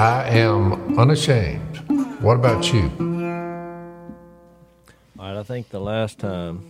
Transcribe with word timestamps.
I 0.00 0.24
am 0.30 0.98
unashamed. 0.98 1.76
What 2.22 2.36
about 2.36 2.72
you? 2.72 2.84
All 5.18 5.26
right, 5.28 5.36
I 5.38 5.42
think 5.42 5.68
the 5.68 5.78
last 5.78 6.18
time 6.18 6.64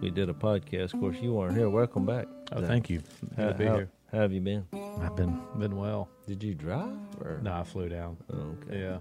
we 0.00 0.10
did 0.10 0.28
a 0.28 0.32
podcast, 0.34 0.92
of 0.94 0.98
course, 0.98 1.18
you 1.22 1.34
weren't 1.34 1.56
here. 1.56 1.70
Welcome 1.70 2.04
back. 2.04 2.26
Oh, 2.50 2.66
thank 2.66 2.90
you. 2.90 3.00
How, 3.36 3.44
Good 3.44 3.52
to 3.52 3.58
be 3.58 3.64
how- 3.66 3.74
here. 3.76 3.90
how 4.10 4.18
have 4.22 4.32
you 4.32 4.40
been? 4.40 4.66
I've 5.02 5.14
been 5.14 5.40
been 5.56 5.76
well. 5.76 6.08
Did 6.26 6.42
you 6.42 6.56
drive? 6.56 6.96
Or? 7.20 7.38
No, 7.44 7.52
I 7.52 7.62
flew 7.62 7.88
down. 7.88 8.16
Oh, 8.32 8.56
okay. 8.68 8.80
Yeah. 8.80 8.98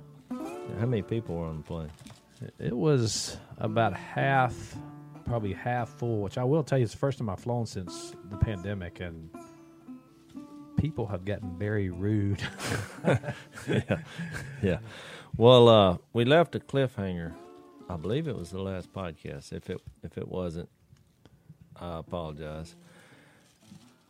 How 0.80 0.86
many 0.86 1.02
people 1.02 1.34
were 1.38 1.48
on 1.48 1.58
the 1.58 1.64
plane? 1.64 1.90
It 2.60 2.78
was 2.78 3.38
about 3.58 3.96
half, 3.96 4.54
probably 5.26 5.54
half 5.54 5.90
full, 5.90 6.22
which 6.22 6.38
I 6.38 6.44
will 6.44 6.62
tell 6.64 6.78
you, 6.78 6.84
it's 6.84 6.92
the 6.94 7.00
first 7.00 7.18
time 7.18 7.28
I've 7.28 7.40
flown 7.40 7.66
since 7.66 8.14
the 8.30 8.38
pandemic, 8.38 9.00
and 9.00 9.32
people 10.84 11.08
have 11.08 11.24
gotten 11.24 11.58
very 11.58 11.90
rude. 11.90 12.44
Yeah. 13.06 13.18
yeah. 14.62 14.80
Well, 15.38 15.70
uh, 15.70 15.98
we 16.12 16.26
left 16.26 16.56
a 16.56 16.60
cliffhanger. 16.60 17.32
I 17.90 17.96
believe 17.96 18.28
it 18.28 18.36
was 18.36 18.50
the 18.52 18.60
last 18.62 18.92
podcast. 18.92 19.54
If 19.54 19.70
it 19.70 19.80
if 20.04 20.18
it 20.18 20.28
wasn't, 20.28 20.68
I 21.80 22.00
apologize. 22.00 22.76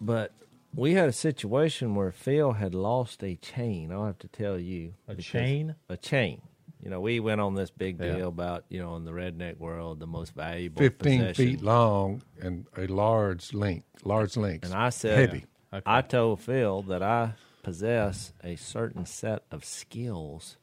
But 0.02 0.32
we 0.74 0.94
had 0.96 1.08
a 1.08 1.14
situation 1.14 1.94
where 1.94 2.12
Phil 2.12 2.54
had 2.54 2.74
lost 2.74 3.24
a 3.24 3.36
chain. 3.36 3.92
I'll 3.92 4.08
have 4.08 4.18
to 4.20 4.28
tell 4.28 4.58
you 4.58 4.96
A 5.08 5.14
chain? 5.14 5.76
A 5.90 5.96
chain. 5.96 6.42
You 6.84 6.90
know, 6.90 7.00
we 7.02 7.20
went 7.20 7.40
on 7.40 7.54
this 7.54 7.70
big 7.70 8.00
Yeah. 8.00 8.16
deal 8.16 8.30
about 8.30 8.66
you 8.70 8.80
know 8.80 8.96
in 8.96 9.06
the 9.06 9.12
redneck 9.12 9.58
world 9.60 10.00
the 10.00 10.08
most 10.08 10.34
valuable 10.34 10.80
15 10.80 11.20
possession. 11.20 11.34
feet 11.36 11.62
long 11.62 12.24
and 12.42 12.66
a 12.76 12.88
large 12.88 13.54
length, 13.54 13.86
large 14.04 14.36
lengths. 14.36 14.68
And 14.72 14.76
I 14.78 14.90
said, 14.90 15.20
heavy. 15.20 15.46
Okay. 15.74 15.82
I 15.88 16.02
told 16.02 16.40
Phil 16.40 16.84
that 16.84 17.02
I 17.02 17.34
possess 17.64 18.32
a 18.44 18.56
certain 18.56 19.08
set 19.08 19.44
of 19.50 19.66
skills 19.66 20.58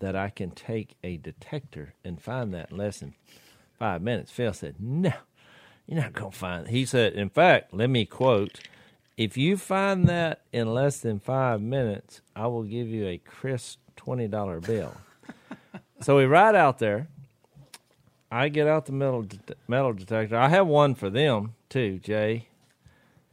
that 0.00 0.14
I 0.14 0.28
can 0.28 0.50
take 0.50 0.96
a 1.02 1.16
detector 1.16 1.94
and 2.04 2.20
find 2.20 2.52
that 2.52 2.70
in 2.70 2.76
less 2.76 2.98
than 2.98 3.14
five 3.78 4.02
minutes. 4.02 4.30
Phil 4.30 4.52
said, 4.52 4.74
No, 4.78 5.14
you're 5.86 6.02
not 6.02 6.12
going 6.12 6.32
to 6.32 6.36
find 6.36 6.66
it. 6.66 6.72
He 6.72 6.84
said, 6.84 7.14
In 7.14 7.30
fact, 7.30 7.72
let 7.72 7.88
me 7.88 8.04
quote, 8.04 8.60
if 9.16 9.38
you 9.38 9.56
find 9.56 10.08
that 10.08 10.42
in 10.52 10.74
less 10.74 10.98
than 10.98 11.18
five 11.18 11.62
minutes, 11.62 12.20
I 12.36 12.48
will 12.48 12.64
give 12.64 12.88
you 12.88 13.06
a 13.06 13.16
crisp 13.16 13.78
$20 13.96 14.66
bill. 14.66 14.94
so 16.02 16.18
we 16.18 16.26
ride 16.26 16.54
out 16.54 16.80
there. 16.80 17.08
I 18.30 18.48
get 18.50 18.66
out 18.66 18.84
the 18.84 18.92
metal 18.92 19.24
metal 19.68 19.94
detector. 19.94 20.36
I 20.36 20.48
have 20.48 20.66
one 20.66 20.94
for 20.96 21.08
them 21.08 21.54
too, 21.70 21.98
Jay 22.00 22.48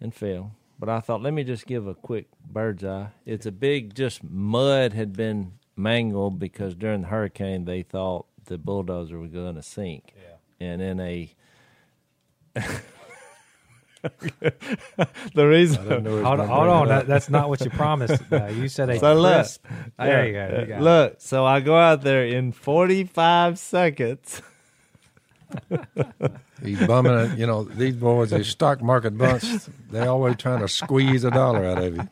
and 0.01 0.13
Phil. 0.13 0.51
But 0.79 0.89
I 0.89 0.99
thought, 0.99 1.21
let 1.21 1.33
me 1.33 1.43
just 1.43 1.67
give 1.67 1.85
a 1.85 1.93
quick 1.93 2.25
bird's 2.43 2.83
eye. 2.83 3.09
It's 3.25 3.45
a 3.45 3.51
big, 3.51 3.93
just 3.93 4.23
mud 4.23 4.93
had 4.93 5.13
been 5.13 5.53
mangled 5.75 6.39
because 6.39 6.75
during 6.75 7.01
the 7.01 7.07
hurricane 7.07 7.65
they 7.65 7.83
thought 7.83 8.25
the 8.45 8.57
bulldozer 8.57 9.19
was 9.19 9.31
going 9.31 9.55
to 9.55 9.61
sink. 9.61 10.13
Yeah. 10.17 10.67
And 10.67 10.81
in 10.81 10.99
a. 10.99 11.33
the 15.35 15.47
reason. 15.47 15.79
I 15.81 15.83
didn't 15.83 16.03
know 16.03 16.09
he 16.09 16.15
was 16.17 16.25
hold 16.25 16.39
on, 16.39 16.47
hold 16.47 16.67
on. 16.67 16.87
That, 16.87 17.07
that's 17.07 17.29
not 17.29 17.49
what 17.49 17.61
you 17.61 17.69
promised. 17.69 18.21
Uh, 18.31 18.47
you 18.47 18.67
said 18.67 18.89
a 18.89 18.99
So 18.99 19.13
look. 19.13 19.35
crisp. 19.35 19.65
There 19.99 20.25
you 20.25 20.33
go. 20.33 20.59
You 20.61 20.65
got 20.65 20.81
it. 20.81 20.83
Look, 20.83 21.15
so 21.19 21.45
I 21.45 21.59
go 21.59 21.77
out 21.77 22.01
there 22.01 22.25
in 22.25 22.51
45 22.51 23.59
seconds. 23.59 24.41
He's 26.63 26.85
bumming 26.85 27.13
it. 27.31 27.37
You 27.39 27.47
know, 27.47 27.63
these 27.63 27.95
boys, 27.95 28.29
they 28.29 28.43
stock 28.43 28.81
market 28.81 29.17
bunch, 29.17 29.43
they 29.89 30.05
always 30.05 30.35
trying 30.37 30.59
to 30.59 30.67
squeeze 30.67 31.23
a 31.23 31.31
dollar 31.31 31.65
out 31.65 31.77
of 31.79 31.95
you. 31.97 32.09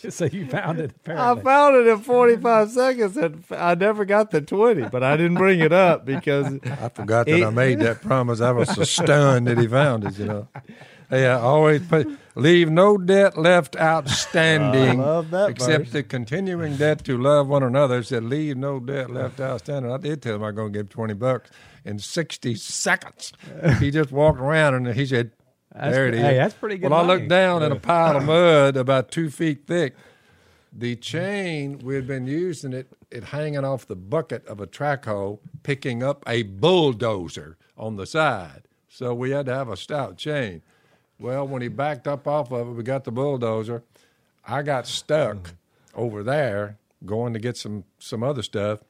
so 0.10 0.24
you 0.26 0.46
found 0.46 0.80
it. 0.80 0.92
I 1.06 1.34
found 1.36 1.76
it 1.76 1.86
in 1.86 1.98
45 2.00 2.70
seconds 2.70 3.16
and 3.16 3.44
I 3.50 3.74
never 3.74 4.04
got 4.04 4.30
the 4.30 4.40
20, 4.40 4.88
but 4.88 5.02
I 5.02 5.16
didn't 5.16 5.36
bring 5.36 5.60
it 5.60 5.72
up 5.72 6.04
because 6.04 6.58
I 6.64 6.88
forgot 6.88 7.26
that 7.26 7.36
He- 7.36 7.44
I 7.44 7.50
made 7.50 7.80
that 7.80 8.02
promise. 8.02 8.40
I 8.40 8.50
was 8.52 8.68
so 8.74 8.82
stunned 8.84 9.46
that 9.46 9.58
he 9.58 9.66
found 9.66 10.04
it, 10.04 10.18
you 10.18 10.26
know. 10.26 10.48
I 11.10 11.26
always 11.26 11.82
leave 12.34 12.70
no 12.70 12.98
debt 12.98 13.38
left 13.38 13.76
outstanding 13.76 15.00
I 15.00 15.04
love 15.04 15.30
that 15.30 15.50
except 15.50 15.92
the 15.92 16.02
continuing 16.02 16.76
debt 16.76 17.04
to 17.04 17.16
love 17.16 17.48
one 17.48 17.62
another. 17.62 17.98
It 17.98 18.06
said, 18.06 18.24
leave 18.24 18.56
no 18.56 18.80
debt 18.80 19.10
left 19.10 19.40
outstanding. 19.40 19.90
I 19.92 19.98
did 19.98 20.22
tell 20.22 20.36
him 20.36 20.42
I 20.42 20.46
was 20.46 20.56
going 20.56 20.72
to 20.72 20.78
give 20.78 20.86
him 20.86 20.88
20 20.88 21.14
bucks 21.14 21.50
in 21.84 21.98
60 21.98 22.54
seconds. 22.56 23.32
he 23.80 23.90
just 23.90 24.10
walked 24.12 24.40
around 24.40 24.74
and 24.74 24.94
he 24.94 25.06
said, 25.06 25.30
That's 25.72 25.94
there 25.94 26.08
it 26.08 26.14
is. 26.14 26.20
hey, 26.20 26.36
that's 26.36 26.54
pretty 26.54 26.78
good 26.78 26.90
Well, 26.90 27.00
I 27.00 27.06
looked 27.06 27.28
down 27.28 27.62
at 27.62 27.72
a 27.72 27.76
pile 27.76 28.16
of 28.16 28.24
mud 28.26 28.76
about 28.76 29.10
two 29.10 29.30
feet 29.30 29.66
thick. 29.66 29.94
The 30.72 30.96
chain, 30.96 31.78
we 31.78 31.94
had 31.94 32.06
been 32.06 32.26
using 32.26 32.72
it, 32.74 32.88
it 33.10 33.24
hanging 33.24 33.64
off 33.64 33.86
the 33.86 33.96
bucket 33.96 34.46
of 34.46 34.60
a 34.60 34.66
track 34.66 35.06
hoe, 35.06 35.40
picking 35.62 36.02
up 36.02 36.22
a 36.26 36.42
bulldozer 36.42 37.56
on 37.78 37.96
the 37.96 38.04
side. 38.06 38.62
So 38.88 39.14
we 39.14 39.30
had 39.30 39.46
to 39.46 39.54
have 39.54 39.68
a 39.68 39.76
stout 39.76 40.18
chain. 40.18 40.62
Well, 41.18 41.46
when 41.46 41.62
he 41.62 41.68
backed 41.68 42.06
up 42.06 42.26
off 42.26 42.52
of 42.52 42.68
it, 42.68 42.72
we 42.72 42.82
got 42.82 43.04
the 43.04 43.12
bulldozer. 43.12 43.82
I 44.46 44.62
got 44.62 44.86
stuck 44.86 45.36
mm-hmm. 45.36 46.00
over 46.00 46.22
there 46.22 46.78
going 47.04 47.32
to 47.32 47.38
get 47.38 47.56
some 47.56 47.84
some 47.98 48.22
other 48.22 48.42
stuff. 48.42 48.80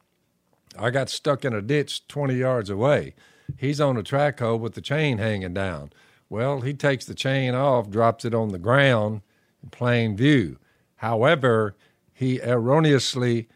I 0.79 0.91
got 0.91 1.09
stuck 1.09 1.45
in 1.45 1.55
a 1.55 1.63
ditch 1.63 2.07
20 2.09 2.35
yards 2.35 2.71
away. 2.71 3.15
He's 3.57 3.81
on 3.81 3.97
a 3.97 4.03
track 4.03 4.41
hoe 4.41 4.57
with 4.57 4.75
the 4.75 4.81
chain 4.81 5.19
hanging 5.19 5.55
down. 5.55 5.93
Well, 6.29 6.61
he 6.61 6.75
takes 6.75 7.05
the 7.05 7.15
chain 7.15 7.55
off, 7.55 7.89
drops 7.89 8.25
it 8.25 8.35
on 8.35 8.49
the 8.49 8.59
ground 8.59 9.23
in 9.63 9.71
plain 9.71 10.17
view. 10.17 10.59
However, 10.97 11.77
he 12.13 12.41
erroneously, 12.43 13.49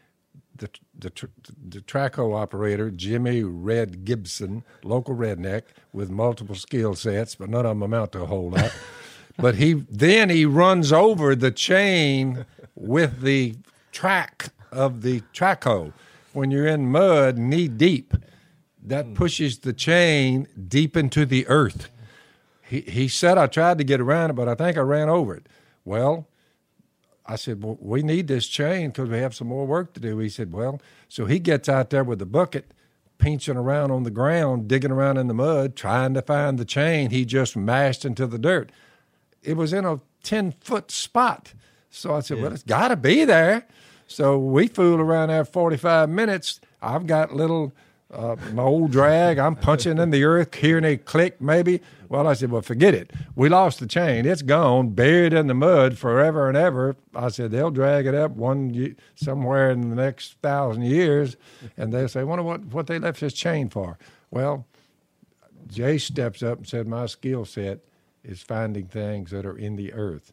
the, 1.00 1.11
tr- 1.11 1.27
the 1.69 1.81
track 1.81 2.19
operator, 2.19 2.91
Jimmy 2.91 3.43
Red 3.43 4.05
Gibson, 4.05 4.65
local 4.83 5.15
redneck 5.15 5.62
with 5.93 6.11
multiple 6.11 6.55
skill 6.55 6.94
sets, 6.94 7.34
but 7.34 7.49
none 7.49 7.66
of 7.66 7.71
them 7.71 7.83
amount 7.83 8.12
to 8.12 8.22
a 8.22 8.27
whole 8.27 8.50
lot. 8.50 8.72
but 9.39 9.56
he 9.56 9.72
then 9.72 10.31
he 10.31 10.44
runs 10.44 10.93
over 10.93 11.34
the 11.34 11.50
chain 11.50 12.44
with 12.75 13.21
the 13.21 13.56
track 13.93 14.50
of 14.71 15.03
the 15.03 15.22
track 15.33 15.65
hoe. 15.65 15.93
When 16.33 16.50
you're 16.50 16.66
in 16.66 16.91
mud 16.91 17.39
knee 17.39 17.69
deep, 17.69 18.15
that 18.83 19.06
hmm. 19.06 19.15
pushes 19.15 19.59
the 19.59 19.72
chain 19.72 20.47
deep 20.69 20.97
into 20.97 21.27
the 21.27 21.47
earth. 21.49 21.91
He, 22.62 22.83
he 22.83 23.09
said 23.09 23.37
I 23.37 23.47
tried 23.47 23.78
to 23.78 23.84
get 23.84 24.00
around 24.00 24.31
it, 24.31 24.34
but 24.34 24.49
I 24.49 24.55
think 24.55 24.77
I 24.77 24.83
ran 24.83 25.09
over 25.09 25.34
it. 25.34 25.47
Well, 25.84 26.28
I 27.31 27.37
said, 27.37 27.63
well, 27.63 27.79
we 27.81 28.03
need 28.03 28.27
this 28.27 28.49
chain 28.49 28.89
because 28.89 29.09
we 29.09 29.19
have 29.19 29.37
some 29.37 29.47
more 29.47 29.65
work 29.65 29.93
to 29.93 30.01
do. 30.01 30.19
He 30.19 30.29
said, 30.29 30.53
well, 30.53 30.81
so 31.09 31.27
he 31.27 31.39
gets 31.39 31.69
out 31.69 31.91
there 31.91 32.03
with 32.03 32.19
the 32.19 32.27
bucket, 32.27 32.73
pinching 33.19 33.57
around 33.57 33.93
on 33.93 34.03
the 34.03 34.11
ground, 34.11 34.67
digging 34.67 34.91
around 34.91 35.17
in 35.17 35.29
the 35.29 35.35
mud, 35.35 35.77
trying 35.77 36.13
to 36.15 36.23
find 36.23 36.59
the 36.59 36.65
chain 36.65 37.11
he 37.11 37.25
just 37.25 37.57
mashed 37.57 38.05
into 38.05 38.27
the 38.27 38.39
dirt. 38.39 38.73
It 39.45 39.57
was 39.57 39.73
in 39.73 39.85
a 39.85 40.01
10 40.25 40.55
foot 40.61 40.91
spot. 40.91 41.55
So 41.89 42.17
I 42.17 42.21
said, 42.21 42.43
well, 42.43 42.53
it's 42.53 42.65
got 42.65 42.89
to 42.89 42.97
be 42.97 43.25
there. 43.25 43.65
So 44.09 44.37
we 44.37 44.67
fool 44.67 45.01
around 45.01 45.29
there 45.29 45.45
45 45.45 46.09
minutes. 46.09 46.61
I've 46.83 47.07
got 47.07 47.33
little, 47.33 47.73
uh, 48.12 48.37
my 48.53 48.62
old 48.62 48.91
drag. 48.91 49.38
I'm 49.38 49.56
punching 49.56 49.98
in 49.98 50.10
the 50.10 50.25
earth, 50.25 50.54
hearing 50.54 50.84
a 50.84 50.97
click 50.97 51.41
maybe. 51.41 51.81
Well, 52.09 52.26
I 52.26 52.32
said, 52.32 52.50
well, 52.50 52.62
forget 52.62 52.93
it. 52.93 53.12
We 53.37 53.48
lost 53.48 53.78
the 53.78 53.87
chain. 53.87 54.26
It's 54.26 54.43
gone, 54.43 54.91
buried 54.91 55.32
in 55.32 55.47
the 55.47 55.54
mud 55.54 55.97
forever 55.97 56.48
and 56.48 56.56
ever. 56.56 56.97
I 57.15 57.28
said, 57.28 57.53
they'll 57.53 57.71
drag 57.71 58.06
it 58.06 58.15
up 58.15 58.32
one 58.32 58.97
somewhere 59.15 59.71
in 59.71 59.91
the 59.91 59.97
next 59.97 60.34
thousand 60.43 60.82
years, 60.82 61.37
and 61.76 61.93
they'll 61.93 62.09
say, 62.09 62.25
wonder 62.25 62.43
what, 62.43 62.65
what 62.66 62.88
they 62.88 62.98
left 62.98 63.21
this 63.21 63.32
chain 63.32 63.69
for. 63.69 63.97
Well, 64.32 64.66
Jay 65.69 65.98
steps 65.98 66.42
up 66.42 66.59
and 66.59 66.69
said, 66.69 66.88
my 66.88 67.06
skill 67.06 67.44
set 67.44 67.78
is 68.25 68.42
finding 68.42 68.87
things 68.87 69.31
that 69.31 69.47
are 69.47 69.56
in 69.56 69.77
the 69.77 69.92
earth. 69.92 70.32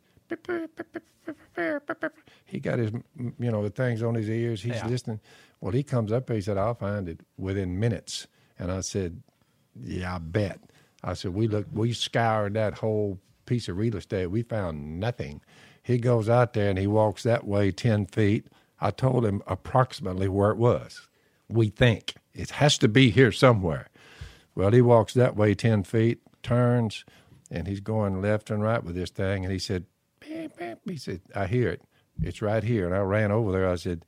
He 2.45 2.59
got 2.59 2.79
his, 2.79 2.91
you 3.39 3.51
know, 3.51 3.63
the 3.63 3.69
things 3.69 4.03
on 4.03 4.15
his 4.15 4.29
ears. 4.29 4.61
He's 4.61 4.75
Yeah. 4.75 4.87
listening. 4.87 5.19
Well, 5.59 5.71
he 5.71 5.83
comes 5.83 6.11
up. 6.11 6.29
He 6.29 6.41
said, 6.41 6.57
"I'll 6.57 6.75
find 6.75 7.09
it 7.09 7.21
within 7.37 7.79
minutes." 7.79 8.27
And 8.59 8.71
I 8.71 8.81
said, 8.81 9.21
"Yeah, 9.75 10.15
I 10.15 10.19
bet." 10.19 10.59
I 11.03 11.13
said, 11.13 11.33
"We 11.33 11.47
looked. 11.47 11.73
We 11.73 11.93
scoured 11.93 12.53
that 12.53 12.75
whole 12.75 13.19
piece 13.45 13.67
of 13.67 13.77
real 13.77 13.95
estate. 13.95 14.27
We 14.27 14.43
found 14.43 14.99
nothing." 14.99 15.41
He 15.81 15.97
goes 15.97 16.27
out 16.29 16.53
there 16.53 16.69
and 16.69 16.77
he 16.77 16.87
walks 16.87 17.23
that 17.23 17.45
way 17.47 17.71
ten 17.71 18.05
feet. 18.05 18.47
I 18.79 18.91
told 18.91 19.25
him 19.25 19.41
approximately 19.47 20.27
where 20.27 20.51
it 20.51 20.57
was. 20.57 21.07
We 21.49 21.69
think 21.69 22.15
it 22.33 22.51
has 22.51 22.77
to 22.79 22.87
be 22.87 23.09
here 23.09 23.31
somewhere. 23.31 23.87
Well, 24.53 24.71
he 24.71 24.81
walks 24.81 25.13
that 25.13 25.35
way 25.35 25.53
10 25.55 25.83
feet, 25.83 26.19
turns, 26.43 27.05
and 27.49 27.67
he's 27.67 27.79
going 27.79 28.21
left 28.21 28.49
and 28.51 28.61
right 28.61 28.83
with 28.83 28.95
this 28.95 29.09
thing. 29.09 29.45
And 29.45 29.51
he 29.51 29.59
said, 29.59 29.85
beep, 30.57 30.77
beep. 30.85 30.91
he 30.93 30.97
said, 30.97 31.21
I 31.35 31.47
hear 31.47 31.69
it. 31.69 31.81
It's 32.21 32.41
right 32.41 32.63
here. 32.63 32.85
And 32.85 32.95
I 32.95 32.99
ran 32.99 33.31
over 33.31 33.51
there. 33.51 33.69
I 33.69 33.75
said, 33.75 34.05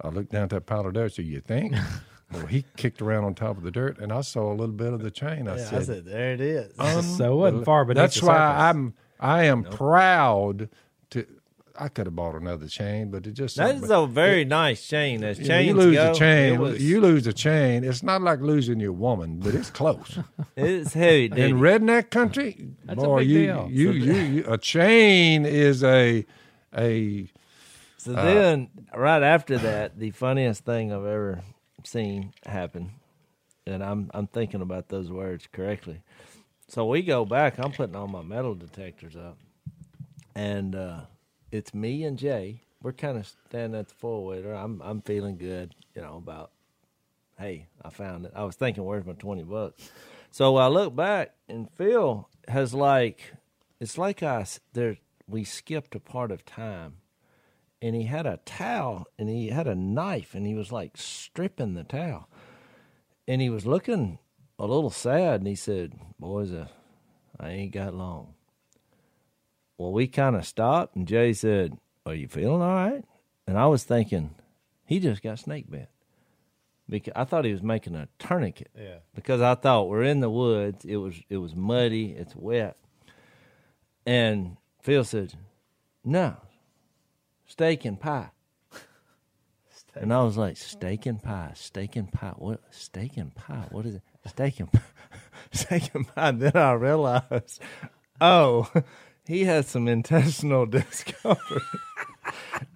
I 0.00 0.08
looked 0.08 0.32
down 0.32 0.44
at 0.44 0.50
that 0.50 0.66
pile 0.66 0.86
of 0.86 0.92
dirt. 0.94 1.12
So 1.14 1.22
you 1.22 1.40
think? 1.40 1.74
well, 2.32 2.46
he 2.46 2.64
kicked 2.76 3.00
around 3.02 3.24
on 3.24 3.34
top 3.34 3.56
of 3.56 3.62
the 3.62 3.70
dirt, 3.70 3.98
and 3.98 4.12
I 4.12 4.22
saw 4.22 4.50
a 4.50 4.54
little 4.54 4.74
bit 4.74 4.92
of 4.92 5.02
the 5.02 5.10
chain. 5.10 5.46
I 5.48 5.56
Yeah, 5.56 5.64
said, 5.64 5.78
I 5.78 5.82
said, 5.84 6.04
there 6.06 6.32
it 6.32 6.40
is. 6.40 6.74
so 7.16 7.32
it 7.32 7.36
wasn't 7.36 7.64
far 7.64 7.84
beneath 7.84 8.00
That's 8.02 8.22
why 8.22 8.34
surface. 8.34 8.62
I'm 8.62 8.94
I 9.20 9.44
am 9.44 9.62
proud 9.64 10.58
to 10.58 10.68
I 11.76 11.88
could 11.88 12.06
have 12.06 12.14
bought 12.14 12.36
another 12.36 12.68
chain, 12.68 13.10
but 13.10 13.26
it 13.26 13.32
just 13.32 13.56
That 13.56 13.74
is 13.74 13.90
a 13.90 14.06
very 14.06 14.44
nice 14.44 14.86
chain. 14.86 15.24
As 15.24 15.38
you, 15.38 15.44
know, 15.44 15.48
chains 15.48 15.66
you 15.66 15.74
lose 15.74 15.96
go, 15.96 16.10
a 16.10 16.14
chain. 16.14 16.60
was- 16.60 16.82
You 16.82 17.00
lose 17.00 17.26
a 17.26 17.32
chain. 17.32 17.82
It's 17.82 18.02
not 18.02 18.22
like 18.22 18.40
losing 18.40 18.78
your 18.78 18.92
woman, 18.92 19.40
but 19.40 19.54
it's 19.54 19.70
close. 19.70 20.18
it's 20.56 20.92
heavy. 20.94 21.28
dude. 21.28 21.38
In 21.38 21.56
redneck 21.58 22.10
country, 22.10 22.68
That's 22.84 23.02
a 23.02 23.06
boy, 23.06 23.18
big 23.20 23.28
you, 23.28 23.42
deal. 23.46 23.68
You, 23.70 23.90
you, 23.92 24.14
you, 24.14 24.44
a 24.46 24.56
chain 24.58 25.44
is 25.46 25.82
a 25.82 26.24
a 26.76 27.28
So 27.96 28.14
Uh, 28.14 28.24
then, 28.24 28.68
right 28.94 29.22
after 29.22 29.58
that, 29.58 29.98
the 29.98 30.10
funniest 30.12 30.64
thing 30.64 30.92
I've 30.92 31.04
ever 31.06 31.42
seen 31.82 32.32
happen, 32.46 32.92
and 33.66 33.82
I'm 33.82 34.10
I'm 34.14 34.28
thinking 34.28 34.60
about 34.62 34.88
those 34.90 35.10
words 35.10 35.48
correctly. 35.52 36.02
So 36.68 36.86
we 36.86 37.02
go 37.02 37.24
back. 37.24 37.58
I'm 37.58 37.72
putting 37.72 37.96
all 37.96 38.06
my 38.08 38.22
metal 38.22 38.54
detectors 38.54 39.16
up, 39.16 39.38
and 40.36 40.74
uh, 40.76 41.00
it's 41.54 41.72
me 41.72 42.04
and 42.04 42.18
Jay. 42.18 42.62
We're 42.82 42.92
kind 42.92 43.16
of 43.16 43.32
standing 43.48 43.78
at 43.78 43.88
the 43.88 44.06
wheeler. 44.06 44.52
I'm 44.52 44.82
I'm 44.82 45.00
feeling 45.00 45.38
good, 45.38 45.74
you 45.94 46.02
know, 46.02 46.16
about 46.16 46.50
hey, 47.38 47.66
I 47.82 47.90
found 47.90 48.26
it. 48.26 48.32
I 48.34 48.44
was 48.44 48.56
thinking, 48.56 48.84
where's 48.84 49.06
my 49.06 49.14
twenty 49.14 49.44
bucks? 49.44 49.90
So 50.30 50.56
I 50.56 50.66
look 50.66 50.94
back, 50.94 51.34
and 51.48 51.70
Phil 51.70 52.28
has 52.48 52.74
like, 52.74 53.34
it's 53.80 53.96
like 53.96 54.22
I 54.22 54.44
there. 54.72 54.98
We 55.26 55.44
skipped 55.44 55.94
a 55.94 56.00
part 56.00 56.30
of 56.30 56.44
time 56.44 56.96
and 57.80 57.94
he 57.94 58.04
had 58.04 58.26
a 58.26 58.38
towel 58.44 59.06
and 59.18 59.28
he 59.28 59.48
had 59.48 59.66
a 59.66 59.74
knife 59.74 60.34
and 60.34 60.46
he 60.46 60.54
was 60.54 60.70
like 60.72 60.96
stripping 60.96 61.74
the 61.74 61.84
towel 61.84 62.28
and 63.26 63.40
he 63.40 63.48
was 63.48 63.64
looking 63.66 64.18
a 64.58 64.66
little 64.66 64.90
sad 64.90 65.40
and 65.40 65.46
he 65.46 65.54
said 65.54 65.94
boys 66.18 66.52
uh, 66.52 66.66
i 67.40 67.50
ain't 67.50 67.72
got 67.72 67.94
long 67.94 68.33
well 69.78 69.92
we 69.92 70.06
kind 70.06 70.36
of 70.36 70.46
stopped 70.46 70.94
and 70.96 71.06
jay 71.08 71.32
said 71.32 71.76
are 72.06 72.14
you 72.14 72.28
feeling 72.28 72.62
all 72.62 72.74
right 72.74 73.04
and 73.46 73.58
i 73.58 73.66
was 73.66 73.84
thinking 73.84 74.34
he 74.84 74.98
just 75.00 75.22
got 75.22 75.38
snake 75.38 75.70
bit 75.70 75.88
because 76.88 77.12
i 77.16 77.24
thought 77.24 77.44
he 77.44 77.52
was 77.52 77.62
making 77.62 77.94
a 77.94 78.08
tourniquet 78.18 78.70
Yeah. 78.78 78.98
because 79.14 79.40
i 79.40 79.54
thought 79.54 79.88
we're 79.88 80.02
in 80.04 80.20
the 80.20 80.30
woods 80.30 80.84
it 80.84 80.96
was 80.96 81.14
it 81.28 81.38
was 81.38 81.54
muddy 81.54 82.12
it's 82.12 82.34
wet 82.36 82.76
and 84.06 84.56
phil 84.82 85.04
said 85.04 85.34
no 86.04 86.36
steak 87.46 87.84
and 87.84 88.00
pie. 88.00 88.30
Steak. 89.70 89.94
And 90.02 90.12
I 90.12 90.22
was 90.24 90.36
like, 90.36 90.56
steak 90.56 91.06
and 91.06 91.22
pie, 91.22 91.52
steak 91.54 91.94
and 91.94 92.10
pie. 92.10 92.32
What 92.36 92.60
steak 92.70 93.16
and 93.16 93.32
pie? 93.34 93.66
What 93.70 93.86
is 93.86 93.94
it? 93.96 94.02
Steak 94.26 94.58
and 94.58 94.72
pie. 94.72 94.80
steak 95.52 95.94
and 95.94 96.06
pie. 96.08 96.28
And 96.30 96.40
Then 96.40 96.56
I 96.56 96.72
realized, 96.72 97.60
oh, 98.20 98.68
he 99.26 99.44
has 99.44 99.66
some 99.68 99.88
intestinal 99.88 100.66
discomfort. 100.78 101.62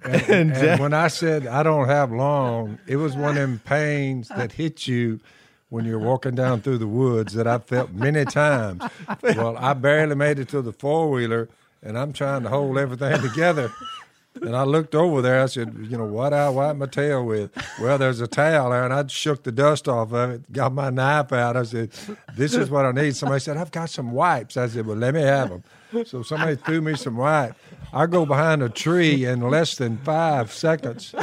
and 0.04 0.52
And 0.56 0.80
when 0.80 0.94
I 0.94 1.08
said 1.08 1.46
I 1.46 1.62
don't 1.62 1.88
have 1.88 2.10
long, 2.12 2.78
it 2.86 2.96
was 2.96 3.16
one 3.16 3.30
of 3.30 3.36
them 3.36 3.60
pains 3.64 4.28
that 4.28 4.52
hit 4.52 4.86
you 4.86 5.20
when 5.70 5.84
you're 5.84 5.98
walking 5.98 6.34
down 6.34 6.62
through 6.62 6.78
the 6.78 6.86
woods 6.86 7.34
that 7.34 7.46
I 7.46 7.58
felt 7.58 7.90
many 7.92 8.24
times. 8.24 8.82
Well, 9.22 9.56
I 9.58 9.74
barely 9.74 10.14
made 10.14 10.38
it 10.38 10.48
to 10.48 10.62
the 10.62 10.72
four 10.72 11.10
wheeler, 11.10 11.48
and 11.82 11.98
I'm 11.98 12.14
trying 12.14 12.42
to 12.44 12.48
hold 12.48 12.78
everything 12.78 13.20
together. 13.20 13.70
And 14.40 14.56
I 14.56 14.62
looked 14.62 14.94
over 14.94 15.20
there. 15.20 15.42
I 15.42 15.46
said, 15.46 15.74
"You 15.90 15.98
know 15.98 16.04
what? 16.04 16.32
I 16.32 16.48
wipe 16.48 16.76
my 16.76 16.86
tail 16.86 17.24
with." 17.24 17.50
Well, 17.80 17.98
there's 17.98 18.20
a 18.20 18.26
towel 18.28 18.70
there, 18.70 18.84
and 18.84 18.94
I 18.94 19.04
shook 19.08 19.42
the 19.42 19.50
dust 19.52 19.88
off 19.88 20.12
of 20.12 20.30
it. 20.30 20.52
Got 20.52 20.72
my 20.72 20.90
knife 20.90 21.32
out. 21.32 21.56
I 21.56 21.64
said, 21.64 21.90
"This 22.36 22.54
is 22.54 22.70
what 22.70 22.86
I 22.86 22.92
need." 22.92 23.16
Somebody 23.16 23.40
said, 23.40 23.56
"I've 23.56 23.72
got 23.72 23.90
some 23.90 24.12
wipes." 24.12 24.56
I 24.56 24.68
said, 24.68 24.86
"Well, 24.86 24.96
let 24.96 25.12
me 25.14 25.22
have 25.22 25.48
them." 25.50 25.64
So 26.04 26.22
somebody 26.22 26.56
threw 26.56 26.80
me 26.80 26.96
some 26.96 27.16
wipes. 27.16 27.58
I 27.92 28.06
go 28.06 28.26
behind 28.26 28.62
a 28.62 28.68
tree 28.68 29.24
in 29.24 29.40
less 29.40 29.76
than 29.76 29.98
five 29.98 30.52
seconds, 30.52 31.14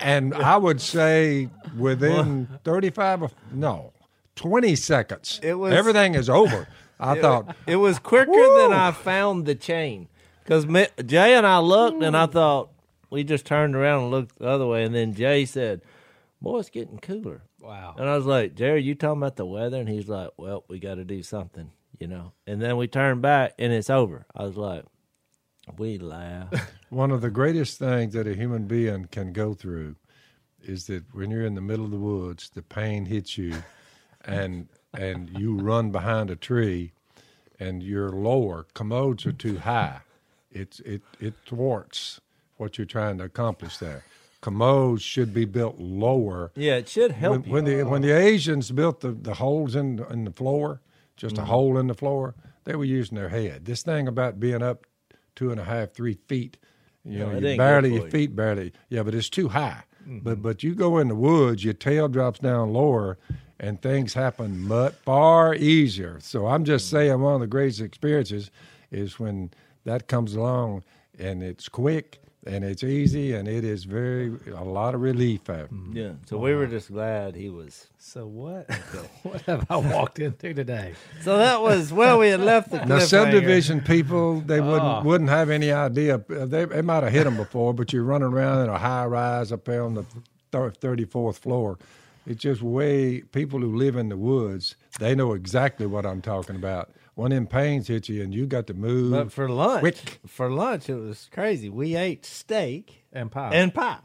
and 0.00 0.34
I 0.34 0.56
would 0.56 0.80
say 0.80 1.48
within 1.76 2.48
thirty-five, 2.64 3.22
or, 3.22 3.30
no, 3.52 3.92
twenty 4.34 4.76
seconds, 4.76 5.40
It 5.42 5.54
was- 5.54 5.72
everything 5.72 6.14
is 6.14 6.28
over. 6.28 6.66
I 6.98 7.18
thought, 7.18 7.56
it 7.66 7.76
was 7.76 7.98
quicker 7.98 8.30
than 8.58 8.72
I 8.74 8.92
found 8.92 9.46
the 9.46 9.54
chain. 9.54 10.08
Because 10.44 10.66
Jay 11.06 11.34
and 11.34 11.46
I 11.46 11.58
looked, 11.58 12.02
and 12.02 12.16
I 12.16 12.26
mm. 12.26 12.32
thought, 12.32 12.70
we 13.08 13.24
just 13.24 13.46
turned 13.46 13.74
around 13.74 14.02
and 14.02 14.10
looked 14.10 14.38
the 14.38 14.48
other 14.48 14.66
way. 14.66 14.84
And 14.84 14.94
then 14.94 15.14
Jay 15.14 15.44
said, 15.46 15.80
boy, 16.42 16.58
it's 16.58 16.70
getting 16.70 16.98
cooler. 16.98 17.42
Wow. 17.60 17.94
And 17.98 18.08
I 18.08 18.16
was 18.16 18.26
like, 18.26 18.54
Jerry, 18.54 18.82
you 18.82 18.94
talking 18.94 19.18
about 19.18 19.36
the 19.36 19.46
weather? 19.46 19.78
And 19.78 19.88
he's 19.88 20.08
like, 20.08 20.30
well, 20.36 20.64
we 20.68 20.78
got 20.78 20.96
to 20.96 21.04
do 21.04 21.22
something, 21.22 21.70
you 22.00 22.08
know. 22.08 22.32
And 22.46 22.60
then 22.60 22.76
we 22.76 22.88
turned 22.88 23.22
back 23.22 23.54
and 23.58 23.72
it's 23.72 23.90
over. 23.90 24.26
I 24.34 24.42
was 24.44 24.56
like, 24.56 24.84
we 25.78 25.98
laugh. 25.98 26.48
One 26.90 27.12
of 27.12 27.20
the 27.20 27.30
greatest 27.30 27.78
things 27.78 28.14
that 28.14 28.26
a 28.26 28.34
human 28.34 28.66
being 28.66 29.04
can 29.12 29.32
go 29.32 29.54
through 29.54 29.94
is 30.62 30.86
that 30.88 31.04
when 31.14 31.30
you're 31.30 31.44
in 31.46 31.54
the 31.54 31.60
middle 31.60 31.84
of 31.84 31.90
the 31.92 31.98
woods, 31.98 32.50
the 32.50 32.62
pain 32.62 33.06
hits 33.06 33.38
you, 33.38 33.54
and 34.24 34.68
and 34.92 35.30
you 35.38 35.56
run 35.56 35.92
behind 35.92 36.30
a 36.30 36.36
tree, 36.36 36.92
and 37.60 37.82
you're 37.82 38.10
lower. 38.10 38.66
Commodes 38.74 39.24
are 39.26 39.32
too 39.32 39.58
high. 39.58 40.00
It's 40.50 40.80
it 40.80 41.02
it 41.20 41.34
thwarts 41.46 42.20
what 42.56 42.76
you're 42.76 42.86
trying 42.86 43.18
to 43.18 43.24
accomplish 43.24 43.76
there. 43.78 44.02
Commodes 44.40 45.02
should 45.02 45.32
be 45.32 45.44
built 45.44 45.78
lower. 45.78 46.50
yeah, 46.56 46.76
it 46.76 46.88
should 46.88 47.12
help 47.12 47.32
When, 47.32 47.44
you. 47.44 47.52
when 47.52 47.64
the 47.64 47.82
when 47.84 48.02
the 48.02 48.10
Asians 48.12 48.70
built 48.72 49.00
the, 49.00 49.12
the 49.12 49.34
holes 49.34 49.76
in 49.76 50.04
in 50.10 50.24
the 50.24 50.32
floor, 50.32 50.80
just 51.20 51.34
Mm-hmm. 51.34 51.44
a 51.44 51.46
hole 51.46 51.78
in 51.78 51.86
the 51.86 51.94
floor, 51.94 52.34
they 52.64 52.74
were 52.74 52.84
using 52.84 53.16
their 53.16 53.28
head. 53.28 53.64
This 53.66 53.82
thing 53.82 54.08
about 54.08 54.40
being 54.40 54.62
up 54.62 54.86
two 55.36 55.50
and 55.50 55.60
a 55.60 55.64
half, 55.64 55.92
three 55.92 56.14
feet, 56.28 56.56
you 57.04 57.18
No, 57.18 57.26
know, 57.32 57.38
you 57.38 57.56
barely 57.56 57.94
your 57.94 58.10
feet 58.10 58.34
barely. 58.34 58.72
Yeah, 58.88 59.02
but 59.02 59.14
it's 59.14 59.30
too 59.30 59.48
high. 59.48 59.84
Mm-hmm. 60.02 60.18
But 60.24 60.42
but 60.42 60.62
you 60.62 60.74
go 60.74 60.98
in 60.98 61.08
the 61.08 61.14
woods, 61.14 61.62
your 61.64 61.74
tail 61.74 62.08
drops 62.08 62.38
down 62.40 62.72
lower, 62.72 63.18
and 63.58 63.80
things 63.82 64.14
happen 64.14 64.66
much 64.66 64.94
far 65.04 65.54
easier. 65.54 66.18
So 66.20 66.46
I'm 66.46 66.64
just 66.64 66.86
Mm-hmm. 66.86 66.96
saying, 66.96 67.20
one 67.20 67.34
of 67.34 67.40
the 67.40 67.46
greatest 67.46 67.80
experiences 67.80 68.50
is 68.90 69.18
when 69.20 69.50
that 69.84 70.08
comes 70.08 70.34
along 70.34 70.82
and 71.18 71.42
it's 71.42 71.68
quick 71.68 72.18
and 72.46 72.64
it's 72.64 72.82
easy 72.82 73.32
and 73.34 73.46
it 73.46 73.64
is 73.64 73.84
very 73.84 74.32
a 74.56 74.64
lot 74.64 74.94
of 74.94 75.00
relief 75.02 75.48
after. 75.50 75.74
Mm-hmm. 75.74 75.96
yeah, 75.96 76.12
so 76.26 76.38
we 76.38 76.54
were 76.54 76.66
just 76.66 76.90
glad 76.90 77.34
he 77.34 77.50
was. 77.50 77.86
So 77.98 78.26
what? 78.26 78.70
what 79.22 79.42
have 79.42 79.66
I 79.70 79.76
walked 79.76 80.18
into 80.18 80.54
today? 80.54 80.94
So 81.22 81.36
that 81.38 81.60
was 81.60 81.92
well, 81.92 82.18
we 82.18 82.28
had 82.28 82.40
left 82.40 82.70
the 82.70 82.78
Now, 82.84 82.96
cliffhanger. 82.96 83.00
subdivision 83.08 83.80
people, 83.82 84.40
they 84.40 84.60
wouldn't 84.60 84.82
Oh. 84.82 85.02
wouldn't 85.04 85.30
have 85.30 85.50
any 85.50 85.70
idea. 85.70 86.16
Uh, 86.30 86.46
they, 86.46 86.64
they 86.64 86.82
might 86.82 87.02
have 87.02 87.12
hit 87.12 87.24
them 87.24 87.36
before, 87.36 87.74
but 87.74 87.92
you're 87.92 88.04
running 88.04 88.28
around 88.32 88.62
in 88.64 88.70
a 88.70 88.78
high 88.78 89.04
rise 89.04 89.52
up 89.52 89.64
there 89.64 89.82
on 89.84 89.94
the 89.94 90.04
thirty 90.80 91.04
fourth 91.04 91.38
floor. 91.38 91.78
It's 92.26 92.40
just 92.42 92.60
way 92.62 93.20
people 93.22 93.60
who 93.60 93.74
live 93.76 93.96
in 93.96 94.08
the 94.08 94.16
woods. 94.16 94.76
They 94.98 95.14
know 95.14 95.32
exactly 95.32 95.86
what 95.86 96.04
I'm 96.06 96.20
talking 96.22 96.56
about. 96.56 96.90
One 97.20 97.32
of 97.32 97.36
them 97.36 97.46
pains 97.46 97.88
hit 97.88 98.08
you, 98.08 98.22
and 98.22 98.34
you 98.34 98.46
got 98.46 98.66
to 98.68 98.74
move. 98.74 99.10
But 99.12 99.30
for 99.30 99.48
lunch, 99.48 99.80
Quick. 99.80 100.20
for 100.26 100.50
lunch, 100.50 100.88
it 100.88 100.94
was 100.94 101.28
crazy. 101.30 101.68
We 101.68 101.94
ate 101.94 102.24
steak 102.24 103.04
And 103.12 103.30
pie. 103.30 103.50
and 103.52 103.74
pie. 103.74 103.98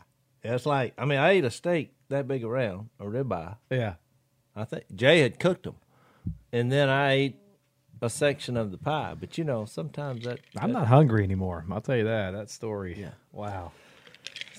It's 0.44 0.66
like 0.66 0.94
I 0.98 1.06
mean, 1.06 1.18
I 1.20 1.32
ate 1.32 1.46
a 1.46 1.50
steak 1.52 1.94
that 2.10 2.28
big 2.28 2.44
around 2.44 2.90
a 3.00 3.06
ribeye. 3.06 3.56
yeah. 3.70 3.96
I 4.56 4.64
think 4.66 4.84
Jay 4.94 5.20
had 5.22 5.40
cooked 5.40 5.64
them, 5.64 5.76
and 6.52 6.72
then 6.72 6.90
I 6.90 7.12
ate 7.14 7.36
a 8.02 8.10
section 8.10 8.58
of 8.58 8.72
the 8.72 8.78
pie. 8.78 9.16
But 9.20 9.38
you 9.38 9.44
know, 9.46 9.64
sometimes 9.66 10.26
that 10.26 10.40
I'm 10.58 10.74
that- 10.74 10.80
not 10.80 10.88
hungry 10.88 11.24
anymore. 11.24 11.66
I'll 11.72 11.82
tell 11.82 11.96
you 11.98 12.04
that. 12.04 12.32
That 12.32 12.50
story. 12.50 12.96
Yeah. 13.00 13.12
Wow. 13.32 13.72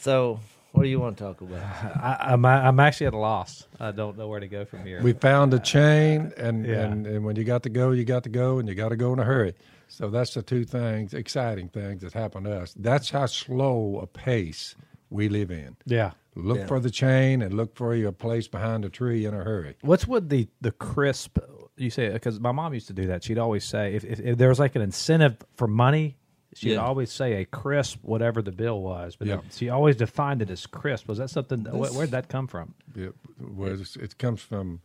So, 0.01 0.41
what 0.77 0.83
do 0.85 0.89
you 0.89 1.01
want 1.01 1.17
to 1.17 1.25
talk 1.25 1.41
about? 1.41 1.61
I, 1.97 2.17
I'm 2.33 2.45
I'm 2.45 2.79
actually 2.81 3.07
at 3.09 3.15
a 3.15 3.19
loss. 3.19 3.67
I 3.81 3.91
don't 3.93 4.17
know 4.17 4.29
where 4.29 4.41
to 4.41 4.49
go 4.49 4.65
from 4.65 4.85
here. 4.85 5.01
we 5.03 5.13
found 5.13 5.53
a 5.55 5.59
chain, 5.59 6.33
and, 6.37 6.65
Yeah. 6.67 6.83
and 6.85 7.07
and 7.07 7.25
when 7.25 7.37
you 7.37 7.45
got 7.45 7.63
to 7.65 7.69
go, 7.71 7.91
you 7.91 8.05
got 8.05 8.23
to 8.25 8.29
go, 8.31 8.59
and 8.59 8.69
you 8.69 8.75
got 8.75 8.91
to 8.91 8.97
go 8.97 9.13
in 9.13 9.19
a 9.19 9.25
hurry. 9.25 9.55
So 9.89 10.11
that's 10.11 10.35
the 10.35 10.43
two 10.43 10.65
things, 10.65 11.15
exciting 11.15 11.69
things 11.69 12.03
that 12.03 12.13
happen 12.13 12.45
to 12.45 12.61
us. 12.61 12.75
That's 12.79 13.11
how 13.11 13.27
slow 13.27 14.01
a 14.03 14.07
pace 14.07 14.75
we 15.11 15.29
live 15.29 15.51
in. 15.51 15.77
yeah. 15.85 16.13
Look 16.39 16.59
Yeah. 16.59 16.67
for 16.67 16.81
the 16.81 16.91
chain 16.91 17.41
and 17.41 17.55
look 17.55 17.75
for 17.77 17.95
your 17.95 18.13
place 18.13 18.47
behind 18.47 18.85
a 18.85 18.91
tree 18.91 19.25
in 19.25 19.33
a 19.33 19.43
hurry. 19.43 19.75
What's 19.81 20.07
with 20.07 20.29
the 20.29 20.49
the 20.61 20.71
crisp? 20.71 21.39
You 21.79 21.89
say 21.89 22.11
because 22.11 22.39
my 22.41 22.53
mom 22.53 22.75
used 22.75 22.89
to 22.89 22.93
do 22.93 23.07
that. 23.07 23.25
She'd 23.25 23.39
always 23.39 23.65
say 23.65 23.95
if, 23.95 24.05
if, 24.05 24.21
if 24.21 24.37
there 24.37 24.51
was 24.51 24.59
like 24.59 24.77
an 24.77 24.83
incentive 24.83 25.37
for 25.55 25.67
money, 25.67 26.19
she'd 26.57 26.73
Yeah. 26.73 26.77
always 26.79 27.11
say 27.13 27.35
a 27.35 27.45
crisp, 27.45 27.99
whatever 28.03 28.43
the 28.43 28.53
bill 28.53 28.81
was. 28.83 29.17
But 29.17 29.29
Yeah. 29.29 29.41
she 29.51 29.69
always 29.69 29.97
defined 29.97 30.43
it 30.43 30.51
as 30.51 30.67
crisp. 30.67 31.09
Was 31.09 31.19
that 31.19 31.31
something? 31.31 31.65
where, 31.65 31.91
where'd 31.93 32.11
that 32.11 32.29
come 32.29 32.47
from? 32.47 32.75
It, 32.95 33.15
was, 33.41 33.97
it 33.97 34.19
comes 34.19 34.41
from, 34.41 34.81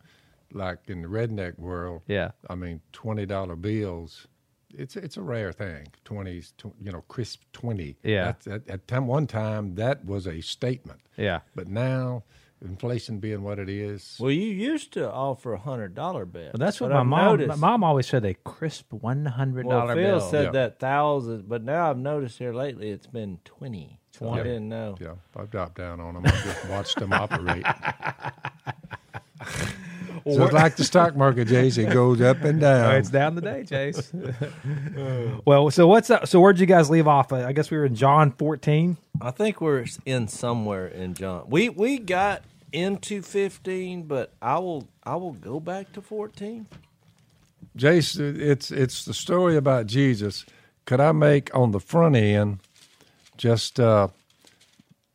like 0.52 0.78
in 0.88 1.02
the 1.02 1.08
redneck 1.08 1.58
world. 1.58 2.02
Yeah. 2.06 2.32
I 2.50 2.54
mean, 2.54 2.80
twenty 2.92 3.24
dollar 3.26 3.56
bills. 3.56 4.26
It's 4.74 4.96
it's 4.96 5.16
a 5.16 5.22
rare 5.22 5.52
thing. 5.52 5.88
Twenties, 6.04 6.52
tw- 6.58 6.74
you 6.80 6.92
know, 6.92 7.02
crisp 7.08 7.42
twenty. 7.52 7.96
Yeah. 8.02 8.24
That's, 8.26 8.46
at, 8.46 8.68
at 8.68 8.88
time, 8.88 9.06
one 9.06 9.26
time, 9.26 9.74
that 9.76 10.04
was 10.04 10.26
a 10.26 10.40
statement. 10.42 11.00
Yeah. 11.16 11.40
But 11.54 11.68
now, 11.68 12.24
inflation 12.64 13.18
being 13.18 13.42
what 13.42 13.58
it 13.58 13.68
is. 13.68 14.16
Well, 14.20 14.30
you 14.30 14.46
used 14.46 14.92
to 14.94 15.10
offer 15.10 15.52
a 15.52 15.58
hundred 15.58 15.94
dollar 15.94 16.24
bet. 16.24 16.52
But 16.52 16.60
that's 16.60 16.80
what 16.80 16.90
my 16.90 17.00
I've 17.00 17.06
mom. 17.06 17.24
noticed- 17.26 17.48
My 17.48 17.68
mom 17.70 17.84
always 17.84 18.06
said 18.06 18.24
a 18.24 18.34
crisp 18.34 18.92
one 18.92 19.24
hundred 19.26 19.66
Well, 19.66 19.80
dollar 19.80 19.94
Phil 19.94 20.18
bill. 20.18 20.20
said 20.30 20.44
Yeah. 20.46 20.50
that 20.52 20.78
thousand, 20.78 21.48
but 21.48 21.62
now 21.64 21.90
I've 21.90 21.98
noticed 21.98 22.38
here 22.38 22.52
lately 22.54 22.90
it's 22.90 23.06
been 23.06 23.38
twenty. 23.44 23.98
So 24.12 24.28
I 24.28 24.38
Yeah. 24.38 24.42
didn't 24.44 24.68
know. 24.68 24.94
Yeah, 25.00 25.14
I've 25.36 25.50
dropped 25.50 25.76
down 25.78 25.98
on 26.00 26.14
them. 26.14 26.24
I 26.26 26.30
just 26.30 26.68
watched 26.68 26.98
them 26.98 27.12
operate. 27.12 27.64
so 30.24 30.44
it's 30.44 30.52
like 30.52 30.76
the 30.76 30.84
stock 30.84 31.16
market, 31.16 31.48
Jase. 31.48 31.78
It 31.78 31.90
goes 31.92 32.20
up 32.20 32.42
and 32.42 32.60
down. 32.60 32.94
it's 32.96 33.10
down 33.10 33.34
today, 33.34 33.64
Chase. 33.64 34.12
well, 35.44 35.70
so 35.70 35.86
what's 35.86 36.10
up? 36.10 36.26
So 36.28 36.40
where'd 36.40 36.60
you 36.60 36.66
guys 36.66 36.90
leave 36.90 37.08
off? 37.08 37.32
I 37.32 37.52
guess 37.52 37.70
we 37.70 37.76
were 37.78 37.86
in 37.86 37.94
John 37.94 38.32
fourteen. 38.32 38.98
I 39.20 39.30
think 39.30 39.60
we're 39.60 39.84
in 40.06 40.28
somewhere 40.28 40.86
in 40.86 41.14
John. 41.14 41.44
We 41.48 41.68
we 41.70 41.98
got 41.98 42.42
into 42.72 43.22
fifteen, 43.22 44.04
but 44.04 44.32
I 44.40 44.58
will 44.58 44.88
I 45.04 45.16
will 45.16 45.32
go 45.32 45.60
back 45.60 45.92
to 45.92 46.02
fourteen. 46.02 46.66
Jase, 47.76 48.16
it's 48.16 48.70
it's 48.70 49.04
the 49.04 49.14
story 49.14 49.56
about 49.56 49.86
Jesus. 49.86 50.44
Could 50.84 51.00
I 51.00 51.12
make 51.12 51.54
on 51.54 51.70
the 51.70 51.80
front 51.80 52.16
end 52.16 52.58
just 53.36 53.78
uh, 53.80 54.08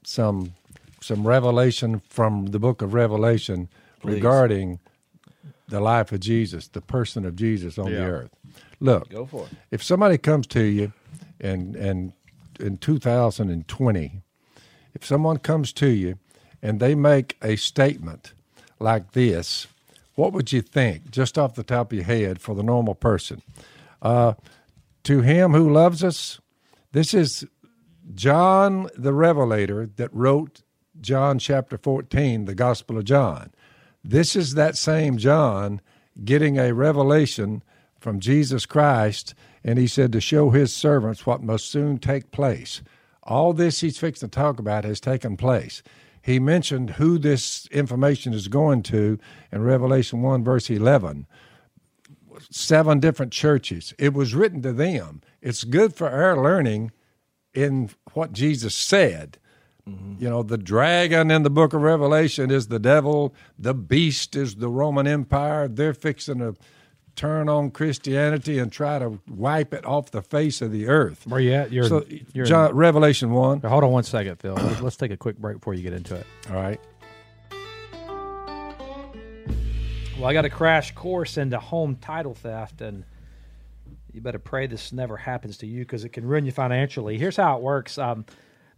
some 0.04 0.54
some 1.02 1.28
revelation 1.28 2.02
from 2.10 2.48
the 2.48 2.60
book 2.60 2.82
of 2.82 2.94
Revelation 2.94 3.70
Please. 4.00 4.16
regarding 4.16 4.80
the 5.70 5.80
life 5.80 6.12
of 6.12 6.20
Jesus, 6.22 6.68
the 6.70 6.82
person 6.82 7.26
of 7.26 7.36
Jesus 7.36 7.78
on 7.78 7.92
the 7.92 8.02
earth? 8.04 8.32
Look, 8.80 9.10
Go 9.10 9.26
for 9.26 9.44
it. 9.46 9.50
if 9.72 9.84
somebody 9.84 10.18
comes 10.18 10.48
to 10.48 10.64
you 10.64 10.94
and 11.40 11.76
and 11.76 12.14
in 12.60 12.78
2020 12.78 14.22
if 14.96 15.06
someone 15.06 15.38
comes 15.38 15.72
to 15.74 15.88
you 15.88 16.18
and 16.62 16.80
they 16.80 16.96
make 16.96 17.38
a 17.42 17.56
statement 17.56 18.34
like 18.80 19.12
this 19.12 19.68
what 20.16 20.34
would 20.34 20.52
you 20.52 20.62
think 20.62 21.12
just 21.12 21.38
off 21.38 21.56
the 21.56 21.64
top 21.64 21.92
of 21.92 21.98
your 21.98 22.06
head 22.06 22.40
for 22.40 22.56
the 22.56 22.64
normal 22.64 22.96
person 22.96 23.42
uh, 24.02 24.34
to 25.04 25.22
him 25.22 25.54
who 25.54 25.72
loves 25.72 26.04
us 26.04 26.40
this 26.92 27.14
is 27.14 27.46
john 28.14 28.90
the 28.96 29.14
revelator 29.14 29.86
that 29.96 30.14
wrote 30.14 30.62
john 31.02 31.38
chapter 31.40 31.78
14 31.78 32.46
the 32.46 32.56
gospel 32.56 32.98
of 32.98 33.04
john 33.04 33.52
this 34.08 34.38
is 34.38 34.54
that 34.54 34.78
same 34.78 35.18
John 35.18 35.82
getting 36.24 36.58
a 36.58 36.74
revelation 36.74 37.62
from 38.00 38.22
Jesus 38.22 38.66
Christ, 38.66 39.34
and 39.66 39.78
he 39.78 39.86
said 39.86 40.14
to 40.14 40.22
show 40.22 40.50
his 40.50 40.74
servants 40.74 41.26
what 41.26 41.44
must 41.44 41.70
soon 41.70 41.98
take 41.98 42.32
place. 42.32 42.82
All 43.24 43.52
this 43.52 43.82
he's 43.82 43.98
fixing 43.98 44.30
to 44.30 44.34
talk 44.34 44.60
about 44.60 44.86
has 44.86 45.02
taken 45.02 45.36
place. 45.36 45.84
He 46.28 46.40
mentioned 46.40 46.92
who 46.92 47.18
this 47.18 47.68
information 47.68 48.34
is 48.34 48.50
going 48.50 48.84
to 48.84 49.18
in 49.50 49.62
Revelation 49.62 50.22
1, 50.22 50.44
verse 50.44 50.70
11 50.70 51.26
seven 52.52 53.00
different 53.00 53.32
churches. 53.32 53.94
It 53.98 54.14
was 54.14 54.36
written 54.36 54.62
to 54.62 54.74
them. 54.74 55.22
It's 55.42 55.64
good 55.64 55.96
for 55.96 56.10
our 56.10 56.40
learning 56.40 56.92
in 57.54 57.90
what 58.14 58.34
Jesus 58.34 58.76
said. 58.76 59.40
Mm-hmm. 59.90 60.22
You 60.22 60.30
know, 60.30 60.44
the 60.44 60.58
dragon 60.58 61.32
in 61.32 61.44
the 61.44 61.50
book 61.50 61.74
of 61.74 61.82
Revelation 61.82 62.52
is 62.52 62.68
the 62.68 62.78
devil, 62.78 63.34
the 63.58 63.74
beast 63.74 64.36
is 64.36 64.56
the 64.56 64.70
Roman 64.70 65.08
Empire. 65.08 65.68
They're 65.68 65.94
fixing 65.94 66.40
to 66.40 66.56
turn 67.18 67.50
on 67.50 67.72
Christianity 67.72 68.60
and 68.60 68.72
try 68.72 69.00
to 69.00 69.20
wipe 69.28 69.74
it 69.74 69.86
off 69.86 70.12
the 70.12 70.22
face 70.22 70.62
of 70.62 70.72
the 70.72 70.88
earth. 70.88 71.26
Where 71.28 71.42
you 71.42 71.52
at? 71.54 71.72
You're, 71.74 71.84
So, 71.86 72.06
you're 72.34 72.46
John, 72.46 72.74
Revelation 72.76 73.32
1. 73.32 73.62
Hold 73.62 73.84
on 73.84 73.92
one 73.92 74.04
second, 74.04 74.38
Phil. 74.40 74.54
Let's- 74.54 74.82
Let's 74.82 74.96
take 74.96 75.12
a 75.12 75.18
quick 75.18 75.38
break 75.38 75.58
before 75.58 75.74
you 75.74 75.84
get 75.84 75.94
into 75.94 76.16
it. 76.16 76.26
All 76.50 76.56
right. 76.56 76.80
Well, 80.18 80.26
I 80.30 80.34
got 80.34 80.46
a 80.46 80.50
crash 80.50 80.94
course 80.96 81.38
into 81.38 81.60
home 81.60 81.96
title 81.98 82.34
theft, 82.34 82.82
and 82.82 83.04
you 84.12 84.22
better 84.22 84.40
pray 84.40 84.66
this 84.66 84.92
never 84.92 85.16
happens 85.18 85.58
to 85.60 85.68
you 85.68 85.82
because 85.82 86.04
it 86.04 86.10
can 86.10 86.26
ruin 86.26 86.46
you 86.46 86.52
financially. 86.52 87.18
Here's 87.20 87.38
how 87.38 87.58
it 87.58 87.62
works: 87.62 87.98
um, 88.00 88.26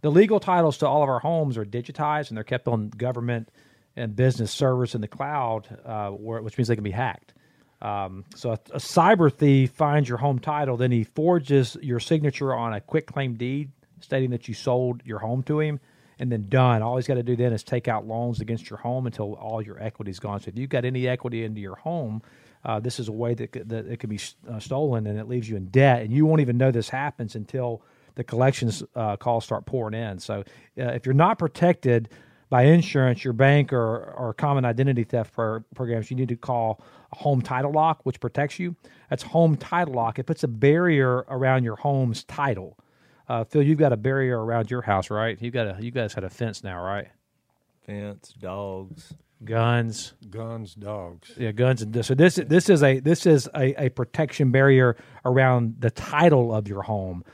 the 0.02 0.10
legal 0.10 0.38
titles 0.38 0.76
to 0.78 0.86
all 0.88 1.02
of 1.02 1.08
our 1.08 1.20
homes 1.20 1.56
are 1.56 1.64
digitized, 1.64 2.28
and 2.28 2.36
they're 2.36 2.44
kept 2.44 2.68
on 2.68 2.90
government 2.90 3.50
and 3.96 4.14
business 4.14 4.50
servers 4.52 4.94
in 4.94 5.00
the 5.00 5.08
cloud, 5.08 5.78
uh, 5.84 6.10
where, 6.10 6.42
which 6.42 6.58
means 6.58 6.68
they 6.68 6.74
can 6.74 6.84
be 6.84 6.90
hacked. 6.90 7.32
Um, 7.82 8.24
so 8.34 8.50
a, 8.50 8.58
a 8.72 8.78
cyber 8.78 9.32
thief 9.32 9.70
finds 9.72 10.08
your 10.08 10.18
home 10.18 10.38
title, 10.38 10.76
then 10.76 10.90
he 10.90 11.04
forges 11.04 11.76
your 11.80 12.00
signature 12.00 12.54
on 12.54 12.74
a 12.74 12.80
quick 12.80 13.06
claim 13.06 13.34
deed 13.34 13.70
stating 14.00 14.30
that 14.30 14.48
you 14.48 14.54
sold 14.54 15.02
your 15.04 15.18
home 15.18 15.42
to 15.44 15.60
him, 15.60 15.80
and 16.18 16.30
then 16.30 16.48
done. 16.48 16.82
All 16.82 16.96
he's 16.96 17.06
got 17.06 17.14
to 17.14 17.22
do 17.22 17.36
then 17.36 17.52
is 17.52 17.62
take 17.62 17.88
out 17.88 18.06
loans 18.06 18.40
against 18.40 18.68
your 18.68 18.78
home 18.78 19.06
until 19.06 19.34
all 19.34 19.62
your 19.62 19.82
equity's 19.82 20.18
gone. 20.18 20.40
So 20.40 20.48
if 20.48 20.58
you've 20.58 20.70
got 20.70 20.84
any 20.84 21.08
equity 21.08 21.44
into 21.44 21.60
your 21.60 21.76
home, 21.76 22.22
uh, 22.64 22.80
this 22.80 23.00
is 23.00 23.08
a 23.08 23.12
way 23.12 23.34
that, 23.34 23.52
that 23.68 23.86
it 23.86 24.00
can 24.00 24.10
be 24.10 24.18
uh, 24.48 24.58
stolen 24.58 25.06
and 25.06 25.18
it 25.18 25.28
leaves 25.28 25.48
you 25.48 25.56
in 25.56 25.66
debt, 25.66 26.02
and 26.02 26.12
you 26.12 26.26
won't 26.26 26.40
even 26.40 26.58
know 26.58 26.70
this 26.70 26.90
happens 26.90 27.34
until 27.34 27.82
the 28.16 28.24
collections 28.24 28.82
uh, 28.94 29.16
calls 29.16 29.44
start 29.44 29.64
pouring 29.64 29.94
in. 29.94 30.18
So 30.18 30.40
uh, 30.78 30.84
if 30.88 31.06
you're 31.06 31.14
not 31.14 31.38
protected 31.38 32.10
by 32.50 32.64
insurance, 32.64 33.24
your 33.24 33.32
bank, 33.32 33.72
or, 33.72 34.12
or 34.12 34.34
common 34.34 34.64
identity 34.64 35.04
theft 35.04 35.32
pro- 35.32 35.60
programs, 35.74 36.10
you 36.10 36.16
need 36.16 36.28
to 36.28 36.36
call 36.36 36.82
a 37.12 37.16
home 37.16 37.40
title 37.42 37.72
lock, 37.72 38.00
which 38.04 38.20
protects 38.20 38.58
you. 38.58 38.76
That's 39.08 39.22
home 39.22 39.56
title 39.56 39.94
lock. 39.94 40.18
It 40.18 40.24
puts 40.24 40.42
a 40.44 40.48
barrier 40.48 41.24
around 41.28 41.64
your 41.64 41.76
home's 41.76 42.24
title. 42.24 42.76
Uh, 43.28 43.44
Phil, 43.44 43.62
you've 43.62 43.78
got 43.78 43.92
a 43.92 43.96
barrier 43.96 44.44
around 44.44 44.70
your 44.70 44.82
house, 44.82 45.08
right? 45.10 45.40
You 45.40 45.50
got 45.52 45.68
a 45.68 45.82
you 45.82 45.92
guys 45.92 46.12
had 46.12 46.24
a 46.24 46.30
fence 46.30 46.64
now, 46.64 46.82
right? 46.82 47.08
Fence, 47.86 48.34
dogs. 48.38 49.14
Guns, 49.42 50.12
Guns, 50.28 50.74
dogs. 50.74 51.32
yeah, 51.38 51.50
guns 51.52 51.80
and 51.80 51.94
this. 51.94 52.08
So 52.08 52.14
this 52.14 52.34
this 52.34 52.68
is 52.68 52.82
a 52.82 53.00
this 53.00 53.24
is 53.24 53.48
a, 53.54 53.86
a 53.86 53.88
protection 53.88 54.50
barrier 54.50 54.96
around 55.24 55.76
the 55.78 55.90
title 55.90 56.54
of 56.54 56.68
your 56.68 56.82
home. 56.82 57.24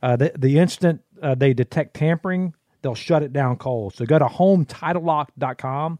Uh, 0.00 0.14
the 0.14 0.32
the 0.38 0.58
instant 0.60 1.00
uh, 1.20 1.34
they 1.34 1.54
detect 1.54 1.94
tampering, 1.94 2.54
they'll 2.86 2.94
shut 2.94 3.24
it 3.24 3.32
down 3.32 3.56
cold. 3.56 3.96
So 3.96 4.06
go 4.06 4.16
to 4.16 4.26
hometitlelock.com 4.26 5.98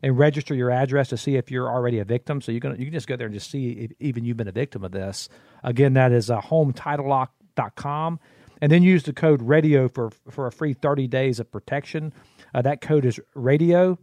and 0.00 0.16
register 0.16 0.54
your 0.54 0.70
address 0.70 1.08
to 1.08 1.16
see 1.16 1.34
if 1.34 1.50
you're 1.50 1.68
already 1.68 1.98
a 1.98 2.04
victim. 2.04 2.40
So 2.40 2.52
you 2.52 2.60
can 2.60 2.78
you 2.78 2.84
can 2.84 2.92
just 2.92 3.08
go 3.08 3.16
there 3.16 3.26
and 3.26 3.34
just 3.34 3.50
see 3.50 3.72
if 3.72 3.90
even 3.98 4.24
you've 4.24 4.36
been 4.36 4.46
a 4.46 4.52
victim 4.52 4.84
of 4.84 4.92
this. 4.92 5.28
Again, 5.64 5.94
that 5.94 6.12
is 6.12 6.30
uh, 6.30 6.40
hometitlelock.com, 6.40 8.20
and 8.62 8.70
then 8.70 8.84
use 8.84 9.02
the 9.02 9.12
code 9.12 9.42
radio 9.42 9.88
for 9.88 10.10
for 10.30 10.46
a 10.46 10.52
free 10.52 10.72
30 10.72 11.08
days 11.08 11.40
of 11.40 11.50
protection. 11.50 12.12
Uh, 12.54 12.62
that 12.62 12.80
code 12.80 13.04
is 13.04 13.18
radio. 13.34 13.98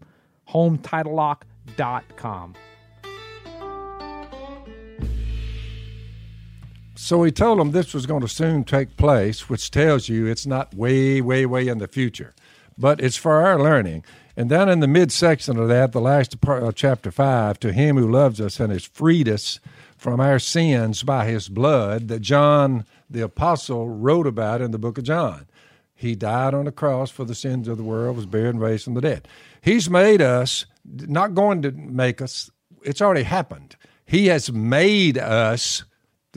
Hometitlelock.com. 0.49 2.55
So 6.97 7.21
he 7.21 7.31
told 7.31 7.59
them 7.59 7.71
this 7.71 7.93
was 7.93 8.07
going 8.07 8.21
to 8.21 8.27
soon 8.27 8.63
take 8.63 8.97
place, 8.97 9.47
which 9.47 9.69
tells 9.69 10.09
you 10.09 10.25
it's 10.25 10.47
not 10.47 10.73
way, 10.73 11.21
way, 11.21 11.45
way 11.45 11.67
in 11.67 11.77
the 11.77 11.87
future, 11.87 12.33
but 12.75 12.99
it's 12.99 13.15
for 13.15 13.45
our 13.45 13.59
learning. 13.59 14.03
And 14.35 14.49
then 14.49 14.67
in 14.67 14.79
the 14.79 14.87
midsection 14.87 15.57
of 15.57 15.67
that, 15.67 15.91
the 15.91 16.01
last 16.01 16.41
part 16.41 16.63
of 16.63 16.73
chapter 16.73 17.11
5, 17.11 17.59
to 17.59 17.71
him 17.71 17.97
who 17.97 18.11
loves 18.11 18.41
us 18.41 18.59
and 18.59 18.71
has 18.71 18.85
freed 18.85 19.29
us 19.29 19.59
from 19.95 20.19
our 20.19 20.39
sins 20.39 21.03
by 21.03 21.25
his 21.25 21.49
blood, 21.49 22.07
that 22.07 22.21
John 22.21 22.83
the 23.09 23.21
apostle 23.21 23.87
wrote 23.87 24.25
about 24.25 24.61
in 24.61 24.71
the 24.71 24.79
book 24.79 24.97
of 24.97 25.03
John. 25.03 25.45
He 25.93 26.15
died 26.15 26.55
on 26.55 26.65
the 26.65 26.71
cross 26.71 27.11
for 27.11 27.25
the 27.25 27.35
sins 27.35 27.67
of 27.67 27.77
the 27.77 27.83
world, 27.83 28.15
was 28.15 28.25
buried 28.25 28.49
and 28.49 28.61
raised 28.61 28.85
from 28.85 28.95
the 28.95 29.01
dead. 29.01 29.27
He's 29.61 29.87
made 29.87 30.21
us, 30.21 30.65
not 30.83 31.35
going 31.35 31.61
to 31.61 31.71
make 31.71 32.21
us, 32.23 32.49
it's 32.83 33.01
already 33.01 33.23
happened. 33.23 33.75
He 34.05 34.27
has 34.27 34.51
made 34.51 35.17
us 35.17 35.83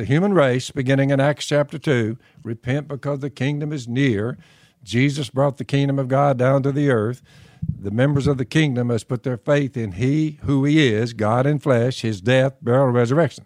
the 0.00 0.06
human 0.06 0.32
race, 0.32 0.70
beginning 0.70 1.10
in 1.10 1.20
Acts 1.20 1.44
chapter 1.44 1.78
2, 1.78 2.16
repent 2.42 2.88
because 2.88 3.18
the 3.18 3.28
kingdom 3.28 3.70
is 3.70 3.86
near. 3.86 4.38
Jesus 4.82 5.28
brought 5.28 5.58
the 5.58 5.64
kingdom 5.64 5.98
of 5.98 6.08
God 6.08 6.38
down 6.38 6.62
to 6.62 6.72
the 6.72 6.88
earth. 6.88 7.20
The 7.62 7.90
members 7.90 8.26
of 8.26 8.38
the 8.38 8.46
kingdom 8.46 8.86
must 8.86 9.08
put 9.08 9.24
their 9.24 9.36
faith 9.36 9.76
in 9.76 9.92
He 9.92 10.38
who 10.44 10.64
He 10.64 10.88
is, 10.90 11.12
God 11.12 11.44
in 11.44 11.58
flesh, 11.58 12.00
His 12.00 12.22
death, 12.22 12.54
burial, 12.62 12.86
and 12.86 12.94
resurrection. 12.94 13.44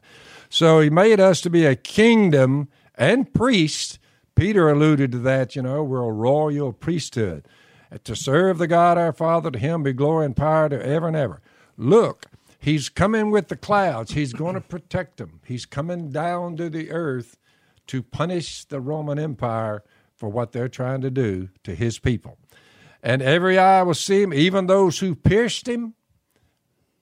So 0.48 0.78
He 0.78 0.90
made 0.90 1.18
us 1.18 1.40
to 1.40 1.50
be 1.50 1.66
a 1.66 1.74
kingdom 1.74 2.68
and 2.94 3.34
priest. 3.34 3.98
Peter 4.36 4.70
alluded 4.70 5.10
to 5.10 5.18
that, 5.18 5.56
you 5.56 5.62
know, 5.62 5.82
we're 5.82 6.08
a 6.08 6.12
royal 6.12 6.72
priesthood. 6.72 7.48
To 8.04 8.14
serve 8.14 8.58
the 8.58 8.68
God 8.68 8.96
our 8.96 9.12
Father, 9.12 9.50
to 9.50 9.58
Him 9.58 9.82
be 9.82 9.92
glory 9.92 10.26
and 10.26 10.36
power 10.36 10.68
to 10.68 10.86
ever 10.86 11.08
and 11.08 11.16
ever. 11.16 11.40
Look, 11.76 12.26
He's 12.64 12.88
coming 12.88 13.30
with 13.30 13.48
the 13.48 13.56
clouds. 13.56 14.12
He's 14.12 14.32
going 14.32 14.54
to 14.54 14.60
protect 14.62 15.18
them. 15.18 15.40
He's 15.44 15.66
coming 15.66 16.08
down 16.08 16.56
to 16.56 16.70
the 16.70 16.90
earth 16.90 17.36
to 17.88 18.02
punish 18.02 18.64
the 18.64 18.80
Roman 18.80 19.18
Empire 19.18 19.84
for 20.16 20.30
what 20.30 20.52
they're 20.52 20.70
trying 20.70 21.02
to 21.02 21.10
do 21.10 21.50
to 21.64 21.74
his 21.74 21.98
people. 21.98 22.38
And 23.02 23.20
every 23.20 23.58
eye 23.58 23.82
will 23.82 23.92
see 23.92 24.22
him, 24.22 24.32
even 24.32 24.66
those 24.66 25.00
who 25.00 25.14
pierced 25.14 25.68
him, 25.68 25.92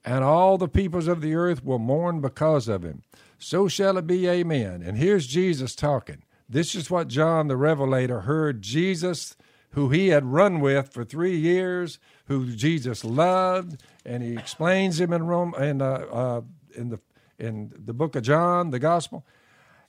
and 0.05 0.25
all 0.25 0.59
the 0.59 0.67
peoples 0.67 1.07
of 1.07 1.21
the 1.21 1.37
earth 1.37 1.65
will 1.65 1.79
mourn 1.79 2.21
because 2.21 2.67
of 2.67 2.83
him. 2.83 3.05
So 3.39 3.69
shall 3.69 3.97
it 3.99 4.07
be, 4.09 4.27
amen. 4.27 4.83
And 4.83 4.99
here's 4.99 5.29
Jesus 5.29 5.77
talking. 5.77 6.25
This 6.49 6.75
is 6.75 6.91
what 6.91 7.07
John 7.07 7.47
the 7.47 7.57
Revelator 7.57 8.23
heard 8.23 8.63
Jesus, 8.63 9.37
who 9.71 9.91
he 9.91 10.09
had 10.09 10.25
run 10.25 10.59
with 10.59 10.93
for 10.93 11.05
three 11.05 11.37
years, 11.37 12.01
who 12.27 12.47
Jesus 12.53 13.05
loved, 13.05 13.83
and 14.05 14.23
he 14.23 14.37
explains 14.37 15.01
him 15.01 15.13
in 15.13 15.27
Rome 15.27 15.55
in 15.59 15.83
uh, 15.83 16.07
uh, 16.13 16.41
in 16.75 16.91
the 16.91 17.01
in 17.39 17.73
the 17.77 17.93
book 17.93 18.15
of 18.17 18.23
John, 18.23 18.71
the 18.71 18.79
Gospel, 18.79 19.27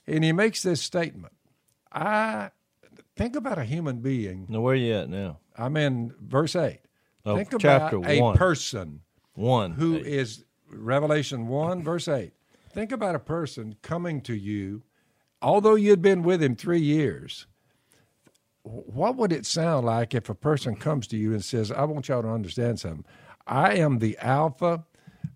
and 0.06 0.24
he 0.24 0.32
makes 0.32 0.62
this 0.62 0.80
statement. 0.80 1.32
I 1.92 2.50
think 3.16 3.36
about 3.36 3.58
a 3.58 3.64
human 3.64 4.00
being. 4.00 4.46
Now, 4.48 4.60
where 4.60 4.74
you 4.74 4.94
at 4.94 5.08
now? 5.08 5.38
I'm 5.56 5.76
in 5.76 6.12
verse 6.20 6.56
eight. 6.56 6.80
Oh, 7.24 7.36
think 7.36 7.50
chapter 7.58 7.96
about 7.96 8.10
a 8.10 8.20
one. 8.20 8.36
person 8.36 9.00
One. 9.34 9.72
who 9.72 9.94
Hey, 9.94 10.00
is 10.18 10.44
Revelation 10.68 11.46
1, 11.46 11.82
verse 11.82 12.08
8. 12.08 12.32
Think 12.70 12.92
about 12.92 13.14
a 13.14 13.20
person 13.20 13.76
coming 13.82 14.20
to 14.22 14.34
you, 14.34 14.82
although 15.40 15.74
you'd 15.76 16.02
been 16.02 16.22
with 16.22 16.42
him 16.42 16.56
three 16.56 16.80
years. 16.80 17.46
What 18.64 19.16
would 19.16 19.30
it 19.30 19.44
sound 19.44 19.84
like 19.84 20.14
if 20.14 20.30
a 20.30 20.34
person 20.34 20.74
comes 20.74 21.06
to 21.08 21.18
you 21.18 21.32
and 21.32 21.44
says, 21.44 21.70
I 21.70 21.84
want 21.84 22.08
y'all 22.08 22.22
to 22.22 22.28
understand 22.28 22.80
something? 22.80 23.04
I 23.46 23.74
am 23.74 23.98
the 23.98 24.16
Alpha. 24.18 24.84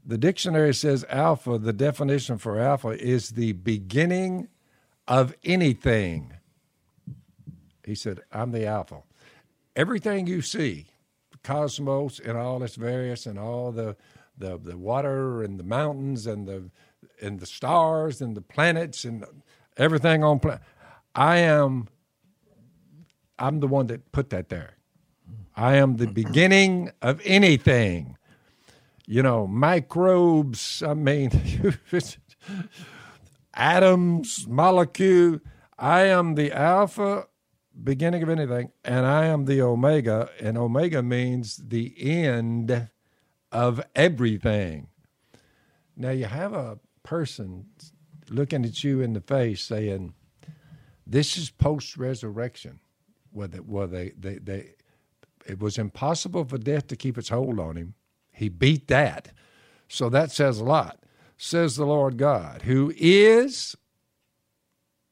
The 0.04 0.16
dictionary 0.16 0.72
says 0.72 1.04
Alpha, 1.10 1.58
the 1.58 1.74
definition 1.74 2.38
for 2.38 2.58
Alpha 2.58 2.88
is 2.88 3.30
the 3.30 3.52
beginning 3.52 4.48
of 5.06 5.34
anything. 5.44 6.32
He 7.84 7.94
said, 7.94 8.20
I'm 8.32 8.52
the 8.52 8.66
Alpha. 8.66 9.02
Everything 9.76 10.26
you 10.26 10.40
see, 10.40 10.86
cosmos 11.42 12.18
and 12.18 12.38
all 12.38 12.62
its 12.62 12.76
various 12.76 13.26
and 13.26 13.38
all 13.38 13.72
the, 13.72 13.94
the, 14.38 14.58
the 14.58 14.78
water 14.78 15.42
and 15.42 15.60
the 15.60 15.64
mountains 15.64 16.26
and 16.26 16.48
the 16.48 16.70
and 17.20 17.40
the 17.40 17.46
stars 17.46 18.20
and 18.20 18.36
the 18.36 18.40
planets 18.40 19.04
and 19.04 19.24
everything 19.76 20.24
on 20.24 20.38
planet. 20.38 20.60
I 21.14 21.38
am 21.38 21.88
I'm 23.38 23.60
the 23.60 23.68
one 23.68 23.86
that 23.88 24.12
put 24.12 24.30
that 24.30 24.48
there. 24.48 24.74
I 25.56 25.76
am 25.76 25.96
the 25.96 26.06
beginning 26.06 26.92
of 27.02 27.20
anything. 27.24 28.16
You 29.06 29.22
know, 29.22 29.46
microbes, 29.46 30.82
I 30.82 30.94
mean 30.94 31.30
atoms, 33.54 34.46
molecule. 34.46 35.40
I 35.78 36.02
am 36.02 36.34
the 36.34 36.52
alpha 36.52 37.26
beginning 37.82 38.22
of 38.22 38.28
anything, 38.28 38.70
and 38.84 39.06
I 39.06 39.26
am 39.26 39.44
the 39.44 39.62
omega, 39.62 40.30
and 40.40 40.58
omega 40.58 41.02
means 41.02 41.56
the 41.56 41.94
end 41.98 42.88
of 43.52 43.80
everything. 43.94 44.88
Now 45.96 46.10
you 46.10 46.26
have 46.26 46.52
a 46.52 46.78
person 47.02 47.66
looking 48.28 48.64
at 48.64 48.84
you 48.84 49.00
in 49.00 49.12
the 49.12 49.20
face 49.20 49.62
saying, 49.62 50.14
This 51.06 51.36
is 51.36 51.50
post 51.50 51.96
resurrection. 51.96 52.80
Where 53.32 53.48
they, 53.48 53.58
where 53.58 53.86
they, 53.86 54.12
they, 54.18 54.38
they, 54.38 54.70
it 55.46 55.60
was 55.60 55.78
impossible 55.78 56.44
for 56.44 56.58
death 56.58 56.86
to 56.88 56.96
keep 56.96 57.18
its 57.18 57.28
hold 57.28 57.58
on 57.58 57.76
him. 57.76 57.94
He 58.32 58.48
beat 58.48 58.88
that. 58.88 59.32
So 59.88 60.08
that 60.10 60.30
says 60.30 60.58
a 60.58 60.64
lot. 60.64 61.00
Says 61.36 61.76
the 61.76 61.86
Lord 61.86 62.16
God, 62.16 62.62
who 62.62 62.92
is, 62.96 63.76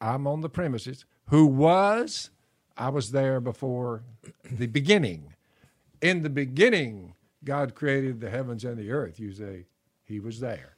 I'm 0.01 0.27
on 0.27 0.41
the 0.41 0.49
premises, 0.49 1.05
who 1.29 1.47
was, 1.47 2.31
I 2.77 2.89
was 2.89 3.13
there 3.13 3.41
before 3.41 4.03
the 4.51 4.67
beginning. 4.67 5.35
In 6.03 6.23
the 6.23 6.31
beginning, 6.31 7.15
God 7.45 7.75
created 7.75 8.21
the 8.21 8.29
heavens 8.29 8.65
and 8.65 8.77
the 8.77 8.91
earth. 8.91 9.19
You 9.19 9.33
say, 9.33 9.67
He 10.05 10.21
was 10.21 10.41
there. 10.41 10.77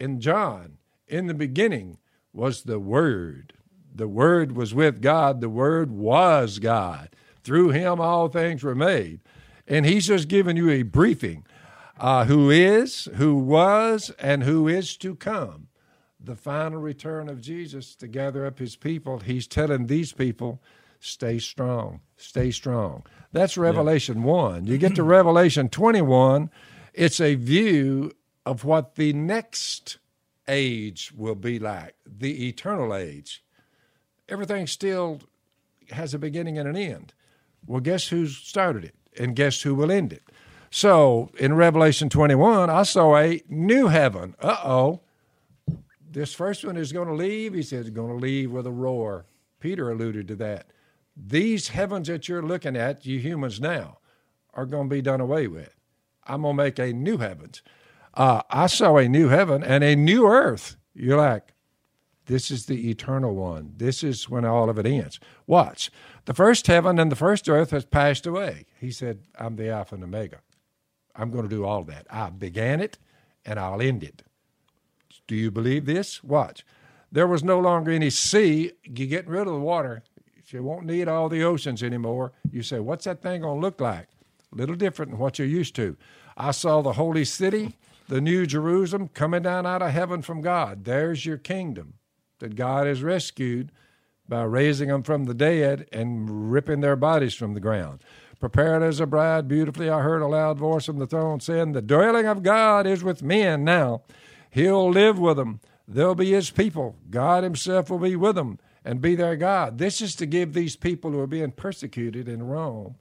In 0.00 0.20
John, 0.20 0.78
in 1.06 1.26
the 1.26 1.34
beginning 1.34 1.98
was 2.32 2.62
the 2.62 2.80
Word. 2.80 3.52
The 3.94 4.08
Word 4.08 4.56
was 4.56 4.74
with 4.74 5.00
God. 5.00 5.40
The 5.40 5.48
Word 5.48 5.90
was 5.90 6.58
God. 6.58 7.10
Through 7.42 7.70
Him, 7.70 8.00
all 8.00 8.28
things 8.28 8.62
were 8.62 8.74
made. 8.74 9.20
And 9.66 9.86
He's 9.86 10.06
just 10.06 10.28
giving 10.28 10.56
you 10.56 10.70
a 10.70 10.82
briefing 10.82 11.44
uh, 11.98 12.24
who 12.24 12.50
is, 12.50 13.08
who 13.16 13.36
was, 13.36 14.10
and 14.18 14.42
who 14.42 14.68
is 14.68 14.96
to 14.98 15.14
come. 15.14 15.68
The 16.18 16.36
final 16.36 16.80
return 16.80 17.28
of 17.28 17.40
Jesus 17.40 17.94
to 17.96 18.06
gather 18.06 18.46
up 18.46 18.58
His 18.58 18.76
people. 18.76 19.18
He's 19.20 19.46
telling 19.46 19.86
these 19.86 20.12
people, 20.12 20.62
stay 21.00 21.38
strong, 21.38 22.00
stay 22.16 22.50
strong. 22.50 23.04
That's 23.32 23.56
Revelation 23.56 24.22
1. 24.22 24.66
You 24.66 24.78
get 24.78 24.94
to 24.96 25.02
Revelation 25.02 25.68
21, 25.68 26.50
it's 26.94 27.20
a 27.20 27.34
view 27.34 28.12
of 28.44 28.64
what 28.64 28.96
the 28.96 29.12
next 29.12 29.98
age 30.48 31.12
will 31.16 31.34
be 31.34 31.58
like, 31.58 31.94
the 32.06 32.48
eternal 32.48 32.94
age. 32.94 33.41
Everything 34.28 34.66
still 34.66 35.20
has 35.90 36.14
a 36.14 36.18
beginning 36.18 36.58
and 36.58 36.68
an 36.68 36.76
end. 36.76 37.12
Well, 37.66 37.80
guess 37.80 38.08
who 38.08 38.26
started 38.26 38.84
it? 38.84 38.94
And 39.18 39.36
guess 39.36 39.62
who 39.62 39.74
will 39.74 39.92
end 39.92 40.12
it? 40.12 40.22
So 40.70 41.30
in 41.38 41.54
Revelation 41.54 42.08
21, 42.08 42.70
I 42.70 42.82
saw 42.82 43.16
a 43.16 43.42
new 43.48 43.88
heaven. 43.88 44.34
Uh 44.40 44.56
oh. 44.64 45.00
This 46.10 46.34
first 46.34 46.64
one 46.64 46.76
is 46.76 46.92
going 46.92 47.08
to 47.08 47.14
leave. 47.14 47.54
He 47.54 47.62
says, 47.62 47.88
going 47.90 48.18
to 48.18 48.22
leave 48.22 48.50
with 48.50 48.66
a 48.66 48.70
roar. 48.70 49.26
Peter 49.60 49.90
alluded 49.90 50.28
to 50.28 50.36
that. 50.36 50.66
These 51.16 51.68
heavens 51.68 52.08
that 52.08 52.28
you're 52.28 52.42
looking 52.42 52.76
at, 52.76 53.06
you 53.06 53.18
humans 53.18 53.60
now, 53.60 53.98
are 54.54 54.66
going 54.66 54.88
to 54.88 54.94
be 54.94 55.02
done 55.02 55.20
away 55.20 55.46
with. 55.46 55.74
I'm 56.26 56.42
going 56.42 56.56
to 56.56 56.62
make 56.62 56.78
a 56.78 56.92
new 56.92 57.18
heavens. 57.18 57.62
Uh, 58.14 58.42
I 58.50 58.66
saw 58.66 58.96
a 58.96 59.08
new 59.08 59.28
heaven 59.28 59.62
and 59.62 59.82
a 59.82 59.96
new 59.96 60.26
earth. 60.26 60.76
You're 60.94 61.18
like, 61.18 61.51
this 62.26 62.50
is 62.50 62.66
the 62.66 62.90
eternal 62.90 63.34
one. 63.34 63.74
This 63.76 64.04
is 64.04 64.28
when 64.28 64.44
all 64.44 64.70
of 64.70 64.78
it 64.78 64.86
ends. 64.86 65.18
Watch. 65.46 65.90
The 66.24 66.34
first 66.34 66.66
heaven 66.66 66.98
and 66.98 67.10
the 67.10 67.16
first 67.16 67.48
earth 67.48 67.70
has 67.70 67.84
passed 67.84 68.26
away. 68.26 68.66
He 68.78 68.90
said, 68.92 69.20
I'm 69.38 69.56
the 69.56 69.70
Alpha 69.70 69.96
and 69.96 70.04
Omega. 70.04 70.40
I'm 71.16 71.30
going 71.30 71.44
to 71.44 71.54
do 71.54 71.64
all 71.64 71.82
that. 71.84 72.06
I 72.10 72.30
began 72.30 72.80
it 72.80 72.98
and 73.44 73.58
I'll 73.58 73.82
end 73.82 74.04
it. 74.04 74.22
Do 75.26 75.34
you 75.34 75.50
believe 75.50 75.84
this? 75.84 76.22
Watch. 76.22 76.64
There 77.10 77.26
was 77.26 77.42
no 77.42 77.58
longer 77.58 77.90
any 77.90 78.10
sea. 78.10 78.72
You're 78.84 79.08
getting 79.08 79.30
rid 79.30 79.46
of 79.46 79.54
the 79.54 79.58
water. 79.60 80.02
You 80.46 80.62
won't 80.62 80.86
need 80.86 81.08
all 81.08 81.28
the 81.28 81.42
oceans 81.42 81.82
anymore. 81.82 82.32
You 82.50 82.62
say, 82.62 82.78
what's 82.78 83.06
that 83.06 83.22
thing 83.22 83.40
going 83.40 83.58
to 83.58 83.60
look 83.60 83.80
like? 83.80 84.08
A 84.52 84.56
little 84.56 84.74
different 84.74 85.12
than 85.12 85.18
what 85.18 85.38
you're 85.38 85.48
used 85.48 85.74
to. 85.76 85.96
I 86.36 86.50
saw 86.50 86.82
the 86.82 86.92
holy 86.92 87.24
city, 87.24 87.78
the 88.08 88.20
new 88.20 88.44
Jerusalem, 88.44 89.08
coming 89.08 89.42
down 89.42 89.64
out 89.64 89.80
of 89.80 89.92
heaven 89.92 90.20
from 90.20 90.42
God. 90.42 90.84
There's 90.84 91.24
your 91.24 91.38
kingdom 91.38 91.94
that 92.42 92.56
God 92.56 92.86
has 92.88 93.02
rescued 93.02 93.70
by 94.28 94.42
raising 94.42 94.88
them 94.88 95.04
from 95.04 95.24
the 95.24 95.34
dead 95.34 95.86
and 95.92 96.52
ripping 96.52 96.80
their 96.80 96.96
bodies 96.96 97.34
from 97.34 97.54
the 97.54 97.60
ground. 97.60 98.02
Prepared 98.40 98.82
as 98.82 98.98
a 98.98 99.06
bride, 99.06 99.46
beautifully, 99.46 99.88
I 99.88 100.00
heard 100.00 100.22
a 100.22 100.26
loud 100.26 100.58
voice 100.58 100.86
from 100.86 100.98
the 100.98 101.06
throne 101.06 101.38
saying, 101.38 101.72
The 101.72 101.80
dwelling 101.80 102.26
of 102.26 102.42
God 102.42 102.84
is 102.84 103.04
with 103.04 103.22
men 103.22 103.62
now. 103.64 104.02
He'll 104.50 104.90
live 104.90 105.18
with 105.18 105.36
them. 105.36 105.60
They'll 105.86 106.16
be 106.16 106.32
his 106.32 106.50
people. 106.50 106.96
God 107.10 107.44
himself 107.44 107.88
will 107.88 108.00
be 108.00 108.16
with 108.16 108.34
them 108.34 108.58
and 108.84 109.00
be 109.00 109.14
their 109.14 109.36
God. 109.36 109.78
This 109.78 110.00
is 110.00 110.16
to 110.16 110.26
give 110.26 110.52
these 110.52 110.74
people 110.74 111.12
who 111.12 111.20
are 111.20 111.28
being 111.28 111.52
persecuted 111.52 112.28
in 112.28 112.42
Rome 112.42 112.96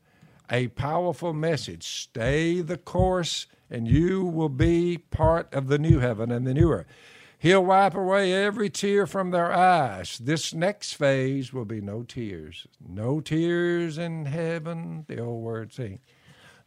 a 0.51 0.67
powerful 0.69 1.33
message. 1.33 1.87
Stay 1.87 2.61
the 2.61 2.77
course, 2.77 3.47
and 3.71 3.87
you 3.87 4.23
will 4.23 4.49
be 4.49 4.99
part 4.99 5.51
of 5.51 5.67
the 5.67 5.79
new 5.79 5.99
heaven 5.99 6.31
and 6.31 6.45
the 6.45 6.53
new 6.53 6.71
earth. 6.71 6.87
He'll 7.41 7.65
wipe 7.65 7.95
away 7.95 8.33
every 8.35 8.69
tear 8.69 9.07
from 9.07 9.31
their 9.31 9.51
eyes. 9.51 10.19
This 10.19 10.53
next 10.53 10.93
phase 10.93 11.51
will 11.51 11.65
be 11.65 11.81
no 11.81 12.03
tears. 12.03 12.67
No 12.87 13.19
tears 13.19 13.97
in 13.97 14.25
heaven, 14.25 15.05
the 15.07 15.19
old 15.19 15.41
word 15.41 15.73
saying. 15.73 16.01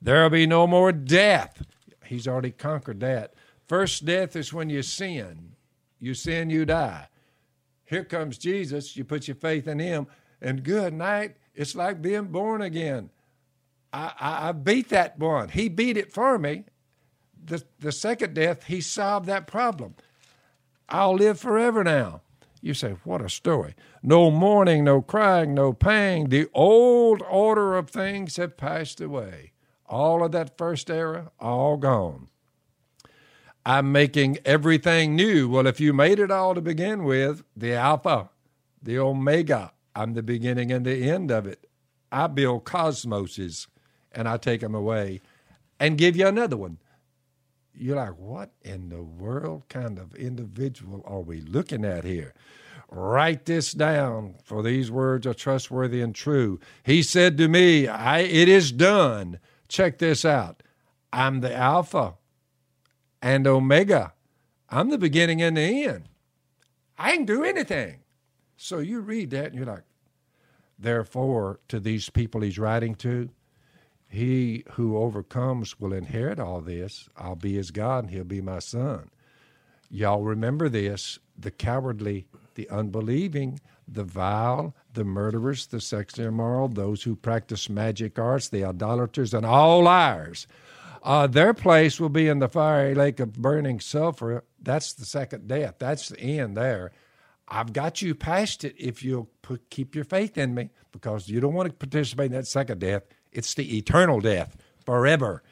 There'll 0.02 0.30
be 0.30 0.48
no 0.48 0.66
more 0.66 0.90
death. 0.90 1.64
He's 2.04 2.26
already 2.26 2.50
conquered 2.50 2.98
that. 2.98 3.34
First 3.68 4.04
death 4.04 4.34
is 4.34 4.52
when 4.52 4.68
you 4.68 4.82
sin. 4.82 5.52
You 6.00 6.12
sin, 6.12 6.50
you 6.50 6.64
die. 6.64 7.06
Here 7.84 8.04
comes 8.04 8.36
Jesus. 8.36 8.96
You 8.96 9.04
put 9.04 9.28
your 9.28 9.36
faith 9.36 9.68
in 9.68 9.78
him, 9.78 10.08
and 10.42 10.64
good 10.64 10.92
night. 10.92 11.36
It's 11.54 11.76
like 11.76 12.02
being 12.02 12.32
born 12.32 12.62
again. 12.62 13.10
I, 13.92 14.12
I, 14.18 14.48
I 14.48 14.52
beat 14.52 14.88
that 14.88 15.20
one. 15.20 15.50
He 15.50 15.68
beat 15.68 15.96
it 15.96 16.12
for 16.12 16.36
me. 16.36 16.64
The, 17.44 17.62
the 17.78 17.92
second 17.92 18.34
death, 18.34 18.64
he 18.64 18.80
solved 18.80 19.26
that 19.26 19.46
problem. 19.46 19.94
I'll 20.88 21.14
live 21.14 21.40
forever 21.40 21.82
now. 21.84 22.22
You 22.60 22.74
say, 22.74 22.96
what 23.04 23.20
a 23.20 23.28
story. 23.28 23.74
No 24.02 24.30
mourning, 24.30 24.84
no 24.84 25.02
crying, 25.02 25.52
no 25.54 25.72
pain. 25.72 26.30
The 26.30 26.48
old 26.54 27.22
order 27.28 27.76
of 27.76 27.90
things 27.90 28.36
have 28.36 28.56
passed 28.56 29.00
away. 29.00 29.52
All 29.86 30.24
of 30.24 30.32
that 30.32 30.56
first 30.56 30.90
era, 30.90 31.30
all 31.38 31.76
gone. 31.76 32.28
I'm 33.66 33.92
making 33.92 34.38
everything 34.44 35.14
new. 35.14 35.48
Well, 35.48 35.66
if 35.66 35.80
you 35.80 35.92
made 35.92 36.18
it 36.18 36.30
all 36.30 36.54
to 36.54 36.60
begin 36.60 37.04
with, 37.04 37.42
the 37.56 37.74
Alpha, 37.74 38.30
the 38.82 38.98
Omega, 38.98 39.72
I'm 39.94 40.14
the 40.14 40.22
beginning 40.22 40.72
and 40.72 40.84
the 40.84 41.10
end 41.10 41.30
of 41.30 41.46
it. 41.46 41.66
I 42.10 42.26
build 42.26 42.64
cosmoses 42.64 43.66
and 44.12 44.28
I 44.28 44.36
take 44.36 44.60
them 44.60 44.74
away 44.74 45.20
and 45.78 45.98
give 45.98 46.16
you 46.16 46.26
another 46.26 46.56
one. 46.56 46.78
You're 47.74 47.96
like, 47.96 48.18
what 48.18 48.52
in 48.62 48.88
the 48.88 49.02
world 49.02 49.64
kind 49.68 49.98
of 49.98 50.14
individual 50.14 51.02
are 51.06 51.20
we 51.20 51.40
looking 51.40 51.84
at 51.84 52.04
here? 52.04 52.34
Write 52.90 53.46
this 53.46 53.72
down, 53.72 54.36
for 54.44 54.62
these 54.62 54.90
words 54.90 55.26
are 55.26 55.34
trustworthy 55.34 56.00
and 56.00 56.14
true. 56.14 56.60
He 56.84 57.02
said 57.02 57.36
to 57.38 57.48
me, 57.48 57.88
I, 57.88 58.20
It 58.20 58.48
is 58.48 58.70
done. 58.70 59.40
Check 59.68 59.98
this 59.98 60.24
out. 60.24 60.62
I'm 61.12 61.40
the 61.40 61.54
Alpha 61.54 62.14
and 63.20 63.46
Omega. 63.46 64.12
I'm 64.70 64.90
the 64.90 64.98
beginning 64.98 65.42
and 65.42 65.56
the 65.56 65.84
end. 65.84 66.08
I 66.98 67.12
can 67.16 67.24
do 67.24 67.42
anything. 67.42 68.00
So 68.56 68.78
you 68.78 69.00
read 69.00 69.30
that 69.30 69.46
and 69.46 69.54
you're 69.56 69.66
like, 69.66 69.84
Therefore, 70.78 71.60
to 71.68 71.80
these 71.80 72.10
people 72.10 72.42
he's 72.42 72.58
writing 72.58 72.94
to, 72.96 73.30
he 74.08 74.64
who 74.72 74.96
overcomes 74.96 75.80
will 75.80 75.92
inherit 75.92 76.38
all 76.38 76.60
this. 76.60 77.08
I'll 77.16 77.36
be 77.36 77.54
his 77.54 77.70
God 77.70 78.04
and 78.04 78.12
he'll 78.12 78.24
be 78.24 78.40
my 78.40 78.58
son. 78.58 79.10
Y'all 79.90 80.22
remember 80.22 80.68
this 80.68 81.18
the 81.36 81.50
cowardly, 81.50 82.26
the 82.54 82.68
unbelieving, 82.70 83.60
the 83.88 84.04
vile, 84.04 84.74
the 84.92 85.04
murderers, 85.04 85.66
the 85.66 85.80
sexually 85.80 86.28
immoral, 86.28 86.68
those 86.68 87.02
who 87.02 87.16
practice 87.16 87.68
magic 87.68 88.18
arts, 88.18 88.48
the 88.48 88.64
idolaters, 88.64 89.34
and 89.34 89.44
all 89.44 89.82
liars. 89.82 90.46
Uh, 91.02 91.26
their 91.26 91.52
place 91.52 92.00
will 92.00 92.08
be 92.08 92.28
in 92.28 92.38
the 92.38 92.48
fiery 92.48 92.94
lake 92.94 93.20
of 93.20 93.34
burning 93.34 93.78
sulfur. 93.78 94.44
That's 94.62 94.92
the 94.94 95.04
second 95.04 95.48
death. 95.48 95.74
That's 95.78 96.08
the 96.08 96.18
end 96.18 96.56
there. 96.56 96.92
I've 97.46 97.74
got 97.74 98.00
you 98.00 98.14
past 98.14 98.64
it 98.64 98.74
if 98.78 99.02
you'll 99.02 99.28
put, 99.42 99.68
keep 99.68 99.94
your 99.94 100.04
faith 100.04 100.38
in 100.38 100.54
me 100.54 100.70
because 100.92 101.28
you 101.28 101.40
don't 101.40 101.52
want 101.52 101.68
to 101.68 101.74
participate 101.74 102.26
in 102.26 102.32
that 102.32 102.46
second 102.46 102.80
death. 102.80 103.02
It's 103.34 103.54
the 103.54 103.76
eternal 103.76 104.20
death 104.20 104.56
forever. 104.86 105.42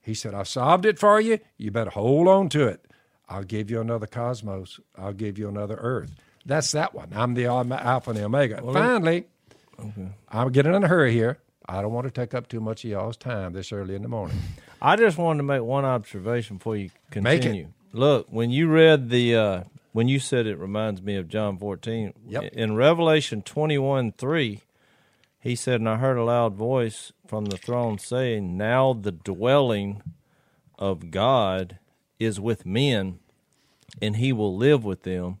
He 0.00 0.14
said, 0.14 0.34
I 0.34 0.42
solved 0.42 0.84
it 0.86 0.98
for 0.98 1.20
you. 1.20 1.38
You 1.56 1.70
better 1.70 1.90
hold 1.90 2.28
on 2.28 2.48
to 2.50 2.66
it. 2.66 2.84
I'll 3.28 3.44
give 3.44 3.70
you 3.70 3.80
another 3.80 4.06
cosmos. 4.06 4.80
I'll 4.96 5.12
give 5.12 5.38
you 5.38 5.48
another 5.48 5.76
earth. 5.76 6.14
That's 6.46 6.72
that 6.72 6.94
one. 6.94 7.10
I'm 7.14 7.34
the 7.34 7.46
Alpha 7.46 8.10
and 8.10 8.18
the 8.18 8.24
Omega. 8.24 8.60
Well, 8.62 8.72
Finally, 8.72 9.26
okay. 9.78 10.08
I'm 10.30 10.50
getting 10.50 10.74
in 10.74 10.82
a 10.82 10.88
hurry 10.88 11.12
here. 11.12 11.38
I 11.68 11.82
don't 11.82 11.92
want 11.92 12.06
to 12.06 12.10
take 12.10 12.32
up 12.32 12.48
too 12.48 12.60
much 12.60 12.84
of 12.84 12.90
y'all's 12.90 13.18
time 13.18 13.52
this 13.52 13.70
early 13.70 13.94
in 13.94 14.00
the 14.00 14.08
morning. 14.08 14.38
I 14.80 14.96
just 14.96 15.18
wanted 15.18 15.38
to 15.38 15.42
make 15.42 15.60
one 15.62 15.84
observation 15.84 16.56
before 16.56 16.76
you 16.76 16.90
continue. 17.10 17.68
Look, 17.92 18.28
when 18.30 18.50
you 18.50 18.68
read 18.68 19.10
the 19.10 19.36
uh, 19.36 19.64
when 19.92 20.08
you 20.08 20.18
said 20.20 20.46
it 20.46 20.58
reminds 20.58 21.02
me 21.02 21.16
of 21.16 21.28
John 21.28 21.58
14. 21.58 22.14
Yep. 22.28 22.52
In 22.54 22.76
Revelation 22.76 23.42
21 23.42 24.12
3, 24.12 24.62
he 25.40 25.54
said, 25.54 25.80
And 25.80 25.88
I 25.88 25.96
heard 25.96 26.16
a 26.16 26.24
loud 26.24 26.54
voice 26.54 27.12
from 27.26 27.46
the 27.46 27.56
throne 27.56 27.98
saying, 27.98 28.56
Now 28.56 28.92
the 28.92 29.12
dwelling 29.12 30.02
of 30.78 31.10
God 31.10 31.78
is 32.18 32.40
with 32.40 32.66
men, 32.66 33.20
and 34.02 34.16
he 34.16 34.32
will 34.32 34.56
live 34.56 34.84
with 34.84 35.02
them. 35.02 35.38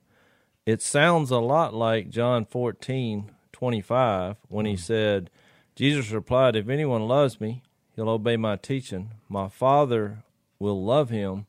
It 0.66 0.82
sounds 0.82 1.30
a 1.30 1.38
lot 1.38 1.74
like 1.74 2.10
John 2.10 2.44
14 2.44 3.30
25 3.52 4.36
when 4.48 4.66
he 4.66 4.74
hmm. 4.74 4.78
said, 4.78 5.30
Jesus 5.74 6.10
replied, 6.10 6.54
If 6.54 6.68
anyone 6.68 7.08
loves 7.08 7.40
me, 7.40 7.62
he'll 7.96 8.08
obey 8.08 8.36
my 8.36 8.56
teaching. 8.56 9.12
My 9.28 9.48
Father 9.48 10.22
will 10.58 10.84
love 10.84 11.10
him, 11.10 11.46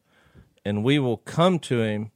and 0.66 0.84
we 0.84 1.00
will 1.00 1.18
come 1.18 1.60
to 1.60 1.82
him 1.82 2.12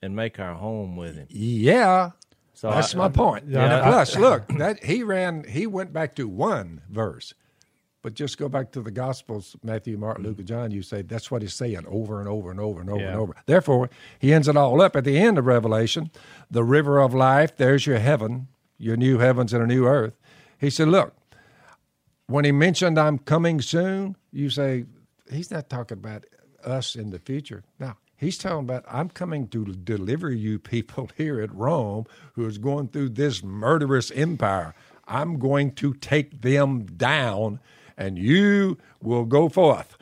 and 0.00 0.14
make 0.14 0.38
our 0.38 0.54
home 0.54 0.96
with 0.96 1.16
him. 1.16 1.26
Yeah. 1.28 2.10
So 2.56 2.70
that's 2.70 2.94
I, 2.94 2.98
my 2.98 3.04
I, 3.04 3.08
point. 3.10 3.44
Yeah, 3.46 3.82
plus, 3.84 4.16
look, 4.16 4.48
that 4.56 4.82
he 4.82 5.02
ran. 5.02 5.44
He 5.44 5.66
went 5.66 5.92
back 5.92 6.16
to 6.16 6.26
one 6.26 6.80
verse, 6.90 7.34
but 8.02 8.14
just 8.14 8.38
go 8.38 8.48
back 8.48 8.72
to 8.72 8.80
the 8.80 8.90
Gospels, 8.90 9.54
Matthew, 9.62 9.96
Mark, 9.98 10.18
Luke, 10.18 10.38
and 10.38 10.48
John. 10.48 10.70
You 10.70 10.82
say 10.82 11.02
that's 11.02 11.30
what 11.30 11.42
he's 11.42 11.54
saying 11.54 11.84
over 11.86 12.18
and 12.18 12.28
over 12.28 12.50
and 12.50 12.58
over 12.58 12.80
and 12.80 12.90
over 12.90 13.00
yeah. 13.00 13.10
and 13.10 13.20
over. 13.20 13.36
Therefore, 13.46 13.90
he 14.18 14.32
ends 14.32 14.48
it 14.48 14.56
all 14.56 14.80
up 14.80 14.96
at 14.96 15.04
the 15.04 15.18
end 15.18 15.38
of 15.38 15.46
Revelation, 15.46 16.10
the 16.50 16.64
river 16.64 16.98
of 16.98 17.14
life. 17.14 17.56
There's 17.56 17.86
your 17.86 17.98
heaven, 17.98 18.48
your 18.78 18.96
new 18.96 19.18
heavens 19.18 19.52
and 19.52 19.62
a 19.62 19.66
new 19.66 19.86
earth. 19.86 20.16
He 20.58 20.70
said, 20.70 20.88
look. 20.88 21.14
When 22.28 22.44
he 22.44 22.50
mentioned 22.50 22.98
I'm 22.98 23.18
coming 23.18 23.60
soon, 23.60 24.16
you 24.32 24.50
say 24.50 24.86
he's 25.30 25.52
not 25.52 25.70
talking 25.70 25.98
about 25.98 26.24
us 26.64 26.96
in 26.96 27.10
the 27.10 27.20
future. 27.20 27.62
Now, 27.78 27.98
He's 28.16 28.38
talking 28.38 28.60
about, 28.60 28.84
I'm 28.88 29.10
coming 29.10 29.46
to 29.48 29.64
deliver 29.64 30.30
you 30.30 30.58
people 30.58 31.10
here 31.16 31.40
at 31.40 31.54
Rome 31.54 32.06
who 32.34 32.46
is 32.46 32.58
going 32.58 32.88
through 32.88 33.10
this 33.10 33.42
murderous 33.42 34.10
empire. 34.10 34.74
I'm 35.06 35.38
going 35.38 35.72
to 35.76 35.94
take 35.94 36.42
them 36.42 36.84
down 36.84 37.60
and 37.96 38.18
you 38.18 38.78
will 39.02 39.24
go 39.24 39.48
forth. 39.48 39.96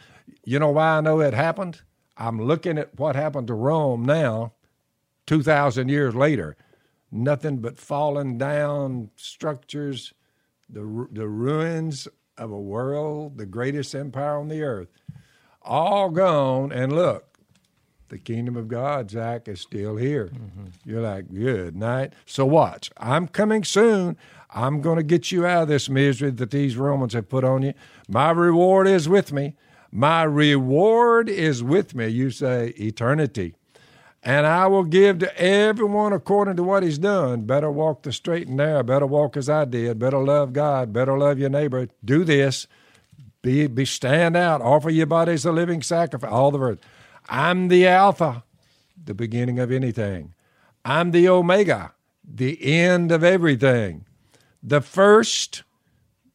You 0.45 0.59
know 0.59 0.71
why 0.71 0.99
I 0.99 1.01
know 1.01 1.21
it 1.21 1.35
happened? 1.35 1.83
I'm 2.17 2.41
looking 2.41 2.79
at 2.79 2.99
what 2.99 3.17
happened 3.17 3.49
to 3.49 3.55
Rome 3.55 4.05
now, 4.05 4.53
2,000 5.27 5.89
years 5.89 6.15
later. 6.15 6.57
Nothing 7.11 7.59
but 7.59 7.79
falling 7.79 8.39
down 8.39 9.11
structures, 9.17 10.13
the, 10.69 11.09
the 11.11 11.29
ruins 11.29 12.09
of 12.37 12.51
a 12.51 12.61
world, 12.61 13.39
the 13.39 13.47
greatest 13.47 13.95
empire 13.95 14.39
on 14.39 14.49
the 14.49 14.63
earth, 14.63 14.89
all 15.63 16.11
gone. 16.11 16.73
And 16.73 16.93
look, 16.93 17.34
the 18.15 18.19
kingdom 18.21 18.57
of 18.57 18.69
God, 18.69 19.11
Zach, 19.11 19.49
is 19.49 19.61
still 19.61 19.97
here. 19.97 20.27
Mm-hmm. 20.27 20.67
You're 20.85 21.01
like, 21.01 21.35
good 21.35 21.75
night. 21.75 22.13
So 22.25 22.47
watch. 22.47 22.89
I'm 22.97 23.27
coming 23.27 23.65
soon. 23.65 24.17
I'm 24.51 24.81
going 24.81 24.99
to 24.99 25.03
get 25.03 25.33
you 25.33 25.45
out 25.45 25.65
of 25.65 25.69
this 25.69 25.89
misery 25.89 26.31
that 26.31 26.53
these 26.53 26.77
Romans 26.77 27.15
have 27.15 27.29
put 27.29 27.43
on 27.43 27.63
you. 27.63 27.75
My 28.09 28.31
reward 28.31 28.87
is 28.87 29.09
with 29.09 29.33
me. 29.33 29.57
My 29.91 30.23
reward 30.23 31.29
is 31.29 31.61
with 31.61 31.93
me. 31.97 32.07
You 32.07 32.31
say 32.31 32.69
eternity. 32.79 33.57
And 34.23 34.47
I 34.47 34.69
will 34.69 34.85
give 34.85 35.19
to 35.19 35.37
everyone 35.37 36.13
according 36.13 36.55
to 36.55 36.63
what 36.63 36.85
he's 36.85 36.99
done. 36.99 37.47
Better 37.47 37.69
walk 37.69 38.05
the 38.05 38.13
straight 38.13 38.47
and 38.47 38.59
narrow. 38.59 38.85
Better 38.85 39.07
walk 39.07 39.37
as 39.37 39.49
I 39.49 39.65
did. 39.65 39.99
Better 39.99 40.23
love 40.23 40.53
God. 40.53 40.93
Better 40.93 41.19
love 41.19 41.41
your 41.41 41.51
neighbor. 41.51 41.89
Do 42.05 42.23
this. 42.23 42.69
Be, 43.43 43.67
be 43.67 43.85
stand 43.85 44.37
out. 44.37 44.63
Offer 44.63 44.91
your 44.91 45.07
bodies 45.07 45.45
a 45.45 45.51
living 45.51 45.83
sacrifice. 45.83 46.31
All 46.31 46.53
the 46.53 46.59
words. 46.59 46.81
I'm 47.29 47.69
the 47.69 47.87
Alpha, 47.87 48.45
the 49.03 49.15
beginning 49.15 49.59
of 49.59 49.73
anything. 49.73 50.35
I'm 50.85 51.11
the 51.11 51.29
Omega, 51.29 51.95
the 52.23 52.63
end 52.63 53.11
of 53.11 53.25
everything. 53.25 54.05
The 54.63 54.81
first, 54.81 55.63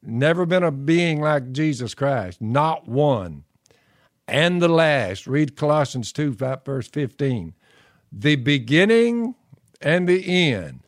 never 0.02 0.46
been 0.46 0.64
a 0.64 0.72
being 0.72 1.22
like 1.22 1.52
Jesus 1.52 1.94
Christ, 1.94 2.42
not 2.42 2.88
one. 2.88 3.44
And 4.28 4.62
the 4.62 4.68
last, 4.68 5.26
read 5.26 5.56
Colossians 5.56 6.12
2, 6.12 6.34
verse 6.64 6.88
15. 6.88 7.54
The 8.12 8.36
beginning 8.36 9.36
and 9.82 10.08
the 10.08 10.52
end. 10.54 10.82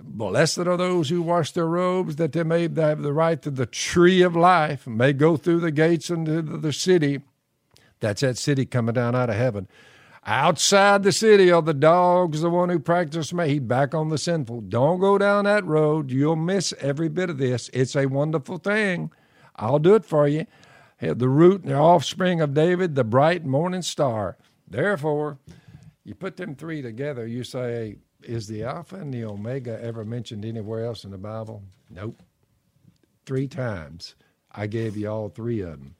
Blessed 0.00 0.60
are 0.60 0.76
those 0.76 1.08
who 1.08 1.20
wash 1.20 1.52
their 1.52 1.66
robes, 1.66 2.16
that 2.16 2.32
they 2.32 2.42
may 2.42 2.62
have 2.62 3.02
the 3.02 3.12
right 3.12 3.40
to 3.42 3.50
the 3.50 3.66
tree 3.66 4.22
of 4.22 4.36
life, 4.36 4.86
may 4.86 5.12
go 5.12 5.36
through 5.36 5.60
the 5.60 5.70
gates 5.70 6.08
into 6.10 6.42
the 6.42 6.72
city. 6.72 7.20
That's 8.00 8.20
that 8.20 8.38
city 8.38 8.66
coming 8.66 8.94
down 8.94 9.14
out 9.14 9.30
of 9.30 9.36
heaven. 9.36 9.68
Outside 10.28 11.04
the 11.04 11.12
city 11.12 11.52
are 11.52 11.62
the 11.62 11.72
dogs, 11.72 12.40
the 12.40 12.50
one 12.50 12.68
who 12.68 12.80
practiced 12.80 13.32
me. 13.32 13.48
He 13.48 13.58
back 13.60 13.94
on 13.94 14.08
the 14.08 14.18
sinful. 14.18 14.62
Don't 14.62 14.98
go 14.98 15.18
down 15.18 15.44
that 15.44 15.64
road. 15.64 16.10
You'll 16.10 16.34
miss 16.34 16.74
every 16.80 17.08
bit 17.08 17.30
of 17.30 17.38
this. 17.38 17.70
It's 17.72 17.94
a 17.94 18.06
wonderful 18.06 18.58
thing. 18.58 19.12
I'll 19.54 19.78
do 19.78 19.94
it 19.94 20.04
for 20.04 20.26
you. 20.26 20.46
The 21.00 21.28
root 21.28 21.62
and 21.62 21.70
the 21.70 21.76
offspring 21.76 22.40
of 22.40 22.54
David, 22.54 22.96
the 22.96 23.04
bright 23.04 23.44
morning 23.44 23.82
star. 23.82 24.36
Therefore, 24.66 25.38
you 26.02 26.14
put 26.14 26.36
them 26.36 26.56
three 26.56 26.82
together, 26.82 27.26
you 27.26 27.44
say, 27.44 27.96
is 28.22 28.48
the 28.48 28.64
Alpha 28.64 28.96
and 28.96 29.14
the 29.14 29.24
Omega 29.24 29.78
ever 29.80 30.04
mentioned 30.04 30.44
anywhere 30.44 30.84
else 30.84 31.04
in 31.04 31.12
the 31.12 31.18
Bible? 31.18 31.62
Nope. 31.88 32.20
Three 33.26 33.46
times. 33.46 34.16
I 34.50 34.66
gave 34.66 34.96
you 34.96 35.08
all 35.08 35.28
three 35.28 35.60
of 35.60 35.70
them 35.70 35.94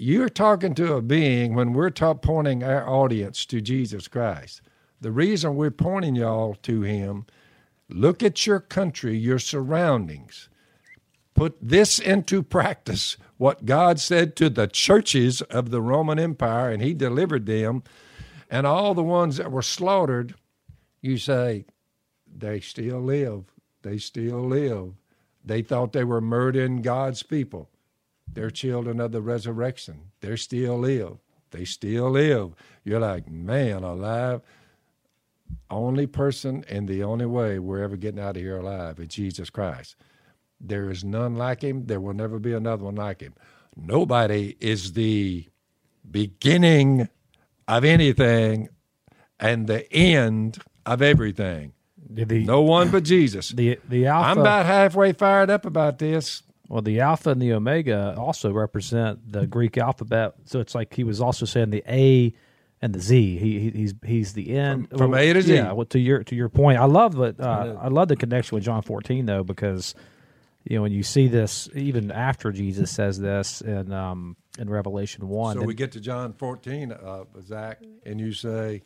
you're 0.00 0.28
talking 0.28 0.74
to 0.74 0.94
a 0.94 1.02
being 1.02 1.54
when 1.54 1.72
we're 1.72 1.90
pointing 1.90 2.64
our 2.64 2.88
audience 2.88 3.44
to 3.46 3.60
Jesus 3.60 4.08
Christ. 4.08 4.62
The 5.00 5.12
reason 5.12 5.56
we're 5.56 5.70
pointing 5.70 6.16
y'all 6.16 6.54
to 6.62 6.82
him, 6.82 7.26
look 7.88 8.22
at 8.22 8.46
your 8.46 8.60
country, 8.60 9.16
your 9.16 9.38
surroundings. 9.38 10.48
Put 11.34 11.56
this 11.62 11.98
into 11.98 12.42
practice, 12.42 13.16
what 13.38 13.64
God 13.64 13.98
said 13.98 14.36
to 14.36 14.50
the 14.50 14.66
churches 14.66 15.40
of 15.42 15.70
the 15.70 15.80
Roman 15.80 16.18
Empire, 16.18 16.70
and 16.70 16.82
he 16.82 16.92
delivered 16.92 17.46
them. 17.46 17.82
And 18.50 18.66
all 18.66 18.94
the 18.94 19.02
ones 19.02 19.38
that 19.38 19.52
were 19.52 19.62
slaughtered, 19.62 20.34
you 21.00 21.16
say, 21.16 21.64
they 22.26 22.60
still 22.60 23.00
live. 23.00 23.44
They 23.82 23.96
still 23.96 24.46
live. 24.46 24.94
They 25.44 25.62
thought 25.62 25.92
they 25.92 26.04
were 26.04 26.20
murdering 26.20 26.82
God's 26.82 27.22
people. 27.22 27.69
They're 28.32 28.50
children 28.50 29.00
of 29.00 29.12
the 29.12 29.20
resurrection. 29.22 30.12
They 30.20 30.36
still 30.36 30.78
live. 30.78 31.18
They 31.50 31.64
still 31.64 32.10
live. 32.10 32.54
You're 32.84 33.00
like, 33.00 33.28
man, 33.28 33.82
alive. 33.82 34.40
Only 35.68 36.06
person 36.06 36.64
and 36.68 36.88
the 36.88 37.02
only 37.02 37.26
way 37.26 37.58
we're 37.58 37.82
ever 37.82 37.96
getting 37.96 38.20
out 38.20 38.36
of 38.36 38.42
here 38.42 38.58
alive 38.58 39.00
is 39.00 39.08
Jesus 39.08 39.50
Christ. 39.50 39.96
There 40.60 40.90
is 40.90 41.02
none 41.02 41.36
like 41.36 41.62
him. 41.62 41.86
There 41.86 42.00
will 42.00 42.14
never 42.14 42.38
be 42.38 42.52
another 42.52 42.84
one 42.84 42.94
like 42.94 43.20
him. 43.20 43.34
Nobody 43.76 44.56
is 44.60 44.92
the 44.92 45.46
beginning 46.08 47.08
of 47.66 47.84
anything 47.84 48.68
and 49.38 49.66
the 49.66 49.90
end 49.92 50.58
of 50.86 51.02
everything. 51.02 51.72
The, 52.08 52.44
No 52.44 52.62
one 52.62 52.90
but 52.90 53.04
Jesus. 53.04 53.50
the 53.50 53.78
the 53.88 54.06
alpha. 54.06 54.30
I'm 54.30 54.38
about 54.38 54.66
halfway 54.66 55.12
fired 55.12 55.50
up 55.50 55.64
about 55.64 55.98
this. 55.98 56.42
Well, 56.70 56.82
the 56.82 57.00
alpha 57.00 57.30
and 57.30 57.42
the 57.42 57.52
omega 57.52 58.14
also 58.16 58.52
represent 58.52 59.32
the 59.32 59.44
Greek 59.44 59.76
alphabet. 59.76 60.34
So 60.44 60.60
it's 60.60 60.72
like 60.72 60.94
he 60.94 61.02
was 61.02 61.20
also 61.20 61.44
saying 61.44 61.70
the 61.70 61.82
A 61.88 62.32
and 62.80 62.94
the 62.94 63.00
Z. 63.00 63.38
He, 63.38 63.58
he 63.58 63.70
he's 63.70 63.94
he's 64.06 64.32
the 64.34 64.56
end 64.56 64.88
From- 64.88 64.98
from 64.98 65.14
A 65.14 65.32
to 65.32 65.42
Z. 65.42 65.52
Yeah. 65.52 65.72
Well, 65.72 65.86
to 65.86 65.98
your 65.98 66.22
to 66.22 66.36
your 66.36 66.48
point, 66.48 66.78
I 66.78 66.84
love 66.84 67.18
what 67.18 67.40
uh, 67.40 67.76
I 67.80 67.88
love 67.88 68.06
the 68.06 68.14
connection 68.14 68.54
with 68.54 68.62
John 68.62 68.82
14 68.82 69.26
though 69.26 69.42
because 69.42 69.96
you 70.62 70.76
know 70.76 70.82
when 70.82 70.92
you 70.92 71.02
see 71.02 71.26
this 71.26 71.68
even 71.74 72.12
after 72.12 72.52
Jesus 72.52 72.92
says 72.92 73.18
this 73.18 73.62
in 73.62 73.92
um, 73.92 74.36
in 74.56 74.70
Revelation 74.70 75.28
one. 75.28 75.56
So 75.56 75.64
we 75.64 75.74
get 75.74 75.90
to 75.92 76.00
John 76.00 76.34
14, 76.34 76.92
uh, 76.92 77.24
Zach, 77.42 77.82
and 78.06 78.20
you 78.20 78.32
say, 78.32 78.82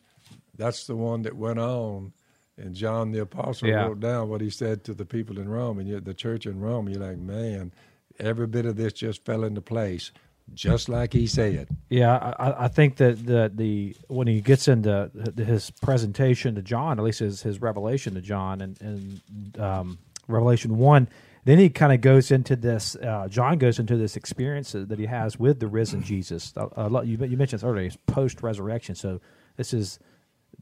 that's 0.57 0.87
the 0.87 0.97
one 0.97 1.23
that 1.23 1.37
went 1.37 1.59
on. 1.59 2.15
And 2.57 2.75
John 2.75 3.11
the 3.11 3.21
Apostle 3.23 3.69
Yeah. 3.69 3.87
wrote 3.87 4.01
down 4.01 4.29
what 4.29 4.41
he 4.41 4.49
said 4.51 4.85
to 4.85 4.95
the 4.95 5.05
people 5.05 5.39
in 5.39 5.49
Rome, 5.49 5.79
and 5.79 5.89
you 5.89 5.99
the 6.01 6.15
church 6.15 6.47
in 6.47 6.61
Rome. 6.61 6.89
You're 6.89 7.01
like, 7.01 7.19
man, 7.19 7.73
every 8.21 8.47
bit 8.47 8.65
of 8.67 8.77
this 8.77 8.93
just 8.93 9.25
fell 9.25 9.43
into 9.43 9.61
place, 9.61 10.13
just 10.55 10.89
like 10.89 11.13
he 11.13 11.27
said. 11.27 11.69
Yeah, 11.91 12.15
I, 12.39 12.49
I- 12.51 12.65
I 12.65 12.69
think 12.69 12.97
that 12.97 13.27
the 13.27 13.51
the 13.53 13.97
when 14.09 14.29
he 14.29 14.41
gets 14.41 14.69
into 14.69 15.11
his 15.37 15.71
presentation 15.71 16.55
to 16.55 16.63
John, 16.63 16.99
at 17.01 17.05
least 17.05 17.19
his 17.19 17.43
his 17.43 17.61
revelation 17.61 18.15
to 18.15 18.21
John, 18.21 18.61
and 18.61 18.81
and 18.81 19.59
um, 19.61 19.99
Revelation 20.29 20.79
one, 20.79 21.09
then 21.45 21.59
he 21.59 21.69
kind 21.71 21.93
of 21.93 22.01
goes 22.01 22.31
into 22.31 22.55
this. 22.55 22.95
Uh, 22.97 23.27
John 23.29 23.59
goes 23.59 23.81
into 23.81 23.97
this 23.97 24.17
experience 24.17 24.73
that 24.73 24.99
he 24.99 25.07
has 25.07 25.39
with 25.41 25.59
the 25.59 25.67
risen 25.67 26.03
Jesus. 26.05 26.53
Uh, 26.57 27.03
you 27.05 27.19
you 27.25 27.37
mentioned 27.37 27.61
this 27.61 27.65
earlier, 27.65 27.87
it's 27.87 27.99
post 28.07 28.43
resurrection. 28.45 28.95
So 28.95 29.21
this 29.57 29.75
is 29.75 29.99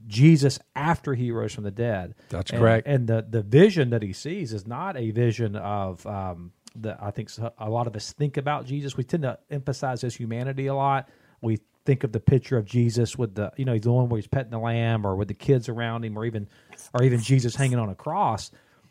Jesus 0.06 0.58
after 0.74 1.14
he 1.14 1.30
rose 1.30 1.54
from 1.54 1.64
the 1.64 1.70
dead. 1.70 2.14
That's 2.28 2.50
And- 2.50 2.60
correct. 2.60 2.86
And 2.86 3.06
the 3.06 3.26
the 3.28 3.42
vision 3.42 3.90
that 3.90 4.02
he 4.02 4.12
sees 4.12 4.52
is 4.52 4.66
not 4.66 4.96
a 4.96 5.10
vision 5.10 5.56
of 5.56 6.04
um, 6.06 6.52
that 6.76 6.98
I 7.00 7.10
think 7.10 7.30
a 7.58 7.68
lot 7.68 7.86
of 7.86 7.94
us 7.96 8.12
think 8.12 8.36
about 8.36 8.66
Jesus. 8.66 8.96
We 8.96 9.04
tend 9.04 9.22
to 9.24 9.38
emphasize 9.50 10.00
his 10.00 10.14
humanity 10.14 10.66
a 10.66 10.74
lot. 10.74 11.08
We 11.40 11.58
think 11.84 12.04
of 12.04 12.12
the 12.12 12.20
picture 12.20 12.56
of 12.56 12.64
Jesus 12.64 13.16
with 13.18 13.34
the 13.34 13.52
you 13.56 13.64
know 13.64 13.72
he's 13.72 13.82
the 13.82 13.92
one 13.92 14.08
where 14.08 14.18
he's 14.18 14.26
petting 14.28 14.50
the 14.50 14.58
lamb, 14.58 15.06
or 15.06 15.16
with 15.16 15.28
the 15.28 15.34
kids 15.34 15.68
around 15.68 16.04
him, 16.04 16.18
or 16.18 16.24
even 16.24 16.48
or 16.94 17.02
even 17.04 17.20
Jesus 17.20 17.54
hanging 17.54 17.78
on 17.78 17.88
a 17.88 17.94
cross. 17.94 18.50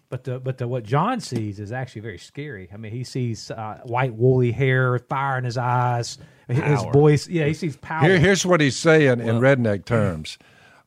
But 0.10 0.26
the 0.26 0.40
but 0.40 0.58
the 0.58 0.68
what 0.68 0.84
John 0.84 1.22
sees 1.22 1.60
is 1.60 1.72
actually 1.72 2.02
very 2.02 2.18
scary. 2.18 2.70
I 2.74 2.78
mean, 2.78 2.92
he 2.92 3.06
sees 3.06 3.50
uh, 3.50 3.80
white 3.86 4.14
woolly 4.14 4.52
hair, 4.52 5.00
fire 5.00 5.38
in 5.38 5.46
his 5.46 5.58
eyes, 5.58 6.18
his 6.50 6.84
voice. 6.92 7.30
Yeah, 7.30 7.46
he 7.46 7.54
sees 7.54 7.78
power. 7.78 8.04
Here, 8.04 8.20
here's 8.20 8.46
what 8.46 8.60
he's 8.60 8.76
saying 8.76 9.22
in 9.22 9.40
redneck 9.40 9.86
terms. 9.86 10.38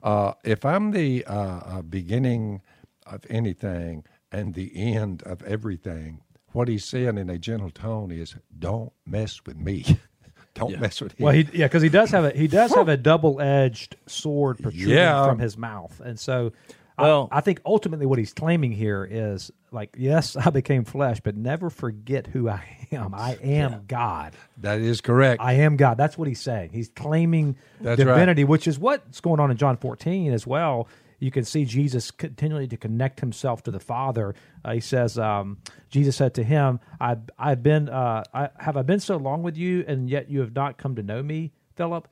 Uh, 0.05 0.35
if 0.45 0.65
I'm 0.67 0.91
the 0.93 1.25
uh, 1.25 1.33
uh, 1.35 1.83
beginning 1.83 2.61
of 3.07 3.23
anything 3.31 4.05
and 4.31 4.55
the 4.55 4.71
end 4.77 5.23
of 5.23 5.43
everything, 5.45 6.21
what 6.53 6.69
he's 6.69 6.85
saying 6.85 7.17
in 7.19 7.31
a 7.31 7.39
gentle 7.39 7.71
tone 7.71 8.11
is, 8.13 8.37
"Don't 8.59 8.93
mess 9.07 9.41
with 9.47 9.57
me. 9.57 9.99
Don't 10.55 10.79
mess 10.79 11.01
with 11.01 11.13
him." 11.13 11.25
Well, 11.25 11.35
he 11.35 11.49
yeah, 11.55 11.67
because 11.67 11.83
he 11.83 11.89
does 11.89 12.11
have 12.11 12.25
a 12.27 12.31
he 12.31 12.47
does 12.47 12.75
have 12.75 12.89
a 12.89 12.97
double 12.99 13.41
edged 13.41 13.97
sword 14.07 14.59
protruding 14.59 14.91
Yeah. 14.95 15.27
from 15.27 15.39
his 15.39 15.57
mouth, 15.57 16.01
and 16.05 16.19
so. 16.21 16.53
Well- 16.97 17.29
I, 17.33 17.39
I 17.39 17.41
think 17.41 17.61
ultimately 17.67 18.07
what 18.07 18.21
he's 18.21 18.33
claiming 18.33 18.71
here 18.71 19.05
is 19.11 19.51
like, 19.75 19.97
yes, 19.99 20.37
I 20.43 20.51
became 20.51 20.85
flesh, 20.85 21.21
but 21.23 21.37
never 21.37 21.69
forget 21.69 22.27
who 22.27 22.49
I 22.49 22.87
am. 22.93 23.15
I 23.15 23.37
am 23.43 23.85
God. 23.87 24.35
that 24.59 24.81
is 24.81 25.01
correct. 25.01 25.43
I 25.43 25.55
am 25.55 25.77
God. 25.77 25.97
That's 25.99 26.17
what 26.17 26.29
he's 26.29 26.41
saying. 26.41 26.71
He's 26.73 26.89
claiming 26.89 27.57
That's 27.81 27.99
right. 27.99 28.15
divinity, 28.15 28.45
which 28.45 28.67
is 28.67 28.79
what's 28.79 29.21
going 29.21 29.41
on 29.41 29.51
in 29.51 29.57
John 29.57 29.77
14 29.77 30.33
as 30.33 30.47
well. 30.47 30.89
You 31.19 31.31
can 31.31 31.45
see 31.45 31.65
Jesus 31.65 32.11
continually 32.11 32.67
to 32.69 32.77
connect 32.77 33.21
himself 33.21 33.63
to 33.65 33.71
the 33.71 33.81
Father. 33.81 34.35
Uh, 34.65 34.73
he 34.75 34.81
says, 34.81 35.19
um, 35.19 35.59
Jesus 35.89 36.17
said 36.17 36.35
to 36.35 36.45
him, 36.45 36.81
I, 37.01 37.17
I've 37.39 37.63
been, 37.63 37.89
uh, 37.89 38.25
I, 38.33 38.51
have 38.59 38.77
I 38.77 38.83
been 38.83 39.01
so 39.01 39.17
long 39.17 39.43
with 39.43 39.57
you, 39.57 39.85
and 39.87 40.11
yet 40.11 40.31
you 40.31 40.41
have 40.41 40.55
not 40.55 40.77
come 40.77 40.97
to 40.97 41.03
know 41.03 41.23
me, 41.23 41.53
Philip? 41.77 42.09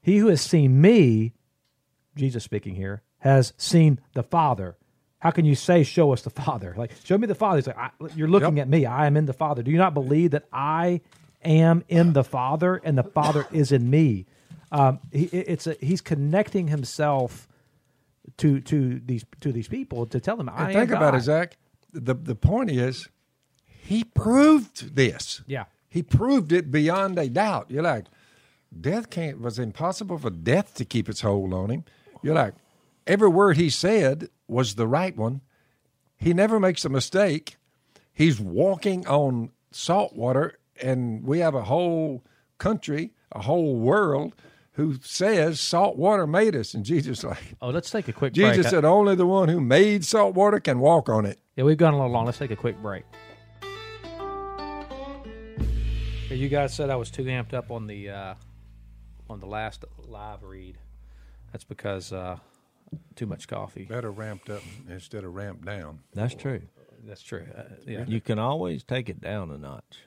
He 0.00 0.18
who 0.18 0.28
has 0.28 0.40
seen 0.40 0.80
me, 0.80 1.34
Jesus 2.14 2.44
speaking 2.44 2.76
here, 2.76 3.02
has 3.18 3.52
seen 3.58 4.00
the 4.14 4.22
Father. 4.22 4.76
How 5.18 5.30
can 5.30 5.44
you 5.44 5.54
say, 5.54 5.82
"Show 5.82 6.12
us 6.12 6.22
the 6.22 6.30
Father"? 6.30 6.74
Like, 6.76 6.92
show 7.04 7.16
me 7.18 7.26
the 7.26 7.34
Father. 7.34 7.58
He's 7.58 7.66
like, 7.66 7.78
I, 7.78 7.90
"You're 8.14 8.28
looking 8.28 8.56
Yep. 8.58 8.62
at 8.66 8.68
me. 8.68 8.86
I 8.86 9.06
am 9.06 9.16
in 9.16 9.26
the 9.26 9.32
Father." 9.32 9.62
Do 9.62 9.70
you 9.70 9.78
not 9.78 9.94
believe 9.94 10.32
that 10.32 10.44
I 10.52 11.00
am 11.44 11.84
in 11.88 12.12
the 12.12 12.24
Father 12.24 12.76
and 12.84 12.96
the 12.98 13.02
Father 13.04 13.46
is 13.52 13.72
in 13.72 13.88
me? 13.90 14.26
Um, 14.72 14.98
he, 15.12 15.24
it's 15.24 15.66
a, 15.66 15.76
he's 15.80 16.00
connecting 16.00 16.68
himself 16.68 17.48
to 18.38 18.60
to 18.60 19.00
these 19.04 19.24
to 19.40 19.52
these 19.52 19.68
people 19.68 20.06
to 20.06 20.20
tell 20.20 20.36
them, 20.36 20.50
"I 20.52 20.72
think 20.72 20.90
about 20.90 21.12
God." 21.12 21.18
it, 21.18 21.22
Zach. 21.22 21.56
The 21.92 22.14
the 22.14 22.34
point 22.34 22.70
is, 22.70 23.08
he 23.64 24.04
proved 24.04 24.96
this. 24.96 25.42
Yeah. 25.46 25.64
he 25.88 26.02
proved 26.02 26.52
it 26.52 26.70
beyond 26.70 27.18
a 27.18 27.28
doubt. 27.28 27.70
You're 27.70 27.82
like, 27.84 28.04
death 28.78 29.08
can't 29.08 29.40
was 29.40 29.58
impossible 29.58 30.18
for 30.18 30.28
death 30.28 30.74
to 30.74 30.84
keep 30.84 31.08
its 31.08 31.22
hold 31.22 31.54
on 31.54 31.70
him. 31.70 31.84
You're 32.22 32.34
like, 32.34 32.54
every 33.06 33.28
word 33.28 33.56
he 33.56 33.70
said 33.70 34.28
was 34.48 34.74
the 34.74 34.86
right 34.86 35.16
one. 35.16 35.40
He 36.16 36.32
never 36.32 36.58
makes 36.58 36.84
a 36.84 36.88
mistake. 36.88 37.56
He's 38.12 38.40
walking 38.40 39.06
on 39.06 39.50
salt 39.70 40.14
water, 40.14 40.58
and 40.80 41.24
we 41.24 41.40
have 41.40 41.54
a 41.54 41.64
whole 41.64 42.24
country, 42.58 43.12
a 43.32 43.42
whole 43.42 43.76
world 43.76 44.34
who 44.72 44.98
says 45.02 45.60
salt 45.60 45.96
water 45.96 46.26
made 46.26 46.54
us. 46.56 46.74
And 46.74 46.84
Jesus, 46.84 47.24
like, 47.24 47.54
Oh, 47.60 47.70
let's 47.70 47.90
take 47.90 48.08
a 48.08 48.12
quick 48.12 48.34
break. 48.34 48.54
Jesus 48.54 48.70
said, 48.70 48.84
only 48.84 49.14
the 49.14 49.26
one 49.26 49.48
who 49.48 49.60
made 49.60 50.04
salt 50.04 50.34
water 50.34 50.60
can 50.60 50.78
walk 50.80 51.08
on 51.08 51.24
it. 51.26 51.38
Yeah, 51.56 51.64
we've 51.64 51.78
gone 51.78 51.94
a 51.94 51.96
little 51.96 52.12
long. 52.12 52.26
Let's 52.26 52.38
take 52.38 52.50
a 52.50 52.56
quick 52.56 52.80
break. 52.82 53.04
You 56.30 56.48
guys 56.50 56.74
said 56.74 56.90
I 56.90 56.96
was 56.96 57.10
too 57.10 57.24
amped 57.24 57.54
up 57.54 57.70
on 57.70 57.86
the 57.86 58.10
uh, 58.10 58.34
on 59.30 59.40
the 59.40 59.46
last 59.46 59.84
live 60.06 60.42
read. 60.42 60.76
That's 61.52 61.64
because 61.64 62.12
uh, 62.12 62.36
too 63.14 63.26
much 63.26 63.48
coffee. 63.48 63.84
Better 63.84 64.10
ramped 64.10 64.50
up 64.50 64.62
instead 64.88 65.24
of 65.24 65.34
ramped 65.34 65.64
down. 65.64 66.00
That's 66.14 66.34
true. 66.34 66.62
That's 67.04 67.22
true. 67.22 67.46
Uh, 67.56 67.62
yeah, 67.86 68.04
You 68.06 68.20
can 68.20 68.38
always 68.38 68.82
take 68.84 69.08
it 69.08 69.20
down 69.20 69.50
a 69.50 69.58
notch. 69.58 69.98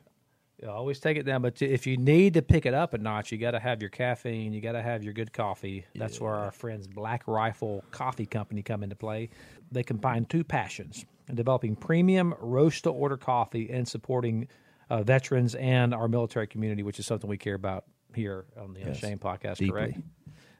You 0.61 0.69
always 0.69 0.99
take 0.99 1.15
it 1.15 1.23
down. 1.23 1.41
But 1.41 1.61
if 1.61 1.87
you 1.87 1.95
need 1.95 2.33
to 2.33 2.41
pick 2.41 2.65
it 2.65 2.73
up 2.73 2.93
a 2.93 2.97
notch, 2.97 3.31
you 3.31 3.37
got 3.37 3.51
to 3.51 3.59
have 3.59 3.81
your 3.81 3.89
caffeine. 3.89 4.51
You 4.51 4.59
got 4.59 4.73
to 4.73 4.81
have 4.81 5.03
your 5.03 5.13
good 5.13 5.31
coffee. 5.31 5.85
That's 5.95 6.19
where 6.19 6.33
our 6.35 6.51
friends 6.51 6.85
Black 6.87 7.23
Rifle 7.27 7.83
Coffee 7.91 8.25
Company 8.25 8.61
come 8.61 8.83
into 8.83 8.97
play. 8.97 9.29
They 9.71 9.83
combine 9.83 10.25
two 10.25 10.43
passions: 10.43 11.05
developing 11.33 11.77
premium 11.77 12.33
roast 12.41 12.83
to 12.83 12.89
order 12.89 13.15
coffee 13.15 13.69
and 13.71 13.87
supporting 13.87 14.49
uh, 14.89 15.03
veterans 15.03 15.55
and 15.55 15.93
our 15.93 16.09
military 16.09 16.47
community, 16.47 16.83
which 16.83 16.99
is 16.99 17.05
something 17.05 17.29
we 17.29 17.37
care 17.37 17.55
about 17.55 17.85
here 18.13 18.43
on 18.59 18.73
the 18.73 18.79
Yes. 18.81 18.87
Unashamed 18.89 19.21
podcast. 19.21 19.57
Deeply. 19.57 19.69
Correct? 19.71 19.97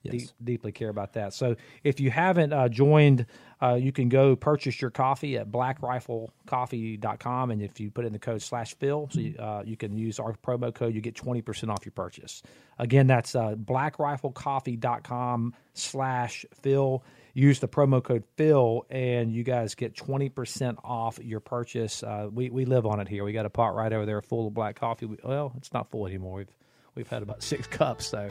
Yes. 0.03 0.13
deep, 0.13 0.29
deeply 0.43 0.71
care 0.71 0.89
about 0.89 1.13
that. 1.13 1.33
So 1.33 1.55
if 1.83 1.99
you 1.99 2.09
haven't 2.09 2.53
uh, 2.53 2.69
joined, 2.69 3.25
uh, 3.62 3.75
you 3.75 3.91
can 3.91 4.07
go 4.07 4.35
purchase 4.35 4.81
your 4.81 4.91
coffee 4.91 5.38
at 5.38 5.51
blackriflecoffee.com. 5.51 7.51
And 7.51 7.62
if 7.62 7.79
you 7.79 7.91
put 7.91 8.05
in 8.05 8.13
the 8.13 8.19
code 8.19 8.41
slash 8.41 8.75
Phil, 8.75 9.09
so 9.12 9.19
you, 9.19 9.35
uh, 9.38 9.63
you 9.65 9.75
can 9.75 9.97
use 9.97 10.19
our 10.19 10.33
promo 10.33 10.73
code, 10.73 10.95
you 10.95 11.01
get 11.01 11.15
20% 11.15 11.69
off 11.69 11.85
your 11.85 11.91
purchase. 11.91 12.41
Again, 12.77 13.07
that's 13.07 13.35
uh, 13.35 13.55
blackriflecoffee.com 13.55 15.53
slash 15.73 16.45
Phil. 16.62 17.03
Use 17.33 17.59
the 17.59 17.67
promo 17.67 18.01
code 18.03 18.23
Phil, 18.38 18.85
and 18.89 19.33
you 19.33 19.43
guys 19.43 19.75
get 19.75 19.95
20% 19.95 20.77
off 20.83 21.19
your 21.19 21.39
purchase. 21.41 22.03
Uh, 22.03 22.27
we, 22.31 22.49
we 22.49 22.65
live 22.65 22.85
on 22.85 22.99
it 22.99 23.07
here. 23.07 23.23
We 23.23 23.33
got 23.33 23.45
a 23.45 23.49
pot 23.49 23.75
right 23.75 23.93
over 23.93 24.05
there 24.05 24.21
full 24.21 24.47
of 24.47 24.53
black 24.53 24.79
coffee. 24.79 25.05
We, 25.05 25.17
well, 25.23 25.53
it's 25.57 25.73
not 25.73 25.91
full 25.91 26.07
anymore. 26.07 26.38
We've, 26.38 26.57
we've 26.95 27.07
had 27.07 27.21
about 27.21 27.43
six 27.43 27.67
cups, 27.67 28.07
so. 28.07 28.29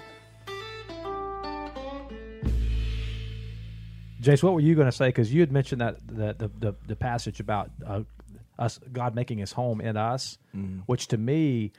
Jase, 4.29 4.43
what 4.43 4.53
were 4.53 4.61
you 4.61 4.75
going 4.75 4.87
to 4.87 4.93
say? 4.93 5.09
Because 5.09 5.33
you 5.33 5.41
had 5.41 5.51
mentioned 5.51 5.81
that 5.81 6.07
the 6.07 6.35
the, 6.37 6.51
the, 6.59 6.75
the 6.87 6.97
passage 6.97 7.41
about 7.41 7.71
uh, 7.87 8.03
us 8.59 8.79
God 8.93 9.15
making 9.15 9.39
His 9.39 9.53
home 9.53 9.81
in 9.81 9.97
us, 9.97 10.37
which 10.85 11.09
to 11.09 11.17
me, 11.17 11.73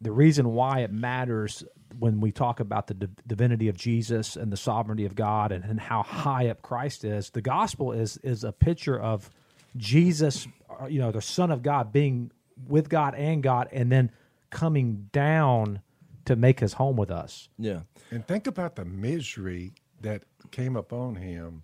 the 0.00 0.12
reason 0.12 0.52
why 0.52 0.80
it 0.80 0.92
matters 0.92 1.64
when 1.98 2.20
we 2.20 2.30
talk 2.30 2.60
about 2.60 2.86
the 2.86 2.94
div- 2.94 3.26
divinity 3.26 3.66
of 3.66 3.76
Jesus 3.76 4.36
and 4.36 4.52
the 4.52 4.56
sovereignty 4.56 5.06
of 5.06 5.16
God 5.16 5.50
and, 5.50 5.64
and 5.64 5.80
how 5.80 6.04
high 6.04 6.48
up 6.48 6.62
Christ 6.62 7.02
is, 7.04 7.30
the 7.30 7.42
gospel 7.42 7.90
is 7.90 8.16
is 8.18 8.44
a 8.44 8.52
picture 8.52 9.00
of 9.00 9.28
Jesus, 9.76 10.46
uh, 10.80 10.86
you 10.86 11.00
know, 11.00 11.10
the 11.10 11.20
Son 11.20 11.50
of 11.50 11.64
God 11.64 11.92
being 11.92 12.30
with 12.68 12.88
God 12.88 13.16
and 13.16 13.42
God, 13.42 13.70
and 13.72 13.90
then 13.90 14.12
coming 14.50 15.08
down 15.10 15.80
to 16.26 16.36
make 16.36 16.60
His 16.60 16.74
home 16.74 16.94
with 16.94 17.10
us. 17.10 17.48
Yeah. 17.58 17.80
And 18.12 18.24
think 18.24 18.46
about 18.46 18.76
the 18.76 18.84
misery 18.84 19.72
that 20.00 20.22
came 20.50 20.76
upon 20.76 21.16
him, 21.16 21.62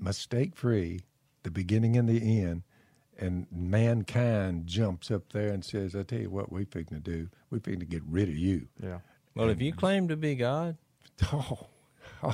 mistake 0.00 0.56
free, 0.56 1.00
the 1.42 1.50
beginning 1.50 1.96
and 1.96 2.08
the 2.08 2.40
end. 2.40 2.62
And 3.20 3.46
mankind 3.50 4.68
jumps 4.68 5.10
up 5.10 5.32
there 5.32 5.48
and 5.48 5.64
says, 5.64 5.96
I 5.96 6.04
tell 6.04 6.20
you 6.20 6.30
what, 6.30 6.52
we're 6.52 6.64
fixing 6.66 7.02
to 7.02 7.02
do. 7.02 7.28
We're 7.50 7.58
fixing 7.58 7.80
to 7.80 7.86
get 7.86 8.02
rid 8.08 8.28
of 8.28 8.36
you. 8.36 8.68
Yeah. 8.80 8.98
Well, 9.34 9.48
if 9.50 9.60
you 9.60 9.72
claim 9.72 10.06
to 10.08 10.16
be 10.16 10.34
God, 10.36 10.76
Oh, 11.32 11.66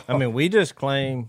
I 0.09 0.17
mean, 0.17 0.33
we 0.35 0.49
just 0.51 0.75
claim 0.77 1.29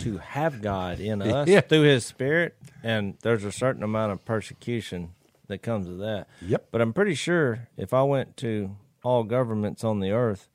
to 0.00 0.18
have 0.18 0.60
God 0.60 0.98
in 1.00 1.22
us 1.22 1.46
Yeah. 1.48 1.60
through 1.60 1.82
His 1.82 2.04
Spirit, 2.04 2.56
and 2.82 3.14
there's 3.22 3.44
a 3.44 3.52
certain 3.52 3.82
amount 3.84 4.10
of 4.12 4.24
persecution 4.24 5.10
that 5.46 5.58
comes 5.58 5.86
with 5.88 6.00
that. 6.00 6.26
Yep. 6.42 6.68
But 6.72 6.80
I'm 6.80 6.92
pretty 6.92 7.14
sure 7.14 7.68
if 7.76 7.94
I 7.94 8.02
went 8.02 8.36
to 8.38 8.74
all 9.04 9.22
governments 9.22 9.84
on 9.84 10.00
the 10.00 10.10
earth 10.10 10.48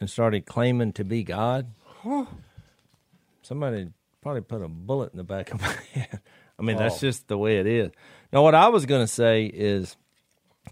and 0.00 0.08
started 0.08 0.46
claiming 0.46 0.92
to 0.92 1.04
be 1.04 1.24
God, 1.24 1.66
somebody 3.42 3.88
probably 4.26 4.40
put 4.42 4.60
a 4.60 4.66
bullet 4.68 5.12
in 5.12 5.18
the 5.18 5.22
back 5.24 5.52
of 5.52 5.60
my 5.60 5.68
head. 5.92 6.20
I 6.58 6.62
mean, 6.62 6.76
that's 6.78 6.96
Oh. 6.96 7.06
just 7.06 7.28
the 7.28 7.38
way 7.38 7.58
it 7.58 7.66
is. 7.66 7.92
Now, 8.32 8.42
what 8.42 8.56
I 8.56 8.66
was 8.68 8.84
going 8.84 9.02
to 9.04 9.06
say 9.12 9.46
is 9.46 9.96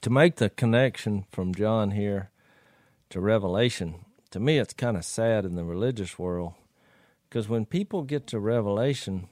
to 0.01 0.11
make 0.11 0.37
the 0.37 0.51
connection 0.51 1.25
from 1.31 1.55
John 1.55 1.93
here 1.93 2.31
to 3.11 3.21
Revelation. 3.21 4.05
To 4.33 4.41
me, 4.41 4.59
it's 4.59 4.73
kind 4.75 4.97
of 4.97 5.05
sad 5.05 5.45
in 5.45 5.55
the 5.55 5.63
religious 5.65 6.19
world 6.19 6.55
because 7.29 7.49
when 7.49 7.65
people 7.65 8.03
get 8.03 8.27
to 8.29 8.41
Revelation, 8.41 9.29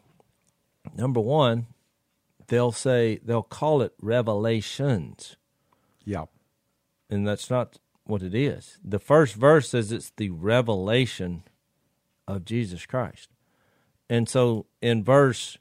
number 0.96 1.18
one, 1.20 1.66
they'll 2.46 2.70
say 2.70 3.18
they'll 3.24 3.42
call 3.42 3.82
it 3.82 3.92
revelations 4.00 5.36
Yeah. 6.04 6.26
and 7.10 7.26
that's 7.26 7.50
not 7.50 7.78
what 8.04 8.22
it 8.22 8.36
is. 8.36 8.78
The 8.84 9.00
first 9.00 9.34
verse 9.34 9.70
says 9.70 9.90
it's 9.90 10.12
the 10.16 10.30
revelation 10.30 11.42
of 12.28 12.44
Jesus 12.44 12.86
Christ. 12.86 13.28
And 14.12 14.28
so 14.28 14.66
in 14.82 15.02
verse 15.02 15.56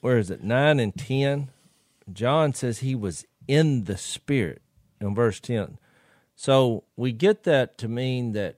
where 0.00 0.18
is 0.18 0.30
it? 0.32 0.42
9 0.42 0.80
and 0.80 0.96
10, 0.96 1.48
John 2.12 2.52
says 2.52 2.80
he 2.80 2.96
was 2.96 3.24
in 3.46 3.84
the 3.84 3.96
spirit 3.96 4.62
in 5.00 5.14
verse 5.14 5.38
10. 5.38 5.78
So 6.34 6.82
we 6.96 7.12
get 7.12 7.44
that 7.44 7.78
to 7.78 7.88
mean 7.88 8.32
that 8.32 8.56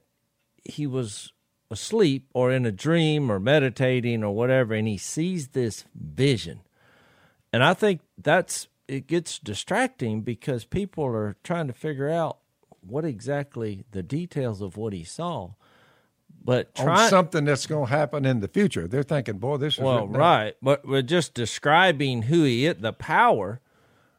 he 0.63 0.87
was 0.87 1.33
asleep 1.69 2.29
or 2.33 2.51
in 2.51 2.65
a 2.65 2.71
dream 2.71 3.31
or 3.31 3.39
meditating 3.39 4.23
or 4.23 4.33
whatever 4.33 4.73
and 4.73 4.87
he 4.87 4.97
sees 4.97 5.49
this 5.49 5.85
vision. 5.93 6.61
And 7.53 7.63
I 7.63 7.75
think 7.75 8.01
that's 8.17 8.67
it 8.87 9.05
gets 9.05 9.37
distracting 9.37 10.21
because 10.21 10.65
people 10.65 11.05
are 11.05 11.35
trying 11.43 11.67
to 11.67 11.73
figure 11.73 12.09
out 12.09 12.39
what 12.79 13.05
exactly 13.05 13.85
the 13.91 14.01
details 14.01 14.61
of 14.61 14.77
what 14.77 14.93
he 14.93 15.03
saw. 15.03 15.51
But 16.43 16.71
On 16.79 17.09
something 17.09 17.45
that's 17.45 17.67
going 17.67 17.87
to 17.87 17.91
happen 17.91 18.25
in 18.25 18.39
the 18.39 18.47
future. 18.47 18.87
They're 18.87 19.03
thinking, 19.03 19.37
boy, 19.37 19.57
this 19.57 19.75
is 19.75 19.79
well, 19.79 20.07
right, 20.07 20.55
but 20.61 20.87
we're 20.87 21.03
just 21.03 21.35
describing 21.35 22.23
who 22.23 22.43
he 22.43 22.65
is, 22.65 22.77
the 22.79 22.93
power. 22.93 23.61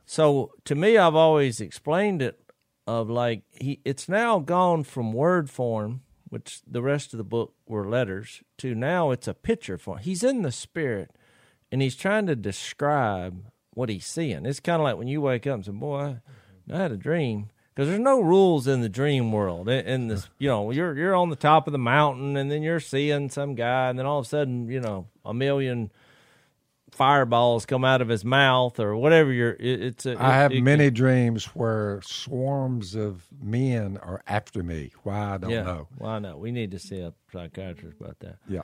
So 0.07 0.53
to 0.65 0.75
me, 0.75 0.97
I've 0.97 1.17
always 1.17 1.61
explained 1.61 2.23
it 2.23 2.39
of 2.87 3.11
like 3.11 3.43
he. 3.51 3.81
It's 3.85 4.09
now 4.09 4.39
gone 4.39 4.85
from 4.85 5.13
word 5.13 5.51
form, 5.51 6.03
which 6.29 6.61
the 6.67 6.83
rest 6.83 7.13
of 7.13 7.19
the 7.19 7.25
book 7.25 7.55
were 7.67 7.89
letters, 7.89 8.43
to 8.59 8.75
now 8.75 9.11
it's 9.11 9.27
a 9.27 9.35
picture 9.35 9.79
form. 9.79 9.99
He's 9.99 10.23
in 10.23 10.43
the 10.43 10.53
spirit, 10.53 11.11
and 11.73 11.83
he's 11.83 11.97
trying 11.97 12.27
to 12.27 12.37
describe 12.37 13.47
what 13.75 13.89
he's 13.89 14.07
seeing. 14.07 14.47
It's 14.47 14.61
kind 14.61 14.81
of 14.81 14.85
like 14.85 14.97
when 14.97 15.09
you 15.09 15.21
wake 15.21 15.47
up 15.47 15.55
and 15.57 15.65
say, 15.65 15.73
"Boy, 15.73 15.99
I, 16.71 16.73
I 16.73 16.77
had 16.79 16.93
a 16.93 16.97
dream." 16.97 17.51
Because 17.75 17.89
there's 17.89 18.01
no 18.01 18.21
rules 18.21 18.67
in 18.69 18.83
the 18.83 18.89
dream 18.89 19.33
world. 19.33 19.69
In- 19.69 19.87
In 19.87 20.09
this, 20.09 20.29
you 20.39 20.49
know, 20.49 20.71
you're 20.71 20.97
you're 20.97 21.15
on 21.15 21.31
the 21.31 21.37
top 21.37 21.67
of 21.67 21.73
the 21.73 21.79
mountain, 21.79 22.37
and 22.37 22.51
then 22.51 22.63
you're 22.63 22.81
seeing 22.81 23.31
some 23.31 23.55
guy, 23.55 23.89
and 23.89 23.99
then 23.99 24.07
all 24.07 24.19
of 24.19 24.27
a 24.27 24.29
sudden, 24.29 24.69
you 24.69 24.81
know, 24.81 25.07
a 25.25 25.33
million 25.33 25.91
fireballs 26.91 27.65
come 27.65 27.85
out 27.85 28.03
of 28.03 28.09
his 28.09 28.25
mouth 28.25 28.79
or 28.79 28.95
whatever. 28.97 29.33
You're, 29.33 29.53
it, 29.55 29.83
it's. 29.83 30.07
A, 30.07 30.11
I 30.13 30.29
it- 30.31 30.33
have 30.35 30.53
it- 30.53 30.63
many 30.63 30.91
dreams 30.91 31.47
where 31.47 32.01
swarms 32.03 32.95
of 32.95 33.27
men 33.43 33.97
are 34.03 34.23
after 34.27 34.63
me. 34.63 34.93
Why 35.03 35.35
I 35.35 35.39
don't 35.39 35.51
yeah, 35.51 35.63
know. 35.63 35.89
Well, 35.99 36.11
I 36.11 36.19
know 36.19 36.37
we 36.37 36.53
need 36.53 36.71
to 36.73 36.79
see 36.79 37.01
a 37.01 37.13
psychiatrist 37.33 37.97
about 38.01 38.19
that. 38.21 38.37
Yeah. 38.49 38.63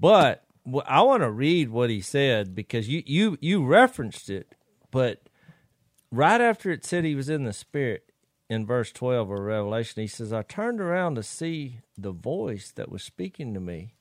But 0.00 0.44
wh- 0.70 0.86
I 0.86 1.02
want 1.02 1.22
to 1.22 1.30
read 1.30 1.70
what 1.70 1.90
he 1.90 2.00
said 2.00 2.54
because 2.54 2.88
you 2.88 3.02
you 3.06 3.38
you 3.40 3.64
referenced 3.64 4.28
it, 4.30 4.54
but 4.90 5.28
right 6.10 6.40
after 6.40 6.70
it 6.70 6.84
said 6.84 7.04
he 7.04 7.14
was 7.14 7.28
in 7.28 7.44
the 7.44 7.52
spirit 7.52 8.07
in 8.48 8.66
verse 8.66 8.90
12 8.92 9.30
of 9.30 9.38
Revelation, 9.38 10.02
he 10.02 10.06
says, 10.08 10.32
I 10.32 10.42
turned 10.42 10.80
around 10.80 11.16
to 11.16 11.22
see 11.22 11.80
the 11.96 12.12
voice 12.12 12.70
that 12.72 12.90
was 12.90 13.02
speaking 13.02 13.52
to 13.54 13.60
me 13.60 13.94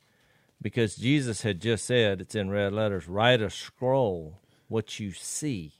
because 0.62 0.96
Jesus 0.96 1.42
had 1.42 1.62
just 1.62 1.86
said, 1.86 2.22
it's 2.22 2.36
in 2.36 2.50
red 2.50 2.74
letters, 2.74 3.08
write 3.08 3.42
a 3.42 3.50
scroll, 3.50 4.40
what 4.68 5.00
you 5.00 5.12
see, 5.12 5.74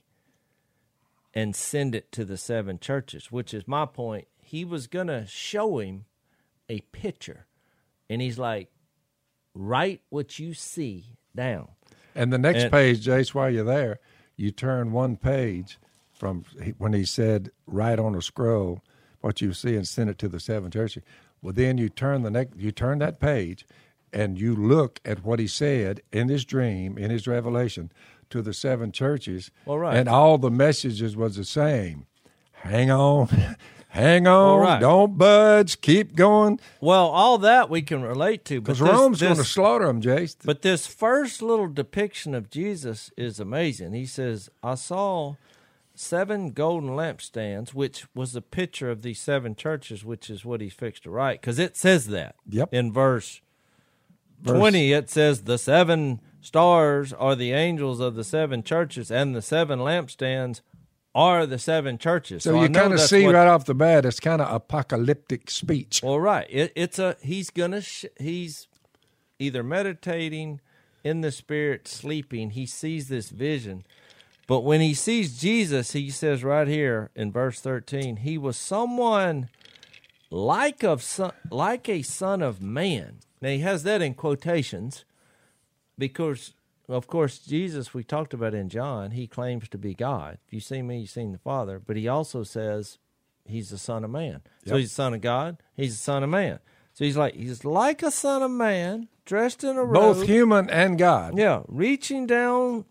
and 1.34 1.56
send 1.56 1.94
it 1.94 2.12
to 2.12 2.24
the 2.24 2.36
seven 2.36 2.78
churches, 2.78 3.32
which 3.32 3.52
is 3.54 3.66
my 3.66 3.86
point. 3.86 4.28
He 4.40 4.64
was 4.64 4.86
going 4.86 5.08
to 5.08 5.26
show 5.26 5.78
him 5.78 6.04
a 6.68 6.80
picture. 6.92 7.46
And 8.08 8.22
he's 8.22 8.38
like, 8.38 8.70
write 9.54 10.02
what 10.10 10.38
you 10.38 10.54
see 10.54 11.16
down. 11.34 11.68
And 12.14 12.32
the 12.32 12.38
next 12.38 12.64
And- 12.64 12.72
page, 12.72 13.00
Jase, 13.02 13.34
while 13.34 13.50
you're 13.50 13.64
there, 13.64 14.00
you 14.36 14.50
turn 14.50 14.92
one 14.92 15.16
page 15.16 15.78
from 16.18 16.44
when 16.78 16.92
he 16.92 17.04
said, 17.04 17.50
"Write 17.66 17.98
on 17.98 18.14
a 18.14 18.22
scroll 18.22 18.82
what 19.20 19.40
you 19.40 19.52
see 19.52 19.74
and 19.76 19.86
send 19.86 20.10
it 20.10 20.18
to 20.18 20.28
the 20.28 20.40
seven 20.40 20.70
churches." 20.70 21.02
Well, 21.42 21.52
then 21.52 21.78
you 21.78 21.88
turn 21.88 22.22
the 22.22 22.30
next, 22.30 22.56
you 22.56 22.72
turn 22.72 22.98
that 22.98 23.20
page, 23.20 23.64
and 24.12 24.40
you 24.40 24.54
look 24.56 25.00
at 25.04 25.24
what 25.24 25.38
he 25.38 25.46
said 25.46 26.00
in 26.12 26.28
his 26.28 26.44
dream, 26.44 26.98
in 26.98 27.10
his 27.10 27.26
revelation, 27.28 27.92
to 28.30 28.42
the 28.42 28.52
seven 28.52 28.90
churches. 28.90 29.50
All 29.64 29.78
right. 29.78 29.96
And 29.96 30.08
all 30.08 30.36
the 30.38 30.50
messages 30.50 31.16
was 31.16 31.36
the 31.36 31.44
same. 31.44 32.06
Hang 32.52 32.90
on, 32.90 33.28
hang 33.90 34.26
on, 34.26 34.60
right. 34.60 34.80
don't 34.80 35.16
budge, 35.16 35.80
keep 35.80 36.16
going, 36.16 36.58
Well, 36.80 37.06
all 37.06 37.38
that 37.38 37.70
we 37.70 37.82
can 37.82 38.02
relate 38.02 38.44
to. 38.46 38.60
because 38.60 38.80
Rome's 38.80 39.20
going 39.20 39.36
to 39.36 39.44
slaughter 39.44 39.86
them, 39.86 40.00
Jase. 40.00 40.36
But 40.44 40.62
this 40.62 40.84
first 40.88 41.40
little 41.40 41.68
depiction 41.68 42.34
of 42.34 42.50
Jesus 42.50 43.12
is 43.16 43.38
amazing. 43.38 43.92
He 43.92 44.06
says, 44.06 44.50
I 44.60 44.74
saw 44.74 45.36
seven 45.98 46.50
golden 46.50 46.90
lampstands, 46.90 47.74
which 47.74 48.06
was 48.14 48.36
a 48.36 48.40
picture 48.42 48.90
of 48.90 49.02
these 49.02 49.18
seven 49.18 49.54
churches, 49.56 50.04
which 50.04 50.30
is 50.30 50.44
what 50.44 50.60
he's 50.60 50.72
fixed 50.74 51.02
to 51.02 51.10
write. 51.10 51.40
Because 51.40 51.58
it 51.58 51.76
says 51.76 52.06
that. 52.08 52.36
Yep. 52.48 52.72
In 52.72 52.92
verse, 52.92 53.40
Verse- 54.40 54.56
20, 54.56 54.92
it 54.92 55.10
says, 55.10 55.42
The 55.42 55.58
seven 55.58 56.20
stars 56.40 57.12
are 57.12 57.34
the 57.34 57.52
angels 57.52 57.98
of 57.98 58.14
the 58.14 58.22
seven 58.22 58.62
churches, 58.62 59.10
and 59.10 59.34
the 59.34 59.42
seven 59.42 59.80
lampstands 59.80 60.60
are 61.14 61.44
the 61.46 61.58
seven 61.58 61.98
churches. 61.98 62.44
So, 62.44 62.56
I 62.56 62.62
you 62.62 62.68
kind 62.68 62.92
of 62.92 63.00
see 63.00 63.24
what- 63.24 63.34
right 63.34 63.48
off 63.48 63.64
the 63.64 63.74
bat, 63.74 64.04
it's 64.06 64.20
kind 64.20 64.40
of 64.40 64.54
apocalyptic 64.54 65.50
speech. 65.50 66.00
Well, 66.04 66.20
right. 66.20 66.46
It, 66.48 66.72
it's 66.76 67.00
a 67.00 67.16
he's 67.20 67.50
gonna 67.50 67.80
sh- 67.80 68.04
he's 68.20 68.68
either 69.40 69.64
meditating 69.64 70.60
in 71.02 71.22
the 71.22 71.32
spirit, 71.32 71.88
sleeping. 71.88 72.50
He 72.50 72.66
sees 72.66 73.08
this 73.08 73.30
vision, 73.30 73.84
but 74.48 74.60
when 74.62 74.80
he 74.80 74.94
sees 74.94 75.38
Jesus, 75.40 75.92
he 75.92 76.10
says 76.10 76.42
right 76.42 76.66
here 76.66 77.10
in 77.14 77.30
verse 77.30 77.60
thirteen, 77.60 78.16
he 78.16 78.36
was 78.36 78.56
someone 78.56 79.48
like 80.30 80.82
of 80.82 81.02
son, 81.04 81.30
like 81.50 81.88
a 81.88 82.02
son 82.02 82.42
of 82.42 82.60
man. 82.60 83.20
Now 83.40 83.50
he 83.50 83.60
has 83.60 83.84
that 83.84 84.02
in 84.02 84.14
quotations 84.14 85.04
because. 85.96 86.54
Of 86.90 87.06
course, 87.06 87.38
Jesus, 87.40 87.92
we 87.92 88.02
talked 88.02 88.32
about 88.32 88.54
in 88.54 88.70
John, 88.70 89.10
he 89.10 89.26
claims 89.26 89.68
to 89.68 89.76
be 89.76 89.92
God. 89.92 90.38
If 90.46 90.54
you 90.54 90.60
see 90.60 90.80
me, 90.80 91.00
you've 91.00 91.10
seen 91.10 91.32
the 91.32 91.38
Father. 91.38 91.78
But 91.78 91.96
he 91.98 92.08
also 92.08 92.44
says 92.44 92.96
he's 93.44 93.68
the 93.68 93.76
Son 93.76 94.04
of 94.04 94.10
Man. 94.10 94.40
So 94.64 94.76
he's 94.76 94.88
the 94.88 94.94
Son 94.94 95.12
of 95.12 95.20
God. 95.20 95.58
He's 95.76 95.98
the 95.98 96.02
Son 96.02 96.22
of 96.22 96.30
Man. 96.30 96.60
So 96.94 97.04
he's 97.04 97.14
like 97.18 97.34
he's 97.34 97.62
like 97.62 98.02
a 98.02 98.10
Son 98.10 98.40
of 98.40 98.50
Man, 98.50 99.08
dressed 99.26 99.64
in 99.64 99.76
a 99.76 99.84
robe, 99.84 100.16
Both 100.16 100.26
human 100.26 100.70
and 100.70 100.96
God. 100.96 101.36
yeah, 101.36 101.60
reaching 101.68 102.26
down 102.26 102.86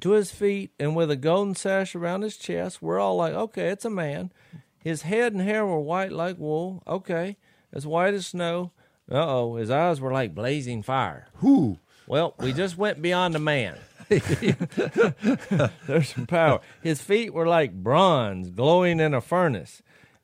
to 0.00 0.12
his 0.12 0.30
feet 0.30 0.70
and 0.78 0.94
with 0.94 1.10
a 1.10 1.16
golden 1.16 1.54
sash 1.54 1.94
around 1.94 2.22
his 2.22 2.36
chest. 2.36 2.82
We're 2.82 3.00
all 3.00 3.16
like, 3.16 3.34
okay, 3.34 3.68
it's 3.68 3.84
a 3.84 3.90
man. 3.90 4.32
His 4.78 5.02
head 5.02 5.32
and 5.32 5.42
hair 5.42 5.66
were 5.66 5.80
white 5.80 6.12
like 6.12 6.38
wool. 6.38 6.82
Okay, 6.86 7.36
as 7.72 7.86
white 7.86 8.14
as 8.14 8.28
snow. 8.28 8.72
Uh 9.10 9.24
oh, 9.26 9.56
his 9.56 9.70
eyes 9.70 10.00
were 10.00 10.12
like 10.12 10.34
blazing 10.34 10.82
fire. 10.82 11.28
Who? 11.36 11.78
Well, 12.06 12.34
we 12.38 12.52
just 12.52 12.78
went 12.78 13.02
beyond 13.02 13.34
the 13.34 13.38
man. 13.38 13.76
There's 14.08 16.08
some 16.08 16.26
power. 16.26 16.60
His 16.82 17.02
feet 17.02 17.34
were 17.34 17.46
like 17.46 17.74
bronze 17.74 18.50
glowing 18.50 19.00
in 19.00 19.12
a 19.12 19.20
furnace, 19.20 19.82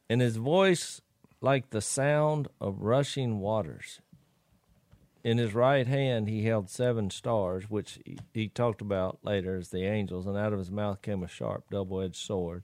and 0.08 0.20
his 0.20 0.36
voice 0.36 1.02
like 1.42 1.70
the 1.70 1.82
sound 1.82 2.48
of 2.60 2.80
rushing 2.80 3.40
waters. 3.40 4.00
In 5.24 5.38
his 5.38 5.54
right 5.54 5.86
hand 5.86 6.28
he 6.28 6.44
held 6.44 6.68
seven 6.68 7.08
stars, 7.10 7.64
which 7.70 7.98
he, 8.04 8.18
he 8.34 8.48
talked 8.48 8.80
about 8.82 9.18
later 9.22 9.56
as 9.56 9.70
the 9.70 9.84
angels, 9.84 10.26
and 10.26 10.36
out 10.36 10.52
of 10.52 10.58
his 10.58 10.70
mouth 10.70 11.00
came 11.00 11.22
a 11.22 11.28
sharp 11.28 11.64
double 11.70 12.00
edged 12.02 12.16
sword, 12.16 12.62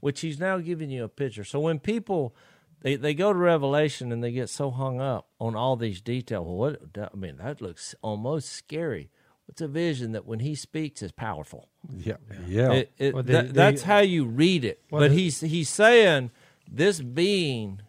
which 0.00 0.20
he's 0.20 0.38
now 0.38 0.58
giving 0.58 0.90
you 0.90 1.04
a 1.04 1.08
picture. 1.08 1.42
So 1.44 1.58
when 1.60 1.78
people 1.78 2.34
they, 2.82 2.96
they 2.96 3.14
go 3.14 3.32
to 3.32 3.38
Revelation 3.38 4.12
and 4.12 4.22
they 4.22 4.32
get 4.32 4.50
so 4.50 4.70
hung 4.70 5.00
up 5.00 5.28
on 5.40 5.54
all 5.56 5.76
these 5.76 6.00
details. 6.02 6.46
Well, 6.46 6.56
what 6.56 7.10
I 7.12 7.16
mean, 7.16 7.36
that 7.38 7.60
looks 7.62 7.94
almost 8.02 8.50
scary. 8.50 9.08
It's 9.48 9.60
a 9.60 9.68
vision 9.68 10.12
that 10.12 10.26
when 10.26 10.40
he 10.40 10.54
speaks 10.54 11.00
is 11.02 11.12
powerful. 11.12 11.68
Yeah. 11.90 12.16
Yeah. 12.46 12.72
It, 12.72 12.92
it, 12.98 13.14
Well, 13.14 13.22
the- 13.22 13.32
that- 13.32 13.46
the- 13.48 13.52
that's 13.54 13.82
how 13.82 14.00
you 14.00 14.24
read 14.26 14.64
it. 14.64 14.82
Well, 14.90 15.00
but 15.00 15.08
the- 15.10 15.14
he's 15.14 15.40
he's 15.40 15.68
saying 15.70 16.30
this 16.70 17.00
being 17.00 17.80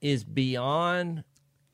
is 0.00 0.24
beyond 0.24 1.22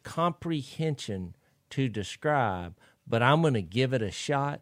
comprehension 0.03 1.35
to 1.71 1.89
describe, 1.89 2.77
but 3.07 3.23
I'm 3.23 3.41
going 3.43 3.55
to 3.55 3.63
give 3.63 3.93
it 3.93 4.03
a 4.03 4.11
shot. 4.11 4.61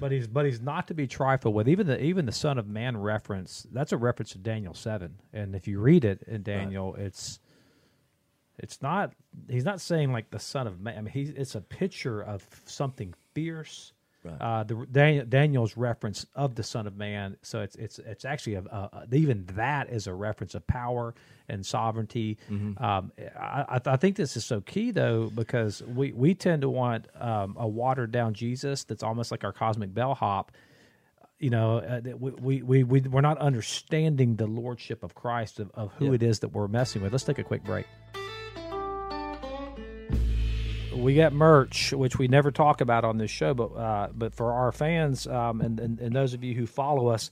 But 0.00 0.12
he's 0.12 0.26
but 0.26 0.46
he's 0.46 0.60
not 0.60 0.86
to 0.88 0.94
be 0.94 1.06
trifled 1.06 1.54
with. 1.54 1.68
Even 1.68 1.86
the 1.86 2.02
even 2.02 2.24
the 2.24 2.32
Son 2.32 2.56
of 2.56 2.66
Man 2.66 2.96
reference 2.96 3.66
that's 3.72 3.92
a 3.92 3.96
reference 3.96 4.30
to 4.30 4.38
Daniel 4.38 4.74
seven, 4.74 5.16
and 5.32 5.54
if 5.54 5.66
you 5.68 5.80
read 5.80 6.04
it 6.04 6.22
in 6.26 6.42
Daniel, 6.42 6.94
it's 6.94 7.40
it's 8.58 8.80
not 8.80 9.12
he's 9.50 9.64
not 9.64 9.80
saying 9.80 10.12
like 10.12 10.30
the 10.30 10.38
Son 10.38 10.66
of 10.66 10.80
Man. 10.80 10.96
I 10.96 11.00
mean, 11.02 11.12
he's 11.12 11.30
it's 11.30 11.56
a 11.56 11.60
picture 11.60 12.22
of 12.22 12.46
something 12.64 13.12
fierce. 13.34 13.92
Right. 14.26 14.40
Uh, 14.40 14.64
the 14.64 14.86
Daniel, 14.90 15.24
Daniel's 15.26 15.76
reference 15.76 16.26
of 16.34 16.54
the 16.54 16.62
Son 16.62 16.86
of 16.86 16.96
Man, 16.96 17.36
so 17.42 17.60
it's 17.60 17.76
it's 17.76 17.98
it's 18.00 18.24
actually 18.24 18.54
a, 18.54 18.60
a, 18.62 19.06
even 19.12 19.46
that 19.54 19.90
is 19.90 20.06
a 20.06 20.14
reference 20.14 20.54
of 20.54 20.66
power 20.66 21.14
and 21.48 21.64
sovereignty. 21.64 22.38
Um, 22.50 23.12
I, 23.38 23.80
I, 23.86 23.96
think 23.96 24.16
this 24.16 24.36
is 24.36 24.44
so 24.44 24.60
key 24.60 24.90
though 24.90 25.30
because 25.32 25.82
we, 25.82 26.12
we 26.12 26.34
tend 26.34 26.62
to 26.62 26.68
want 26.68 27.06
um, 27.20 27.56
a 27.58 27.68
watered 27.68 28.10
down 28.10 28.34
Jesus 28.34 28.82
that's 28.84 29.02
almost 29.04 29.30
like 29.30 29.44
our 29.44 29.52
cosmic 29.52 29.94
bellhop. 29.94 30.52
You 31.38 31.50
know, 31.50 31.78
uh, 31.78 32.00
that 32.00 32.18
we, 32.18 32.30
we, 32.30 32.62
we, 32.62 32.82
we, 32.82 33.00
we're 33.02 33.20
not 33.20 33.36
understanding 33.38 34.36
the 34.36 34.46
lordship 34.46 35.04
of 35.04 35.14
Christ 35.14 35.60
of, 35.60 35.70
of 35.74 35.92
who 35.92 36.06
Yeah. 36.06 36.12
it 36.14 36.22
is 36.22 36.40
that 36.40 36.48
we're 36.48 36.66
messing 36.66 37.02
with. 37.02 37.12
Let's 37.12 37.24
take 37.24 37.38
a 37.38 37.44
quick 37.44 37.62
break. 37.62 37.84
We 40.96 41.14
got 41.14 41.32
merch, 41.32 41.92
which 41.92 42.18
we 42.18 42.28
never 42.28 42.50
talk 42.50 42.80
about 42.80 43.04
on 43.04 43.18
this 43.18 43.30
show, 43.30 43.54
but 43.54 43.72
uh, 43.74 44.08
but 44.14 44.34
for 44.34 44.52
our 44.52 44.72
fans 44.72 45.26
um, 45.26 45.60
and, 45.60 45.80
and 45.80 46.00
and 46.00 46.14
those 46.14 46.34
of 46.34 46.42
you 46.42 46.54
who 46.54 46.66
follow 46.66 47.08
us, 47.08 47.30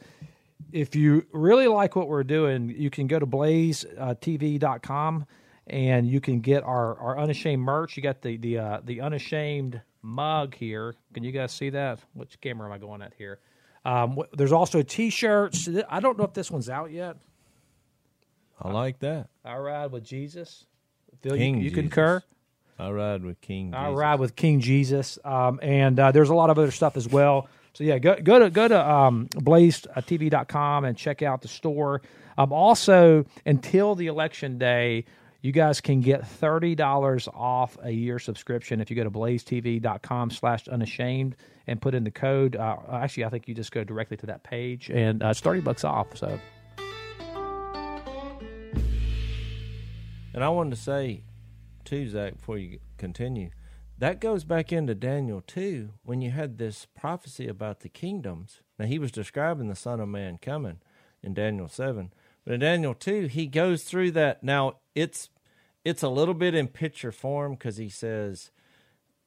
if 0.72 0.94
you 0.94 1.26
really 1.32 1.68
like 1.68 1.96
what 1.96 2.08
we're 2.08 2.24
doing, 2.24 2.74
you 2.76 2.90
can 2.90 3.06
go 3.06 3.18
to 3.18 3.26
blazetv.com 3.26 5.26
and 5.66 6.06
you 6.06 6.20
can 6.20 6.40
get 6.40 6.62
our, 6.62 6.98
our 6.98 7.18
unashamed 7.18 7.62
merch. 7.62 7.96
You 7.96 8.02
got 8.02 8.22
the 8.22 8.36
the 8.36 8.58
uh, 8.58 8.80
the 8.84 9.00
unashamed 9.00 9.80
mug 10.02 10.54
here. 10.54 10.94
Can 11.12 11.24
you 11.24 11.32
guys 11.32 11.52
see 11.52 11.70
that? 11.70 12.00
Which 12.12 12.40
camera 12.40 12.66
am 12.66 12.72
I 12.72 12.78
going 12.78 13.02
at 13.02 13.14
here? 13.16 13.40
Um, 13.84 14.16
wh- 14.16 14.36
there's 14.36 14.52
also 14.52 14.82
t-shirts. 14.82 15.68
I 15.88 16.00
don't 16.00 16.18
know 16.18 16.24
if 16.24 16.32
this 16.32 16.50
one's 16.50 16.70
out 16.70 16.90
yet. 16.90 17.16
I 18.60 18.70
like 18.70 19.00
that. 19.00 19.28
I 19.44 19.56
ride 19.56 19.92
with 19.92 20.04
Jesus. 20.04 20.64
Phil, 21.22 21.36
King 21.36 21.58
you, 21.58 21.64
you 21.64 21.70
Jesus. 21.70 21.82
concur? 21.82 22.22
I 22.78 22.90
ride 22.90 23.22
with 23.22 23.40
King. 23.40 23.74
I 23.74 23.88
Jesus. 23.88 23.98
ride 23.98 24.20
with 24.20 24.36
King 24.36 24.60
Jesus, 24.60 25.18
um, 25.24 25.60
and 25.62 25.98
uh, 25.98 26.12
there's 26.12 26.30
a 26.30 26.34
lot 26.34 26.50
of 26.50 26.58
other 26.58 26.70
stuff 26.70 26.96
as 26.96 27.08
well. 27.08 27.48
So 27.74 27.84
yeah, 27.84 27.98
go 27.98 28.16
go 28.20 28.38
to 28.40 28.50
go 28.50 28.68
to 28.68 28.90
um, 28.90 29.28
blazetv.com 29.28 30.84
and 30.84 30.96
check 30.96 31.22
out 31.22 31.42
the 31.42 31.48
store. 31.48 32.02
Um, 32.36 32.52
also, 32.52 33.26
until 33.46 33.94
the 33.94 34.08
election 34.08 34.58
day, 34.58 35.04
you 35.40 35.52
guys 35.52 35.80
can 35.80 36.00
get 36.00 36.26
thirty 36.26 36.74
dollars 36.74 37.28
off 37.32 37.78
a 37.82 37.90
year 37.90 38.18
subscription 38.18 38.80
if 38.80 38.90
you 38.90 38.96
go 38.96 39.04
to 39.04 39.10
blazetv.com 39.10 40.30
slash 40.30 40.66
unashamed 40.68 41.36
and 41.66 41.80
put 41.80 41.94
in 41.94 42.04
the 42.04 42.10
code. 42.10 42.56
Uh, 42.56 42.76
actually, 42.92 43.24
I 43.24 43.28
think 43.28 43.46
you 43.48 43.54
just 43.54 43.72
go 43.72 43.84
directly 43.84 44.16
to 44.18 44.26
that 44.26 44.42
page, 44.42 44.90
and 44.90 45.22
uh, 45.22 45.28
it's 45.28 45.40
thirty 45.40 45.60
bucks 45.60 45.84
off. 45.84 46.16
So 46.16 46.40
And 50.34 50.42
I 50.42 50.48
wanted 50.48 50.70
to 50.70 50.76
say, 50.76 51.22
too, 51.84 52.08
Zach, 52.08 52.36
before 52.36 52.58
you 52.58 52.78
continue, 52.98 53.50
that 53.98 54.20
goes 54.20 54.44
back 54.44 54.72
into 54.72 54.94
Daniel 54.94 55.40
2 55.46 55.90
when 56.02 56.20
you 56.20 56.30
had 56.30 56.58
this 56.58 56.86
prophecy 56.96 57.46
about 57.46 57.80
the 57.80 57.88
kingdoms. 57.88 58.60
Now, 58.78 58.86
he 58.86 58.98
was 58.98 59.12
describing 59.12 59.68
the 59.68 59.76
Son 59.76 60.00
of 60.00 60.08
Man 60.08 60.38
coming 60.38 60.80
in 61.22 61.34
Daniel 61.34 61.68
7. 61.68 62.12
But 62.44 62.54
in 62.54 62.60
Daniel 62.60 62.94
2, 62.94 63.26
he 63.26 63.46
goes 63.46 63.84
through 63.84 64.10
that. 64.12 64.42
Now, 64.42 64.78
it's 64.94 65.30
it's 65.84 66.02
a 66.02 66.08
little 66.08 66.34
bit 66.34 66.54
in 66.54 66.68
picture 66.68 67.12
form 67.12 67.52
because 67.52 67.76
he 67.76 67.90
says, 67.90 68.50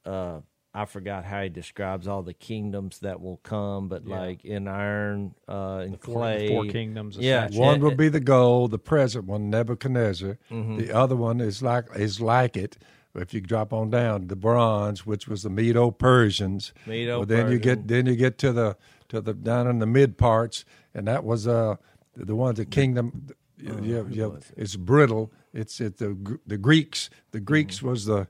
uh, 0.05 0.39
I 0.81 0.85
forgot 0.85 1.25
how 1.25 1.41
he 1.43 1.49
describes 1.49 2.07
all 2.07 2.21
the 2.21 2.33
kingdoms 2.33 2.99
that 2.99 3.19
will 3.21 3.37
come, 3.37 3.87
but 3.87 4.05
Yeah. 4.05 4.19
like 4.19 4.45
in 4.45 4.67
iron, 4.67 5.33
uh, 5.47 5.83
in 5.87 5.97
four, 5.97 6.13
clay. 6.15 6.47
four 6.49 6.65
kingdoms. 6.65 7.17
Yeah. 7.17 7.47
One 7.53 7.75
And- 7.75 7.83
will 7.83 7.95
be 7.95 8.09
the 8.09 8.19
gold, 8.19 8.71
the 8.71 8.77
present 8.79 9.25
one, 9.25 9.49
Nebuchadnezzar. 9.49 10.37
Mm-hmm. 10.51 10.77
The 10.77 10.91
other 10.91 11.15
one 11.15 11.41
is 11.41 11.61
like 11.63 11.85
is 11.95 12.21
like 12.21 12.55
it. 12.55 12.77
If 13.15 13.33
you 13.33 13.41
drop 13.41 13.73
on 13.73 13.89
down, 13.89 14.27
the 14.27 14.35
bronze, 14.35 15.03
which 15.05 15.27
was 15.27 15.41
the 15.41 15.49
Medo 15.49 15.89
Persians. 15.89 16.71
Medo 16.85 17.17
Well, 17.19 17.25
then 17.25 17.51
you 17.51 17.57
get 17.57 17.87
then 17.87 18.05
you 18.05 18.15
get 18.15 18.37
to 18.39 18.53
the 18.53 18.77
to 19.09 19.21
the 19.21 19.33
down 19.33 19.67
in 19.67 19.79
the 19.79 19.87
mid 19.87 20.17
parts, 20.19 20.63
and 20.93 21.07
that 21.07 21.23
was 21.23 21.47
uh 21.47 21.77
the 22.15 22.35
one 22.35 22.53
the 22.53 22.65
kingdom. 22.65 23.29
Oh, 23.67 23.81
yeah, 23.81 24.03
yeah, 24.11 24.29
it's 24.55 24.75
brittle. 24.75 25.31
It's 25.51 25.81
it 25.81 25.97
the 25.97 26.15
the 26.45 26.57
Greeks. 26.59 27.09
The 27.31 27.39
Greeks 27.39 27.77
Mm-hmm. 27.77 27.87
was 27.87 28.05
the 28.05 28.27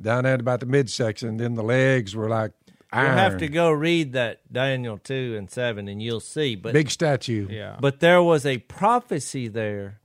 down 0.00 0.26
at 0.26 0.40
about 0.40 0.60
the 0.60 0.66
midsection. 0.66 1.36
Then 1.36 1.54
the 1.54 1.62
legs 1.62 2.14
were 2.14 2.28
like 2.28 2.52
iron. 2.92 3.06
You'll 3.06 3.16
have 3.16 3.38
to 3.38 3.48
go 3.48 3.70
read 3.70 4.12
that 4.12 4.40
Daniel 4.52 4.98
2 4.98 5.34
and 5.36 5.50
7 5.50 5.88
and 5.88 6.02
you'll 6.02 6.20
see. 6.20 6.54
But 6.56 6.72
big 6.72 6.90
statue. 6.90 7.48
Yeah. 7.50 7.76
But 7.80 8.00
there 8.00 8.22
was 8.22 8.44
a 8.46 8.58
prophecy 8.58 9.48
there 9.48 10.00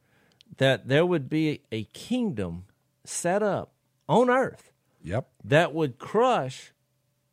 that 0.57 0.87
there 0.87 1.05
would 1.05 1.29
be 1.29 1.61
a 1.71 1.83
kingdom 1.85 2.65
set 3.03 3.41
up 3.43 3.71
on 4.07 4.29
earth 4.29 4.71
Yep. 5.03 5.27
that 5.45 5.73
would 5.73 5.99
crush 5.99 6.71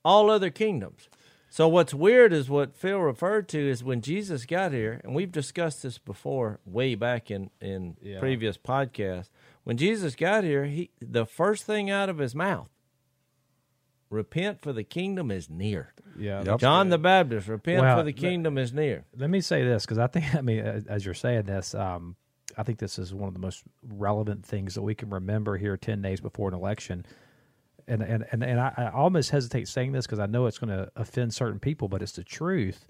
all 0.04 0.30
other 0.30 0.50
kingdoms. 0.50 1.08
So 1.48 1.66
what's 1.68 1.94
weird 1.94 2.32
is 2.34 2.50
what 2.50 2.76
Phil 2.76 2.98
referred 3.00 3.48
to 3.48 3.58
is 3.58 3.82
when 3.82 4.02
Jesus 4.02 4.44
got 4.44 4.72
here, 4.72 5.00
and 5.02 5.14
we've 5.14 5.32
discussed 5.32 5.82
this 5.82 5.96
before 5.96 6.60
way 6.66 6.94
back 6.94 7.30
in 7.30 7.50
in 7.60 7.96
Yeah. 8.02 8.20
previous 8.20 8.58
podcasts. 8.58 9.30
When 9.66 9.76
Jesus 9.76 10.14
got 10.14 10.44
here, 10.44 10.64
he 10.66 10.90
the 11.00 11.26
first 11.26 11.64
thing 11.64 11.90
out 11.90 12.08
of 12.08 12.18
his 12.18 12.36
mouth, 12.36 12.70
repent 14.10 14.60
for 14.60 14.72
the 14.72 14.84
kingdom 14.84 15.30
is 15.32 15.50
near. 15.50 15.92
yeah. 16.16 16.42
Yep. 16.44 16.60
John 16.60 16.88
the 16.88 16.98
Baptist, 16.98 17.48
repent 17.48 17.82
Well, 17.82 17.96
for 17.98 18.04
the 18.04 18.12
the- 18.12 18.20
kingdom 18.20 18.58
is 18.58 18.72
near. 18.72 19.04
let 19.16 19.28
me 19.28 19.40
say 19.40 19.64
this 19.64 19.84
because 19.84 19.98
I 19.98 20.06
think 20.06 20.34
I 20.36 20.40
mean 20.40 20.60
as, 20.60 20.86
as 20.86 21.04
you're 21.04 21.14
saying 21.14 21.46
this, 21.46 21.74
um, 21.74 22.14
I 22.56 22.62
think 22.62 22.78
this 22.78 22.96
is 22.98 23.12
one 23.12 23.26
of 23.26 23.34
the 23.34 23.40
most 23.40 23.64
relevant 23.82 24.46
things 24.46 24.74
that 24.74 24.82
we 24.82 24.94
can 24.94 25.10
remember 25.10 25.56
here 25.56 25.76
ten 25.76 26.00
days 26.00 26.20
before 26.20 26.48
an 26.48 26.54
election. 26.54 27.04
And 27.88 28.02
and 28.02 28.24
and, 28.30 28.44
and 28.44 28.60
I, 28.60 28.72
I 28.76 28.90
almost 28.90 29.30
hesitate 29.30 29.66
saying 29.68 29.92
this 29.92 30.06
because 30.06 30.20
I 30.20 30.26
know 30.26 30.46
it's 30.46 30.58
going 30.58 30.70
to 30.76 30.90
offend 30.96 31.34
certain 31.34 31.58
people, 31.58 31.88
but 31.88 32.02
it's 32.02 32.12
the 32.12 32.24
truth. 32.24 32.86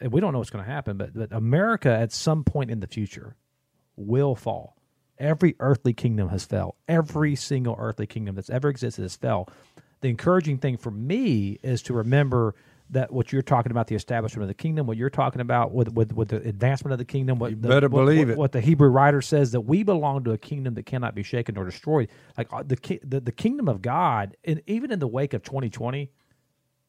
And 0.00 0.12
we 0.12 0.20
don't 0.20 0.32
know 0.32 0.38
what's 0.38 0.50
going 0.50 0.64
to 0.64 0.70
happen, 0.70 0.96
but 0.96 1.12
but 1.14 1.32
America 1.32 1.90
at 1.90 2.10
some 2.12 2.42
point 2.44 2.70
in 2.70 2.80
the 2.80 2.86
future 2.86 3.36
will 3.96 4.34
fall. 4.34 4.76
Every 5.20 5.54
earthly 5.60 5.92
kingdom 5.92 6.30
has 6.30 6.44
fell. 6.44 6.76
Every 6.88 7.36
single 7.36 7.76
earthly 7.78 8.06
kingdom 8.06 8.34
that's 8.34 8.50
ever 8.50 8.68
existed 8.68 9.02
has 9.02 9.14
fell. 9.14 9.48
The 10.00 10.08
encouraging 10.08 10.58
thing 10.58 10.78
for 10.78 10.90
me 10.90 11.58
is 11.62 11.82
to 11.82 11.92
remember 11.92 12.54
that 12.92 13.12
what 13.12 13.32
you're 13.32 13.42
talking 13.42 13.70
about, 13.70 13.86
the 13.86 13.94
establishment 13.94 14.42
of 14.42 14.48
the 14.48 14.54
kingdom, 14.54 14.86
what 14.86 14.96
you're 14.96 15.10
talking 15.10 15.40
about 15.40 15.72
with 15.72 15.92
with, 15.92 16.12
with 16.12 16.28
the 16.30 16.36
advancement 16.38 16.92
of 16.92 16.98
the 16.98 17.04
kingdom, 17.04 17.38
what 17.38 17.50
You 17.50 17.56
the, 17.56 17.68
better 17.68 17.88
what- 17.88 18.00
believe 18.06 18.28
what, 18.28 18.32
it. 18.32 18.38
What 18.38 18.52
the 18.52 18.60
Hebrew 18.60 18.88
writer 18.88 19.22
says 19.22 19.52
that 19.52 19.60
we 19.60 19.82
belong 19.82 20.24
to 20.24 20.32
a 20.32 20.38
kingdom 20.38 20.74
that 20.74 20.86
cannot 20.86 21.14
be 21.14 21.22
shaken 21.22 21.56
or 21.56 21.64
destroyed. 21.64 22.08
Like 22.36 22.48
uh, 22.52 22.62
the 22.64 23.00
the, 23.04 23.20
the 23.20 23.32
kingdom 23.32 23.68
of 23.68 23.82
God, 23.82 24.36
and 24.44 24.62
even 24.66 24.90
in 24.90 24.98
the 24.98 25.06
wake 25.06 25.34
of 25.34 25.42
2020, 25.42 26.10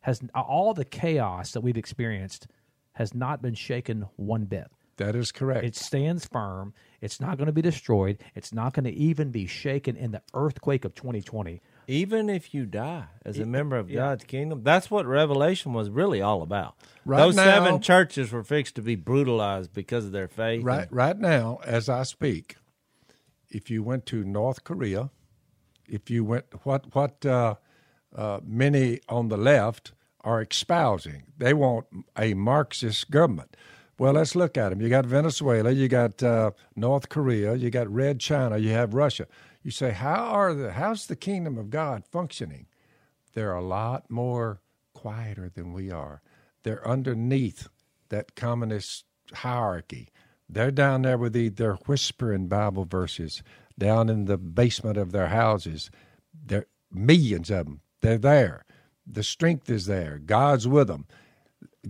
has 0.01 0.21
all 0.33 0.73
the 0.73 0.85
chaos 0.85 1.51
that 1.51 1.61
we've 1.61 1.77
experienced 1.77 2.47
has 2.93 3.13
not 3.13 3.41
been 3.41 3.53
shaken 3.53 4.07
one 4.15 4.45
bit. 4.45 4.71
That 5.01 5.15
is 5.15 5.31
correct. 5.31 5.65
It 5.65 5.75
stands 5.75 6.25
firm. 6.25 6.73
It's 7.01 7.19
not 7.19 7.37
going 7.37 7.47
to 7.47 7.51
be 7.53 7.61
destroyed. 7.61 8.19
It's 8.35 8.53
not 8.53 8.73
going 8.73 8.85
to 8.85 8.91
even 8.93 9.31
be 9.31 9.47
shaken 9.47 9.95
in 9.95 10.11
the 10.11 10.21
earthquake 10.33 10.85
of 10.85 10.93
2020. 10.95 11.61
even 11.87 12.29
if 12.29 12.53
you 12.53 12.65
die 12.65 13.05
as 13.25 13.39
a 13.39 13.45
member 13.45 13.75
of 13.75 13.89
yeah. 13.89 13.97
God's 13.97 14.23
kingdom, 14.23 14.63
that's 14.63 14.89
what 14.91 15.05
Revelation 15.05 15.73
was 15.73 15.89
really 15.89 16.21
all 16.21 16.41
about. 16.41 16.75
Right 17.05 17.17
Those 17.17 17.35
now- 17.35 17.43
seven 17.43 17.81
churches 17.81 18.31
were 18.31 18.43
fixed 18.43 18.75
to 18.75 18.81
be 18.81 18.95
brutalized 18.95 19.73
because 19.73 20.05
of 20.05 20.11
their 20.11 20.27
faith. 20.27 20.63
Right, 20.63 20.87
right 20.91 21.17
now, 21.17 21.59
as 21.65 21.89
I 21.89 22.03
speak, 22.03 22.55
if 23.49 23.69
you 23.69 23.83
went 23.83 24.05
to 24.07 24.23
North 24.23 24.63
Korea, 24.63 25.09
if 25.87 26.09
you 26.09 26.23
went 26.23 26.45
what 26.63 26.95
what 26.95 27.25
uh, 27.25 27.55
uh, 28.15 28.39
many 28.45 28.99
on 29.09 29.27
the 29.27 29.37
left 29.37 29.91
are 30.21 30.41
espousing, 30.41 31.23
they 31.37 31.53
want 31.53 31.87
a 32.17 32.33
Marxist 32.35 33.11
government. 33.11 33.57
Well, 34.01 34.13
let's 34.13 34.33
look 34.33 34.57
at 34.57 34.69
them. 34.69 34.81
You 34.81 34.89
got 34.89 35.05
Venezuela, 35.05 35.69
you 35.69 35.87
got 35.87 36.23
uh, 36.23 36.53
North 36.75 37.07
Korea, 37.07 37.53
you 37.53 37.69
got 37.69 37.87
Red 37.87 38.19
China, 38.19 38.57
you 38.57 38.69
have 38.71 38.95
Russia. 38.95 39.27
You 39.61 39.69
say, 39.69 39.91
how 39.91 40.25
are 40.25 40.55
the 40.55 40.71
how's 40.71 41.05
the 41.05 41.15
kingdom 41.15 41.55
of 41.55 41.69
God 41.69 42.03
functioning? 42.11 42.65
They're 43.35 43.53
a 43.53 43.61
lot 43.61 44.09
more 44.09 44.59
quieter 44.95 45.51
than 45.53 45.71
we 45.71 45.91
are. 45.91 46.23
They're 46.63 46.85
underneath 46.87 47.67
that 48.09 48.33
communist 48.33 49.05
hierarchy. 49.33 50.09
They're 50.49 50.71
down 50.71 51.03
there 51.03 51.19
with 51.19 51.33
the, 51.33 51.49
they're 51.49 51.75
whispering 51.85 52.47
Bible 52.47 52.85
verses 52.85 53.43
down 53.77 54.09
in 54.09 54.25
the 54.25 54.39
basement 54.39 54.97
of 54.97 55.11
their 55.11 55.27
houses. 55.27 55.91
There 56.33 56.65
millions 56.91 57.51
of 57.51 57.67
them. 57.67 57.81
They're 58.01 58.17
there. 58.17 58.65
The 59.05 59.21
strength 59.21 59.69
is 59.69 59.85
there. 59.85 60.17
God's 60.17 60.67
with 60.67 60.87
them. 60.87 61.05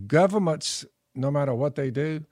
Governments, 0.07 0.85
no 1.15 1.31
matter 1.31 1.53
what 1.53 1.75
they 1.75 1.91
do, 1.91 2.25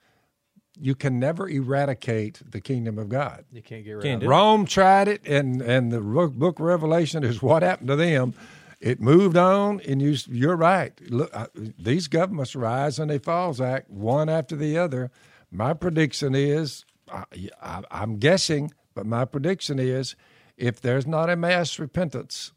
you 0.78 0.94
can 0.94 1.18
never 1.18 1.48
eradicate 1.48 2.40
the 2.48 2.60
kingdom 2.60 2.98
of 2.98 3.08
God. 3.08 3.44
You 3.52 3.62
can't 3.62 3.84
get 3.84 3.92
rid 3.92 4.02
Can't 4.02 4.16
of 4.18 4.22
it. 4.22 4.26
it. 4.26 4.28
Rome 4.28 4.64
tried 4.66 5.08
it, 5.08 5.26
and 5.26 5.60
and 5.60 5.92
the 5.92 6.00
book 6.00 6.58
of 6.58 6.64
Revelation 6.64 7.24
is 7.24 7.42
what 7.42 7.62
happened 7.62 7.88
to 7.88 7.96
them. 7.96 8.34
It 8.80 8.98
moved 8.98 9.36
on, 9.36 9.80
and 9.86 10.00
you, 10.00 10.16
you're 10.26 10.56
right. 10.56 10.92
Look, 11.10 11.30
uh, 11.34 11.48
these 11.54 12.08
governments 12.08 12.56
rise 12.56 12.98
and 12.98 13.10
they 13.10 13.18
fall, 13.18 13.52
Zach, 13.52 13.84
one 13.88 14.30
after 14.30 14.56
the 14.56 14.78
other. 14.78 15.10
My 15.50 15.74
prediction 15.74 16.34
is, 16.34 16.86
I, 17.12 17.24
I, 17.60 17.82
I'm 17.90 18.16
guessing, 18.16 18.72
but 18.94 19.04
my 19.04 19.26
prediction 19.26 19.78
is, 19.78 20.16
if 20.56 20.80
there's 20.80 21.06
not 21.06 21.28
a 21.28 21.36
mass 21.36 21.78
repentance 21.78 22.52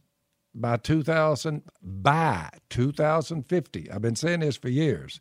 by 0.56 0.78
2000, 0.78 1.64
by 1.82 2.50
2050, 2.70 3.92
I've 3.92 4.02
been 4.02 4.16
saying 4.16 4.40
this 4.42 4.56
for 4.56 4.70
years, 4.70 5.20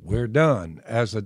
we're 0.00 0.28
done 0.28 0.80
as 0.84 1.14
a 1.14 1.24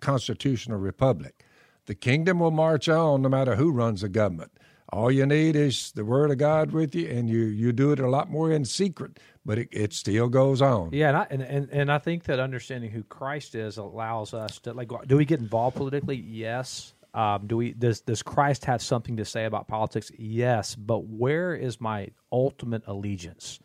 constitutional 0.00 0.78
republic. 0.78 1.44
The 1.86 1.94
kingdom 1.94 2.40
will 2.40 2.50
march 2.50 2.88
on 2.88 3.22
no 3.22 3.28
matter 3.28 3.56
who 3.56 3.72
runs 3.72 4.02
the 4.02 4.08
government. 4.08 4.52
All 4.90 5.10
you 5.10 5.26
need 5.26 5.54
is 5.54 5.92
the 5.92 6.04
word 6.04 6.30
of 6.30 6.38
God 6.38 6.72
with 6.72 6.94
you, 6.94 7.08
and 7.08 7.28
you 7.28 7.40
you 7.40 7.72
do 7.72 7.92
it 7.92 8.00
a 8.00 8.08
lot 8.08 8.30
more 8.30 8.50
in 8.50 8.64
secret, 8.64 9.18
but 9.44 9.58
it, 9.58 9.68
it 9.70 9.92
still 9.92 10.28
goes 10.28 10.62
on. 10.62 10.90
Yeah, 10.92 11.08
and 11.08 11.16
I, 11.16 11.26
and, 11.30 11.42
and 11.42 11.68
and 11.70 11.92
I 11.92 11.98
think 11.98 12.24
that 12.24 12.38
understanding 12.38 12.90
who 12.90 13.02
Christ 13.02 13.54
is 13.54 13.76
allows 13.76 14.32
us 14.32 14.58
to 14.60 14.72
like. 14.72 14.88
Do 15.06 15.18
we 15.18 15.26
get 15.26 15.40
involved 15.40 15.76
politically? 15.76 16.16
Yes. 16.16 16.94
Um, 17.12 17.46
do 17.46 17.58
we 17.58 17.72
does 17.72 18.00
does 18.00 18.22
Christ 18.22 18.64
have 18.64 18.80
something 18.80 19.16
to 19.18 19.26
say 19.26 19.44
about 19.44 19.68
politics? 19.68 20.10
Yes, 20.18 20.74
but 20.74 21.04
where 21.04 21.54
is 21.54 21.80
my 21.80 22.08
ultimate 22.32 22.82
allegiance? 22.86 23.60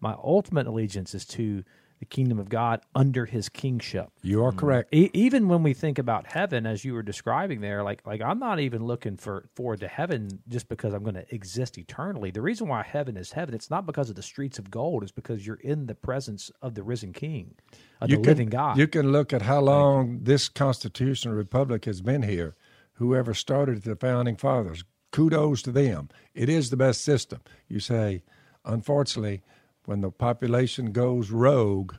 My 0.00 0.14
ultimate 0.22 0.66
allegiance 0.66 1.14
is 1.14 1.24
to 1.26 1.64
the 1.98 2.04
kingdom 2.04 2.38
of 2.38 2.48
God 2.48 2.80
under 2.94 3.24
His 3.24 3.48
kingship. 3.48 4.10
You 4.22 4.44
are 4.44 4.52
mm. 4.52 4.58
correct. 4.58 4.94
E- 4.94 5.10
even 5.12 5.48
when 5.48 5.62
we 5.62 5.74
think 5.74 5.98
about 5.98 6.26
heaven, 6.26 6.66
as 6.66 6.84
you 6.84 6.94
were 6.94 7.02
describing 7.02 7.60
there, 7.60 7.82
like 7.82 8.06
like 8.06 8.20
I'm 8.20 8.38
not 8.38 8.60
even 8.60 8.84
looking 8.84 9.16
for 9.16 9.48
forward 9.54 9.80
to 9.80 9.88
heaven 9.88 10.42
just 10.48 10.68
because 10.68 10.92
I'm 10.92 11.02
going 11.02 11.14
to 11.14 11.34
exist 11.34 11.78
eternally. 11.78 12.30
The 12.30 12.42
reason 12.42 12.68
why 12.68 12.82
heaven 12.82 13.16
is 13.16 13.32
heaven, 13.32 13.54
it's 13.54 13.70
not 13.70 13.86
because 13.86 14.10
of 14.10 14.16
the 14.16 14.22
streets 14.22 14.58
of 14.58 14.70
gold. 14.70 15.02
It's 15.02 15.12
because 15.12 15.46
you're 15.46 15.56
in 15.56 15.86
the 15.86 15.94
presence 15.94 16.50
of 16.62 16.74
the 16.74 16.82
risen 16.82 17.12
King, 17.12 17.54
of 18.00 18.10
you 18.10 18.16
the 18.16 18.22
can, 18.22 18.30
living 18.30 18.48
God. 18.48 18.78
You 18.78 18.88
can 18.88 19.12
look 19.12 19.32
at 19.32 19.42
how 19.42 19.60
long 19.60 20.20
this 20.22 20.48
constitutional 20.48 21.34
republic 21.34 21.84
has 21.86 22.00
been 22.00 22.22
here. 22.22 22.56
Whoever 22.94 23.34
started 23.34 23.82
the 23.82 23.96
founding 23.96 24.36
fathers, 24.36 24.84
kudos 25.12 25.62
to 25.62 25.72
them. 25.72 26.08
It 26.34 26.48
is 26.48 26.70
the 26.70 26.76
best 26.76 27.02
system. 27.02 27.40
You 27.68 27.80
say, 27.80 28.22
unfortunately, 28.64 29.42
when 29.86 30.00
the 30.02 30.10
population 30.10 30.92
goes 30.92 31.30
rogue, 31.30 31.94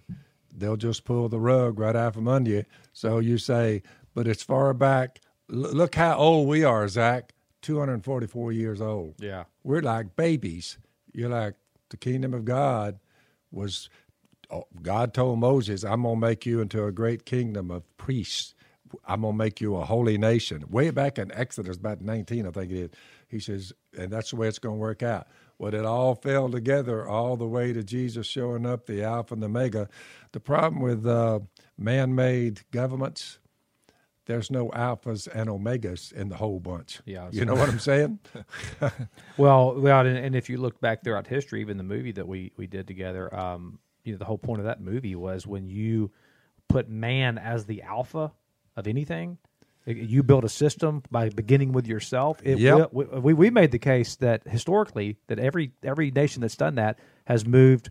they'll 0.56 0.78
just 0.78 1.04
pull 1.06 1.30
the 1.30 1.40
rug 1.40 1.80
right 1.80 1.96
out 1.96 2.14
from 2.14 2.28
under 2.28 2.52
you. 2.52 2.66
So 2.94 3.20
you 3.20 3.38
say, 3.38 3.82
but 4.14 4.28
it's 4.28 4.44
far 4.44 4.74
back. 4.74 5.20
L- 5.52 5.58
look 5.60 5.96
how 5.96 6.18
old 6.18 6.48
we 6.48 6.64
are, 6.64 6.88
Zach. 6.88 7.34
244 7.64 8.52
years 8.52 8.80
old. 8.80 9.16
Yeah. 9.20 9.46
We're 9.64 9.82
like 9.82 10.16
babies. 10.16 10.78
You're 11.12 11.30
like, 11.30 11.56
the 11.90 11.98
kingdom 11.98 12.34
of 12.34 12.46
God 12.46 13.00
was, 13.52 13.90
oh, 14.52 14.66
God 14.82 15.14
told 15.14 15.40
Moses, 15.40 15.84
I'm 15.84 16.04
going 16.04 16.16
to 16.16 16.22
make 16.22 16.46
you 16.46 16.62
into 16.62 16.84
a 16.86 16.92
great 16.92 17.26
kingdom 17.26 17.72
of 17.72 17.84
priests. 17.98 18.54
I'm 19.06 19.22
going 19.22 19.34
to 19.34 19.38
make 19.38 19.60
you 19.60 19.76
a 19.76 19.86
holy 19.86 20.18
nation. 20.18 20.64
Way 20.70 20.92
back 20.92 21.18
in 21.18 21.32
Exodus, 21.34 21.78
about 21.78 22.02
19, 22.02 22.48
I 22.48 22.52
think 22.52 22.72
it 22.72 22.78
is. 22.78 22.90
He 23.28 23.40
says, 23.40 23.74
and 23.98 24.12
that's 24.12 24.30
the 24.30 24.38
way 24.38 24.48
it's 24.48 24.60
going 24.60 24.76
to 24.76 24.80
work 24.80 25.04
out. 25.04 25.28
Well, 25.60 25.74
it 25.74 25.86
all 25.86 26.14
fell 26.14 26.50
together 26.50 27.08
all 27.08 27.36
the 27.36 27.48
way 27.48 27.74
to 27.74 27.84
Jesus 27.84 28.28
showing 28.28 28.66
up, 28.66 28.86
the 28.86 29.04
Alpha 29.04 29.34
and 29.34 29.42
the 29.42 29.48
Omega. 29.48 29.90
The 30.32 30.40
problem 30.40 30.82
with 30.82 31.06
uh, 31.06 31.40
man 31.78 32.14
made 32.14 32.62
governments, 32.72 33.40
there's 34.28 34.52
no 34.52 34.70
alphas 34.70 35.28
and 35.34 35.50
omegas 35.50 36.12
in 36.12 36.30
the 36.30 36.36
whole 36.36 36.60
bunch. 36.60 37.00
Yeah, 37.06 37.30
You 37.32 37.46
know 37.46 37.56
what 37.56 37.70
I'm 37.70 37.80
saying? 37.80 38.20
Well, 39.38 39.80
well, 39.80 40.06
and, 40.06 40.18
and 40.18 40.36
if 40.36 40.50
you 40.50 40.58
look 40.58 40.80
back 40.82 41.04
throughout 41.04 41.28
history, 41.28 41.62
even 41.62 41.78
the 41.78 41.84
movie 41.84 42.12
that 42.12 42.28
we 42.28 42.52
we 42.58 42.68
did 42.68 42.88
together, 42.88 43.34
um, 43.34 43.80
you 44.04 44.12
know, 44.12 44.18
the 44.18 44.26
whole 44.26 44.38
point 44.38 44.60
of 44.60 44.66
that 44.66 44.82
movie 44.82 45.16
was 45.16 45.48
when 45.48 45.68
you 45.68 46.12
put 46.68 46.90
man 46.90 47.38
as 47.38 47.66
the 47.66 47.82
alpha 47.84 48.32
of 48.76 48.88
anything, 48.88 49.38
you 49.88 50.22
build 50.24 50.44
a 50.44 50.50
system 50.50 51.02
by 51.10 51.30
beginning 51.30 51.72
with 51.72 51.88
yourself. 51.88 52.40
It 52.44 52.60
Yep. 52.60 52.92
will, 52.94 53.22
we 53.22 53.34
we 53.34 53.50
made 53.50 53.72
the 53.72 53.80
case 53.80 54.16
that 54.18 54.48
historically 54.48 55.18
that 55.28 55.40
every 55.40 55.72
every 55.84 56.12
nation 56.12 56.42
that's 56.42 56.58
done 56.58 56.76
that 56.76 57.00
has 57.26 57.46
moved 57.46 57.90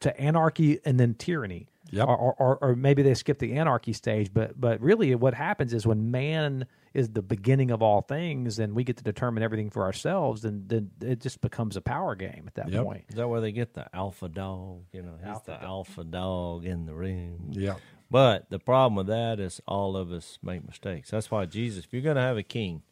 to 0.00 0.20
anarchy 0.20 0.80
and 0.84 0.98
then 0.98 1.14
tyranny. 1.14 1.68
Yep. 1.92 2.06
Or, 2.06 2.16
or, 2.16 2.34
or, 2.38 2.58
or 2.62 2.76
maybe 2.76 3.02
they 3.02 3.14
skip 3.14 3.40
the 3.40 3.54
anarchy 3.54 3.92
stage, 3.92 4.32
but 4.32 4.60
but 4.60 4.80
really 4.80 5.12
what 5.16 5.34
happens 5.34 5.74
is 5.74 5.86
when 5.86 6.10
man 6.12 6.66
is 6.94 7.08
the 7.10 7.22
beginning 7.22 7.70
of 7.72 7.82
all 7.82 8.00
things 8.00 8.58
and 8.60 8.74
we 8.74 8.84
get 8.84 8.96
to 8.98 9.02
determine 9.04 9.42
everything 9.42 9.70
for 9.70 9.82
ourselves, 9.82 10.42
then 10.42 10.64
then 10.68 10.90
it 11.00 11.20
just 11.20 11.40
becomes 11.40 11.76
a 11.76 11.80
power 11.80 12.14
game 12.14 12.44
at 12.46 12.54
that 12.54 12.68
Yep. 12.68 12.84
point. 12.84 13.04
Is 13.08 13.16
that 13.16 13.28
where 13.28 13.40
they 13.40 13.50
get 13.50 13.74
the 13.74 13.86
alpha 13.94 14.28
dog? 14.28 14.84
You 14.92 15.02
know, 15.02 15.14
he's 15.24 15.42
the 15.42 15.60
alpha 15.60 16.04
dog 16.04 16.64
in 16.64 16.86
the 16.86 16.94
room. 16.94 17.50
yeah. 17.50 17.74
But 18.10 18.50
the 18.50 18.58
problem 18.58 18.96
with 18.96 19.06
that 19.06 19.38
is 19.38 19.60
all 19.68 19.96
of 19.96 20.10
us 20.10 20.38
make 20.42 20.66
mistakes. 20.66 21.10
That's 21.10 21.30
why 21.30 21.46
Jesus, 21.46 21.84
if 21.84 21.92
you're 21.92 22.02
going 22.02 22.16
to 22.16 22.22
have 22.22 22.36
a 22.36 22.42
king, 22.42 22.82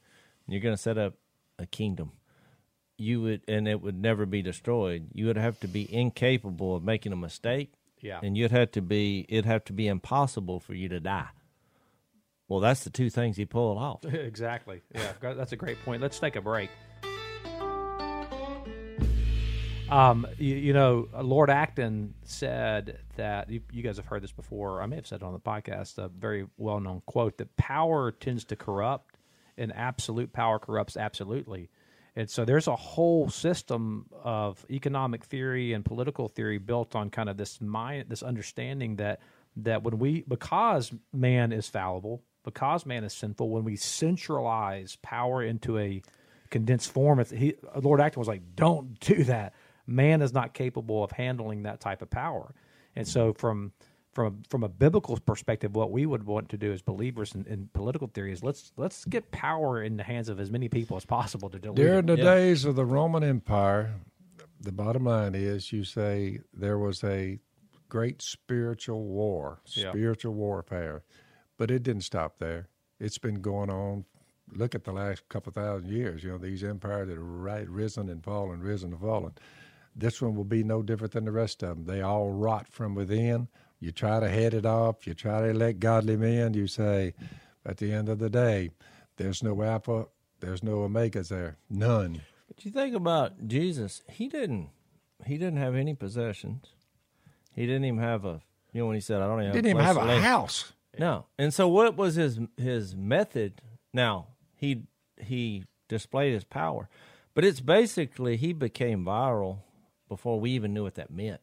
and 0.46 0.54
you're 0.54 0.62
going 0.62 0.76
to 0.76 0.80
set 0.82 0.96
up 0.98 1.14
a 1.58 1.66
kingdom, 1.66 2.12
you 2.96 3.20
would, 3.22 3.42
and 3.48 3.66
it 3.66 3.80
would 3.82 4.00
never 4.00 4.26
be 4.26 4.42
destroyed. 4.42 5.08
You 5.12 5.26
would 5.26 5.36
have 5.36 5.58
to 5.60 5.68
be 5.68 5.92
incapable 5.92 6.76
of 6.76 6.84
making 6.84 7.12
a 7.12 7.16
mistake, 7.16 7.72
Yeah. 8.00 8.20
and 8.22 8.36
you'd 8.36 8.52
have 8.52 8.70
to 8.72 8.82
be, 8.82 9.26
it'd 9.28 9.44
have 9.44 9.64
to 9.64 9.72
be 9.72 9.88
impossible 9.88 10.60
for 10.60 10.74
you 10.74 10.88
to 10.90 11.00
die. 11.00 11.28
Well, 12.48 12.60
that's 12.60 12.84
the 12.84 12.90
two 12.90 13.10
things 13.10 13.36
he 13.36 13.44
pulled 13.44 13.76
off. 13.78 14.04
exactly. 14.04 14.82
Yeah, 14.94 15.12
that's 15.20 15.52
a 15.52 15.56
great 15.56 15.82
point. 15.84 16.00
Let's 16.00 16.18
take 16.18 16.36
a 16.36 16.40
break. 16.40 16.70
Um, 19.90 20.26
you, 20.38 20.54
you 20.54 20.72
know, 20.72 21.08
Lord 21.20 21.48
Acton 21.48 22.14
said 22.24 22.98
that 23.16 23.48
you, 23.48 23.62
you 23.72 23.82
guys 23.82 23.96
have 23.96 24.06
heard 24.06 24.22
this 24.22 24.32
before. 24.32 24.82
I 24.82 24.86
may 24.86 24.96
have 24.96 25.06
said 25.06 25.22
it 25.22 25.24
on 25.24 25.32
the 25.32 25.40
podcast. 25.40 25.96
A 25.98 26.08
very 26.08 26.46
well-known 26.58 27.02
quote 27.06 27.38
that 27.38 27.56
power 27.56 28.12
tends 28.12 28.44
to 28.46 28.56
corrupt, 28.56 29.16
and 29.56 29.74
absolute 29.74 30.32
power 30.32 30.58
corrupts 30.58 30.96
absolutely. 30.96 31.70
And 32.16 32.28
so 32.28 32.44
there's 32.44 32.66
a 32.66 32.76
whole 32.76 33.30
system 33.30 34.06
of 34.22 34.66
economic 34.70 35.24
theory 35.24 35.72
and 35.72 35.84
political 35.84 36.28
theory 36.28 36.58
built 36.58 36.94
on 36.94 37.10
kind 37.10 37.28
of 37.28 37.36
this 37.36 37.60
mind, 37.60 38.06
this 38.08 38.22
understanding 38.22 38.96
that 38.96 39.20
that 39.56 39.82
when 39.82 39.98
we 39.98 40.22
because 40.28 40.92
man 41.12 41.52
is 41.52 41.68
fallible, 41.68 42.22
because 42.44 42.84
man 42.84 43.04
is 43.04 43.12
sinful, 43.12 43.48
when 43.48 43.64
we 43.64 43.76
centralize 43.76 44.96
power 44.96 45.42
into 45.42 45.78
a 45.78 46.02
condensed 46.50 46.90
form, 46.90 47.24
he, 47.24 47.54
Lord 47.80 48.00
Acton 48.00 48.20
was 48.20 48.28
like, 48.28 48.42
"Don't 48.54 48.98
do 49.00 49.24
that." 49.24 49.54
Man 49.88 50.20
is 50.22 50.32
not 50.34 50.52
capable 50.52 51.02
of 51.02 51.10
handling 51.10 51.62
that 51.62 51.80
type 51.80 52.02
of 52.02 52.10
power, 52.10 52.54
and 52.94 53.08
so 53.08 53.32
from 53.32 53.72
from 54.12 54.42
from 54.48 54.62
a 54.62 54.68
biblical 54.68 55.18
perspective, 55.18 55.74
what 55.74 55.90
we 55.90 56.04
would 56.04 56.24
want 56.24 56.48
to 56.50 56.58
do 56.58 56.72
as 56.72 56.82
believers 56.82 57.34
in, 57.34 57.46
in 57.46 57.68
political 57.72 58.06
theory 58.08 58.32
is 58.32 58.42
let's 58.44 58.72
let's 58.76 59.04
get 59.06 59.30
power 59.30 59.82
in 59.82 59.96
the 59.96 60.02
hands 60.04 60.28
of 60.28 60.38
as 60.40 60.50
many 60.50 60.68
people 60.68 60.96
as 60.96 61.04
possible 61.06 61.48
to 61.48 61.58
dilute. 61.58 61.76
During 61.76 62.06
the 62.06 62.16
Yeah. 62.18 62.24
days 62.34 62.64
of 62.66 62.76
the 62.76 62.84
Roman 62.84 63.24
Empire, 63.24 63.94
the 64.60 64.72
bottom 64.72 65.04
line 65.04 65.34
is 65.34 65.72
you 65.72 65.84
say 65.84 66.40
there 66.52 66.78
was 66.78 67.02
a 67.02 67.38
great 67.88 68.20
spiritual 68.20 69.04
war, 69.06 69.60
Yeah. 69.74 69.90
spiritual 69.90 70.34
warfare, 70.34 71.02
but 71.56 71.70
it 71.70 71.82
didn't 71.82 72.02
stop 72.02 72.38
there. 72.38 72.68
It's 73.00 73.16
been 73.18 73.40
going 73.40 73.70
on. 73.70 74.04
Look 74.52 74.74
at 74.74 74.84
the 74.84 74.92
last 74.92 75.28
couple 75.28 75.52
thousand 75.52 75.90
years. 75.90 76.24
You 76.24 76.30
know 76.32 76.38
these 76.38 76.64
empires 76.64 77.08
that 77.08 77.14
have 77.14 77.22
right 77.22 77.68
risen 77.68 78.08
and 78.08 78.22
fallen, 78.24 78.60
risen 78.60 78.92
and 78.92 79.00
fallen. 79.00 79.32
This 79.98 80.22
one 80.22 80.36
will 80.36 80.44
be 80.44 80.62
no 80.62 80.82
different 80.82 81.12
than 81.12 81.24
the 81.24 81.32
rest 81.32 81.62
of 81.62 81.76
them. 81.76 81.84
They 81.86 82.00
all 82.00 82.30
rot 82.30 82.68
from 82.68 82.94
within. 82.94 83.48
You 83.80 83.90
try 83.90 84.20
to 84.20 84.28
head 84.28 84.54
it 84.54 84.64
off. 84.64 85.06
You 85.06 85.14
try 85.14 85.40
to 85.40 85.48
elect 85.48 85.80
godly 85.80 86.16
men. 86.16 86.54
You 86.54 86.68
say, 86.68 87.14
at 87.66 87.78
the 87.78 87.92
end 87.92 88.08
of 88.08 88.20
the 88.20 88.30
day, 88.30 88.70
there's 89.16 89.42
no 89.42 89.60
alpha, 89.62 90.06
there's 90.40 90.62
no 90.62 90.78
omegas 90.78 91.28
there, 91.28 91.58
none. 91.68 92.22
But 92.46 92.64
you 92.64 92.70
think 92.70 92.94
about 92.94 93.46
Jesus, 93.46 94.02
he 94.08 94.28
didn't 94.28 94.70
he 95.26 95.36
didn't 95.36 95.58
have 95.58 95.74
any 95.74 95.94
possessions. 95.94 96.66
He 97.52 97.66
didn't 97.66 97.84
even 97.84 98.00
have 98.00 98.24
a 98.24 98.40
you 98.72 98.80
know 98.80 98.86
when 98.86 98.94
he 98.94 99.00
said 99.00 99.20
I 99.20 99.26
don't 99.26 99.42
even 99.42 99.52
Didn't 99.52 99.70
even 99.70 99.84
have 99.84 99.96
a 99.96 100.04
lay-" 100.04 100.20
house. 100.20 100.72
No. 100.98 101.26
And 101.38 101.52
so 101.52 101.68
what 101.68 101.96
was 101.96 102.14
his 102.14 102.38
his 102.56 102.94
method? 102.94 103.60
Now, 103.92 104.28
he 104.54 104.84
he 105.20 105.64
displayed 105.88 106.34
his 106.34 106.44
power. 106.44 106.88
But 107.34 107.44
it's 107.44 107.60
basically 107.60 108.36
he 108.36 108.52
became 108.52 109.04
viral 109.04 109.58
before 110.08 110.40
we 110.40 110.50
even 110.52 110.72
knew 110.74 110.82
what 110.84 110.94
that 110.96 111.10
meant. 111.10 111.40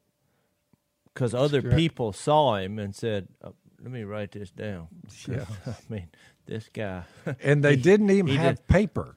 Cuz 1.14 1.34
other 1.34 1.62
correct. 1.62 1.78
people 1.78 2.12
saw 2.14 2.58
him 2.58 2.78
and 2.80 2.94
said, 2.96 3.28
oh, 3.44 3.56
"Let 3.82 3.92
me 3.92 4.04
write 4.04 4.32
this 4.34 4.52
down." 4.52 4.88
Yeah. 5.28 5.46
I 5.66 5.74
mean, 5.90 6.10
this 6.46 6.70
guy. 6.74 7.04
And 7.42 7.64
they 7.64 7.76
didn't 7.76 8.10
even 8.12 8.28
he 8.28 8.36
have 8.38 8.58
did- 8.58 8.68
paper. 8.68 9.16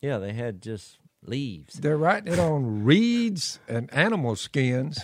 yeah, 0.00 0.18
they 0.18 0.32
had 0.32 0.60
just 0.62 0.98
leaves. 1.22 1.74
They're 1.74 1.96
writing 1.96 2.32
it 2.32 2.38
on 2.38 2.84
reeds 2.90 3.58
and 3.68 3.92
animal 3.92 4.36
skins, 4.36 4.98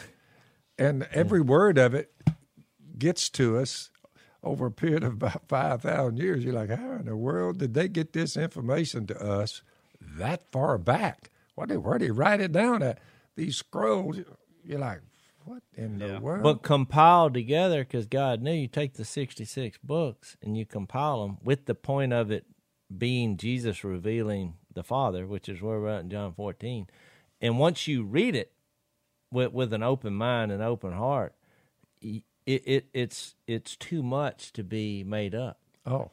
and 0.79 1.05
every 1.13 1.41
word 1.41 1.79
of 1.79 1.95
it 1.95 2.13
gets 2.99 3.29
to 3.31 3.59
us 3.59 3.91
over 4.45 4.67
a 4.67 4.71
period 4.73 5.03
of 5.05 5.15
about 5.15 5.47
5,000 5.49 6.17
years. 6.19 6.45
You're 6.45 6.55
like, 6.55 6.71
how 6.71 6.93
in 6.95 7.05
the 7.07 7.17
world 7.17 7.59
did 7.59 7.75
they 7.75 7.89
get 7.89 8.13
this 8.13 8.37
information 8.37 9.07
to 9.09 9.21
us 9.21 9.63
that 10.01 10.51
far 10.53 10.79
back? 10.79 11.31
What 11.55 11.69
did, 11.69 11.79
where 11.79 11.99
did 11.99 12.07
he 12.07 12.11
write 12.11 12.41
it 12.41 12.53
down 12.53 12.83
at? 12.83 12.99
these 13.37 13.57
scrolls. 13.57 14.19
You're 14.65 14.79
like, 14.79 15.01
what 15.45 15.63
in 15.75 15.99
the 15.99 16.21
world? 16.21 16.43
But 16.43 16.63
compiled 16.63 17.35
together, 17.35 17.85
because 17.85 18.07
God 18.07 18.43
knew 18.43 18.53
you 18.53 18.69
take 18.69 18.95
the 18.95 19.05
66 19.05 19.79
books 19.83 20.37
and 20.43 20.57
you 20.57 20.65
compile 20.67 21.23
them 21.23 21.39
with 21.43 21.67
the 21.67 21.75
point 21.75 22.13
of 22.13 22.31
it 22.31 22.47
being 22.97 23.37
Jesus 23.37 23.85
revealing 23.85 24.55
the 24.73 24.85
Father, 24.85 25.27
which 25.27 25.49
is 25.49 25.61
where 25.61 25.81
we're 25.81 25.89
at 25.89 26.03
in 26.03 26.11
John 26.11 26.33
14. 26.33 26.87
And 27.41 27.59
once 27.59 27.89
you 27.89 28.05
read 28.05 28.37
it 28.37 28.53
with, 29.31 29.53
with 29.53 29.73
an 29.73 29.83
open 29.83 30.15
mind 30.15 30.53
and 30.53 30.63
open 30.63 30.93
heart, 30.93 31.35
it, 32.01 32.23
it 32.45 32.87
it's 32.93 33.37
it's 33.47 33.77
too 33.77 34.03
much 34.03 34.53
to 34.55 34.65
be 34.65 35.05
made 35.05 35.35
up. 35.35 35.61
oh, 35.87 36.11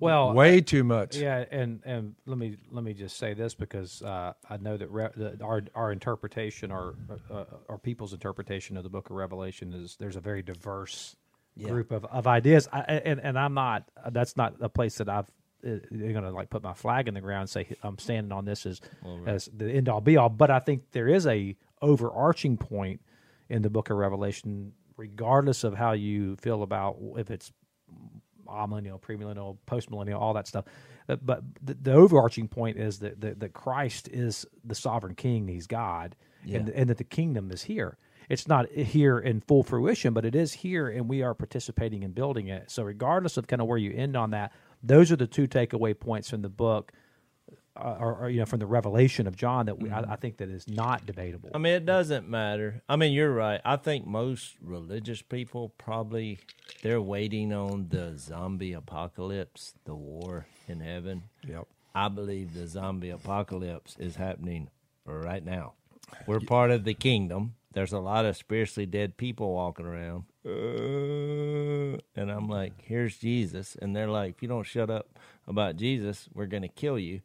Well, 0.00 0.32
way 0.32 0.60
too 0.60 0.84
much. 0.84 1.16
Yeah, 1.16 1.44
and 1.50 1.80
and 1.84 2.14
let 2.26 2.36
me 2.36 2.56
let 2.70 2.84
me 2.84 2.94
just 2.94 3.16
say 3.16 3.32
this 3.34 3.54
because 3.54 4.02
uh, 4.02 4.32
I 4.50 4.56
know 4.58 4.76
that, 4.76 4.90
re- 4.90 5.10
that 5.16 5.40
our 5.40 5.62
our 5.74 5.92
interpretation, 5.92 6.70
our 6.70 6.94
uh, 7.30 7.44
our 7.68 7.78
people's 7.78 8.12
interpretation 8.12 8.76
of 8.76 8.82
the 8.82 8.90
Book 8.90 9.10
of 9.10 9.16
Revelation 9.16 9.72
is 9.72 9.96
there's 9.98 10.16
a 10.16 10.20
very 10.20 10.42
diverse 10.42 11.16
Yeah. 11.56 11.68
group 11.68 11.92
of, 11.92 12.04
of 12.06 12.26
ideas, 12.26 12.68
I, 12.72 12.80
and 12.80 13.20
and 13.20 13.38
I'm 13.38 13.54
not 13.54 13.84
that's 14.10 14.36
not 14.36 14.54
a 14.60 14.68
place 14.68 14.98
that 14.98 15.08
I've 15.08 15.30
uh, 15.66 15.78
you're 15.90 16.12
gonna 16.12 16.32
like 16.32 16.50
put 16.50 16.62
my 16.62 16.74
flag 16.74 17.06
in 17.08 17.14
the 17.14 17.20
ground 17.20 17.42
and 17.42 17.50
say 17.50 17.68
I'm 17.82 17.96
standing 17.98 18.32
on 18.32 18.44
this 18.44 18.66
as 18.66 18.80
as 19.26 19.48
the 19.56 19.70
end 19.70 19.88
all 19.88 20.00
be 20.00 20.16
all. 20.16 20.28
But 20.28 20.50
I 20.50 20.58
think 20.58 20.90
there 20.90 21.08
is 21.08 21.26
a 21.26 21.56
overarching 21.80 22.56
point 22.56 23.00
in 23.48 23.62
the 23.62 23.70
Book 23.70 23.90
of 23.90 23.96
Revelation, 23.96 24.72
regardless 24.96 25.62
of 25.64 25.74
how 25.74 25.92
you 25.92 26.34
feel 26.36 26.62
about 26.64 26.96
if 27.16 27.30
it's 27.30 27.52
amillennial, 28.54 29.00
premillennial, 29.00 29.56
postmillennial, 29.66 30.20
all 30.20 30.34
that 30.34 30.46
stuff. 30.46 30.64
Uh, 31.08 31.16
But 31.16 31.42
the, 31.62 31.74
the 31.74 31.92
overarching 31.92 32.48
point 32.48 32.78
is 32.78 32.98
that, 33.00 33.20
that 33.20 33.40
that 33.40 33.52
Christ 33.52 34.08
is 34.08 34.46
the 34.64 34.74
sovereign 34.74 35.14
King. 35.14 35.48
He's 35.48 35.66
God, 35.66 36.16
and, 36.58 36.68
and 36.70 36.90
that 36.90 36.98
the 36.98 37.04
kingdom 37.04 37.50
is 37.50 37.62
here. 37.64 37.96
It's 38.28 38.48
not 38.48 38.70
here 38.70 39.18
in 39.18 39.40
full 39.40 39.62
fruition, 39.62 40.14
but 40.14 40.24
it 40.24 40.34
is 40.34 40.52
here, 40.54 40.88
and 40.88 41.08
we 41.10 41.22
are 41.22 41.34
participating 41.34 42.02
in 42.02 42.12
building 42.12 42.48
it. 42.48 42.70
So, 42.70 42.82
regardless 42.82 43.36
of 43.36 43.46
kind 43.46 43.60
of 43.60 43.68
where 43.68 43.78
you 43.78 43.92
end 43.92 44.16
on 44.16 44.30
that, 44.30 44.52
those 44.82 45.12
are 45.12 45.16
the 45.16 45.26
two 45.26 45.46
takeaway 45.46 45.98
points 45.98 46.30
from 46.30 46.42
the 46.42 46.48
book, 46.48 46.92
uh, 47.76 47.96
or, 47.98 48.14
or 48.16 48.30
you 48.30 48.38
know, 48.38 48.46
from 48.46 48.60
the 48.60 48.66
revelation 48.66 49.26
of 49.26 49.36
John 49.36 49.66
that 49.66 49.80
we, 49.80 49.90
I, 49.90 50.00
I 50.00 50.16
think 50.16 50.36
that 50.38 50.48
is 50.48 50.68
not 50.68 51.06
debatable. 51.06 51.50
I 51.54 51.58
mean, 51.58 51.74
it 51.74 51.84
doesn't 51.84 52.28
matter. 52.28 52.82
I 52.88 52.96
mean, 52.96 53.12
you're 53.12 53.32
right. 53.32 53.60
I 53.64 53.76
think 53.76 54.06
most 54.06 54.54
religious 54.60 55.22
people 55.22 55.70
probably 55.76 56.38
they're 56.82 57.02
waiting 57.02 57.52
on 57.52 57.88
the 57.88 58.16
zombie 58.16 58.72
apocalypse, 58.72 59.74
the 59.84 59.94
war 59.94 60.46
in 60.68 60.80
heaven. 60.80 61.24
Yep. 61.46 61.66
I 61.94 62.08
believe 62.08 62.54
the 62.54 62.66
zombie 62.66 63.10
apocalypse 63.10 63.96
is 63.98 64.16
happening 64.16 64.70
right 65.04 65.44
now. 65.44 65.74
We're 66.26 66.40
part 66.40 66.70
of 66.70 66.84
the 66.84 66.94
kingdom. 66.94 67.54
There's 67.72 67.92
a 67.92 67.98
lot 67.98 68.24
of 68.24 68.36
spiritually 68.36 68.86
dead 68.86 69.16
people 69.16 69.52
walking 69.52 69.86
around. 69.86 70.24
Uh, 70.46 71.98
and 72.14 72.30
I'm 72.30 72.48
like, 72.48 72.74
here's 72.82 73.16
Jesus. 73.16 73.76
And 73.80 73.96
they're 73.96 74.08
like, 74.08 74.36
if 74.36 74.42
you 74.42 74.48
don't 74.48 74.66
shut 74.66 74.90
up 74.90 75.18
about 75.48 75.76
Jesus, 75.76 76.28
we're 76.32 76.46
going 76.46 76.62
to 76.62 76.68
kill 76.68 76.98
you. 76.98 77.20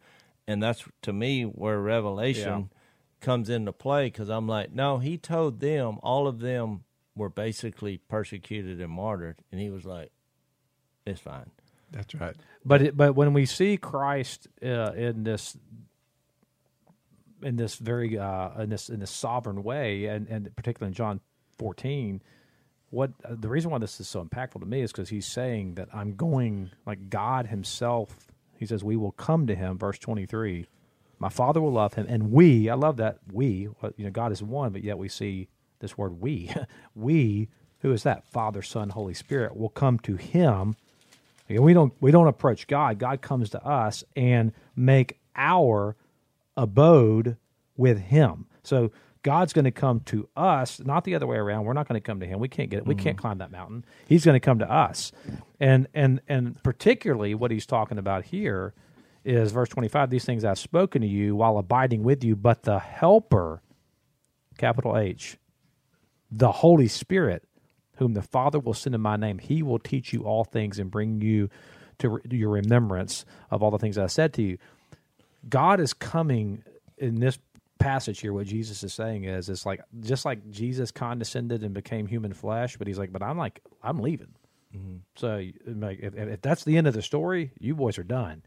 And 0.50 0.64
that's 0.64 0.84
to 1.04 1.14
me 1.14 1.44
where 1.44 1.80
revelation 1.80 2.72
comes 3.22 3.52
into 3.52 3.72
play 3.72 4.08
because 4.08 4.30
I'm 4.30 4.48
like, 4.48 4.74
no, 4.74 4.98
he 4.98 5.16
told 5.16 5.60
them, 5.60 6.00
all 6.02 6.28
of 6.28 6.40
them 6.40 6.86
were 7.16 7.30
basically 7.30 8.00
persecuted 8.00 8.82
and 8.82 8.92
martyred. 8.92 9.38
And 9.52 9.62
he 9.62 9.70
was 9.70 9.86
like, 9.86 10.12
it's 11.06 11.22
fine. 11.22 11.52
That's 11.92 12.16
right. 12.16 12.36
But 12.66 12.82
it, 12.82 12.98
but 12.98 13.14
when 13.14 13.34
we 13.34 13.46
see 13.46 13.78
Christ 13.78 14.48
uh, 14.64 14.94
in 14.94 15.24
this 15.24 15.56
in 17.44 17.56
this 17.56 17.76
very 17.76 18.18
uh, 18.18 18.62
in 18.62 18.72
this 18.72 18.90
in 18.90 19.02
this 19.02 19.12
sovereign 19.12 19.62
way, 19.62 20.06
and 20.06 20.28
and 20.30 20.56
particularly 20.56 20.90
in 20.90 20.96
John 20.96 21.20
fourteen, 21.60 22.22
what 22.90 23.12
uh, 23.24 23.36
the 23.40 23.50
reason 23.50 23.70
why 23.70 23.78
this 23.78 24.00
is 24.00 24.10
so 24.10 24.26
impactful 24.26 24.62
to 24.62 24.66
me 24.66 24.82
is 24.82 24.92
because 24.92 25.10
he's 25.10 25.28
saying 25.28 25.76
that 25.76 25.90
I'm 25.94 26.16
going 26.16 26.72
like 26.88 27.12
God 27.12 27.46
Himself. 27.48 28.18
He 28.60 28.66
says 28.66 28.84
we 28.84 28.98
will 28.98 29.14
come 29.14 29.48
to 29.48 29.56
Him. 29.56 29.78
Verse 29.78 29.98
twenty 29.98 30.26
three, 30.26 30.68
my 31.18 31.30
Father 31.30 31.62
will 31.62 31.72
love 31.72 31.94
Him, 31.94 32.06
and 32.10 32.32
we. 32.32 32.70
I 32.70 32.76
love 32.76 32.98
that 32.98 33.20
we. 33.32 33.70
You 33.96 34.06
know, 34.06 34.12
God 34.12 34.32
is 34.34 34.44
one, 34.44 34.74
but 34.74 34.84
yet 34.84 34.98
we 34.98 35.08
see 35.08 35.48
this 35.80 35.98
word 35.98 36.20
we. 36.22 36.52
we. 36.96 37.48
Who 37.80 37.94
is 37.94 38.04
that? 38.04 38.28
Father, 38.28 38.62
Son, 38.62 38.90
Holy 38.90 39.14
Spirit 39.14 39.56
will 39.56 39.70
come 39.70 40.00
to 40.00 40.18
Him. 40.18 40.76
We 41.48 41.74
don't 41.74 41.94
we 42.02 42.12
don't 42.12 42.28
approach 42.28 42.68
God. 42.68 43.00
God 43.00 43.22
comes 43.22 43.50
to 43.52 43.66
us 43.66 44.04
and 44.16 44.52
make 44.76 45.18
our 45.36 45.96
abode 46.58 47.38
with 47.78 48.00
Him. 48.00 48.46
So 48.64 48.92
God's 49.22 49.52
going 49.52 49.66
to 49.66 49.72
come 49.72 50.00
to 50.02 50.30
us, 50.36 50.80
not 50.80 51.04
the 51.04 51.16
other 51.16 51.28
way 51.28 51.38
around. 51.38 51.66
We're 51.66 51.74
not 51.74 51.88
going 51.88 52.00
to 52.00 52.06
come 52.06 52.22
to 52.22 52.26
Him. 52.26 52.40
We 52.40 52.48
can't 52.48 52.70
get 52.70 52.78
it. 52.78 52.86
We 52.86 52.96
can't 52.96 53.18
mm-hmm. 53.18 53.22
climb 53.22 53.38
that 53.40 53.52
mountain. 53.52 53.84
He's 54.08 54.24
going 54.24 54.36
to 54.36 54.40
come 54.40 54.60
to 54.60 54.72
us, 54.72 55.12
and 55.60 55.88
and 55.94 56.22
and 56.28 56.62
particularly 56.64 57.36
what 57.36 57.52
He's 57.52 57.66
talking 57.66 57.98
about 57.98 58.26
here 58.26 58.74
is 59.26 59.52
verse 59.52 59.70
twenty 59.70 59.90
five. 59.90 60.10
These 60.10 60.26
things 60.26 60.46
I've 60.46 60.60
spoken 60.60 61.02
to 61.02 61.08
you 61.08 61.36
while 61.36 61.58
abiding 61.58 62.04
with 62.04 62.24
you, 62.24 62.36
but 62.36 62.64
the 62.64 62.80
Helper, 62.80 63.62
capital 64.58 64.98
H, 64.98 65.38
the 66.32 66.52
Holy 66.52 66.88
Spirit, 66.88 67.44
whom 67.98 68.14
the 68.14 68.22
Father 68.22 68.60
will 68.60 68.74
send 68.74 68.96
in 68.96 69.02
my 69.02 69.18
name, 69.18 69.40
he 69.40 69.62
will 69.62 69.80
teach 69.80 70.14
you 70.14 70.24
all 70.24 70.46
things 70.46 70.80
and 70.80 70.90
bring 70.90 71.22
you 71.22 71.50
to 71.98 72.10
re- 72.10 72.22
your 72.32 72.50
remembrance 72.52 73.26
of 73.52 73.62
all 73.62 73.72
the 73.72 73.78
things 73.78 73.98
I 73.98 74.08
said 74.08 74.34
to 74.36 74.42
you. 74.42 74.58
God 75.48 75.82
is 75.82 75.94
coming 75.94 76.64
in 76.98 77.20
this 77.20 77.38
passage 77.80 78.20
here. 78.20 78.34
What 78.34 78.48
Jesus 78.48 78.84
is 78.84 78.94
saying 78.94 79.24
is, 79.24 79.50
it's 79.50 79.66
like 79.66 79.82
just 80.02 80.26
like 80.26 80.50
Jesus 80.52 80.92
condescended 80.92 81.64
and 81.64 81.74
became 81.74 82.06
human 82.06 82.34
flesh, 82.34 82.78
but 82.78 82.88
he's 82.88 83.00
like, 83.00 83.12
but 83.12 83.24
I'm 83.24 83.38
like, 83.38 83.62
I'm 83.82 84.00
leaving. 84.00 84.34
Mm-hmm. 84.76 84.98
So, 85.16 85.44
like, 85.66 86.00
if, 86.02 86.16
if 86.16 86.42
that's 86.42 86.64
the 86.64 86.78
end 86.78 86.88
of 86.88 86.94
the 86.94 87.02
story, 87.02 87.52
you 87.60 87.76
boys 87.76 87.98
are 87.98 88.04
done. 88.04 88.44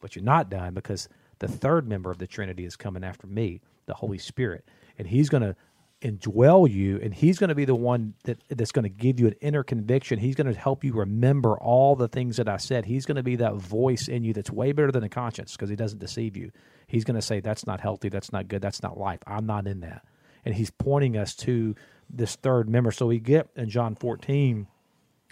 But 0.00 0.16
you're 0.16 0.24
not 0.24 0.50
done 0.50 0.74
because 0.74 1.08
the 1.38 1.48
third 1.48 1.86
member 1.86 2.10
of 2.10 2.18
the 2.18 2.26
Trinity 2.26 2.64
is 2.64 2.74
coming 2.74 3.04
after 3.04 3.26
me, 3.26 3.60
the 3.86 3.94
Holy 3.94 4.18
Spirit, 4.18 4.66
and 4.98 5.06
He's 5.06 5.28
going 5.28 5.42
to 5.42 5.54
indwell 6.02 6.70
you, 6.70 6.98
and 7.02 7.12
He's 7.12 7.38
going 7.38 7.48
to 7.48 7.54
be 7.54 7.66
the 7.66 7.74
one 7.74 8.14
that 8.24 8.42
that's 8.48 8.72
going 8.72 8.84
to 8.84 8.88
give 8.88 9.20
you 9.20 9.26
an 9.26 9.34
inner 9.40 9.62
conviction. 9.62 10.18
He's 10.18 10.34
going 10.34 10.52
to 10.52 10.58
help 10.58 10.82
you 10.82 10.94
remember 10.94 11.58
all 11.58 11.96
the 11.96 12.08
things 12.08 12.38
that 12.38 12.48
I 12.48 12.56
said. 12.56 12.86
He's 12.86 13.04
going 13.04 13.16
to 13.16 13.22
be 13.22 13.36
that 13.36 13.54
voice 13.54 14.08
in 14.08 14.24
you 14.24 14.32
that's 14.32 14.50
way 14.50 14.72
better 14.72 14.90
than 14.90 15.04
a 15.04 15.08
conscience 15.08 15.52
because 15.52 15.68
He 15.68 15.76
doesn't 15.76 15.98
deceive 15.98 16.36
you. 16.36 16.50
He's 16.90 17.04
going 17.04 17.14
to 17.14 17.22
say 17.22 17.38
that's 17.38 17.68
not 17.68 17.80
healthy, 17.80 18.08
that's 18.08 18.32
not 18.32 18.48
good, 18.48 18.60
that's 18.60 18.82
not 18.82 18.98
life. 18.98 19.20
I'm 19.24 19.46
not 19.46 19.68
in 19.68 19.80
that, 19.80 20.04
and 20.44 20.54
He's 20.54 20.70
pointing 20.70 21.16
us 21.16 21.36
to 21.36 21.76
this 22.10 22.34
third 22.34 22.68
member. 22.68 22.90
So 22.90 23.06
we 23.06 23.20
get 23.20 23.48
in 23.54 23.70
John 23.70 23.94
14 23.94 24.66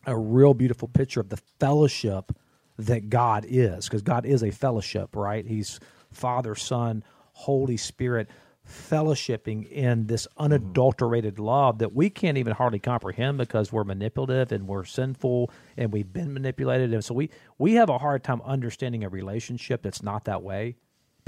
a 0.06 0.16
real 0.16 0.54
beautiful 0.54 0.86
picture 0.86 1.20
of 1.20 1.30
the 1.30 1.36
fellowship 1.58 2.30
that 2.78 3.10
God 3.10 3.44
is, 3.48 3.86
because 3.86 4.02
God 4.02 4.24
is 4.24 4.44
a 4.44 4.52
fellowship, 4.52 5.16
right? 5.16 5.44
He's 5.44 5.80
Father, 6.12 6.54
Son, 6.54 7.02
Holy 7.32 7.76
Spirit, 7.76 8.28
fellowshipping 8.64 9.68
in 9.68 10.06
this 10.06 10.28
unadulterated 10.36 11.40
love 11.40 11.78
that 11.78 11.92
we 11.92 12.08
can't 12.08 12.38
even 12.38 12.52
hardly 12.52 12.78
comprehend 12.78 13.36
because 13.38 13.72
we're 13.72 13.82
manipulative 13.82 14.52
and 14.52 14.68
we're 14.68 14.84
sinful 14.84 15.50
and 15.76 15.92
we've 15.92 16.12
been 16.12 16.32
manipulated, 16.32 16.94
and 16.94 17.04
so 17.04 17.14
we 17.14 17.30
we 17.58 17.74
have 17.74 17.88
a 17.88 17.98
hard 17.98 18.22
time 18.22 18.40
understanding 18.44 19.02
a 19.02 19.08
relationship 19.08 19.82
that's 19.82 20.04
not 20.04 20.24
that 20.26 20.42
way. 20.42 20.76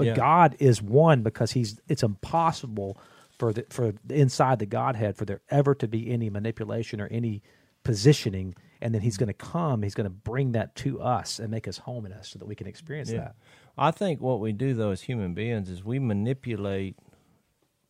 But 0.01 0.07
Yeah. 0.07 0.15
God 0.15 0.55
is 0.59 0.81
one 0.81 1.21
because 1.21 1.51
He's. 1.51 1.79
It's 1.87 2.03
impossible 2.03 2.97
for 3.37 3.53
the 3.53 3.65
for 3.69 3.93
inside 4.09 4.59
the 4.59 4.65
Godhead 4.65 5.15
for 5.15 5.25
there 5.25 5.41
ever 5.49 5.73
to 5.75 5.87
be 5.87 6.09
any 6.11 6.29
manipulation 6.29 6.99
or 7.01 7.07
any 7.07 7.41
positioning, 7.83 8.55
and 8.81 8.93
then 8.93 9.01
He's 9.01 9.17
going 9.17 9.27
to 9.27 9.33
come. 9.33 9.83
He's 9.83 9.95
going 9.95 10.05
to 10.05 10.09
bring 10.09 10.53
that 10.53 10.75
to 10.77 11.01
us 11.01 11.39
and 11.39 11.49
make 11.51 11.67
us 11.67 11.77
home 11.79 12.05
in 12.05 12.13
us 12.13 12.29
so 12.29 12.39
that 12.39 12.45
we 12.45 12.55
can 12.55 12.67
experience 12.67 13.09
that. 13.17 13.35
I 13.77 13.91
think 13.91 14.21
what 14.21 14.39
we 14.39 14.51
do 14.51 14.73
though 14.73 14.91
as 14.91 15.01
human 15.01 15.33
beings 15.33 15.69
is 15.69 15.83
we 15.83 15.99
manipulate 15.99 16.97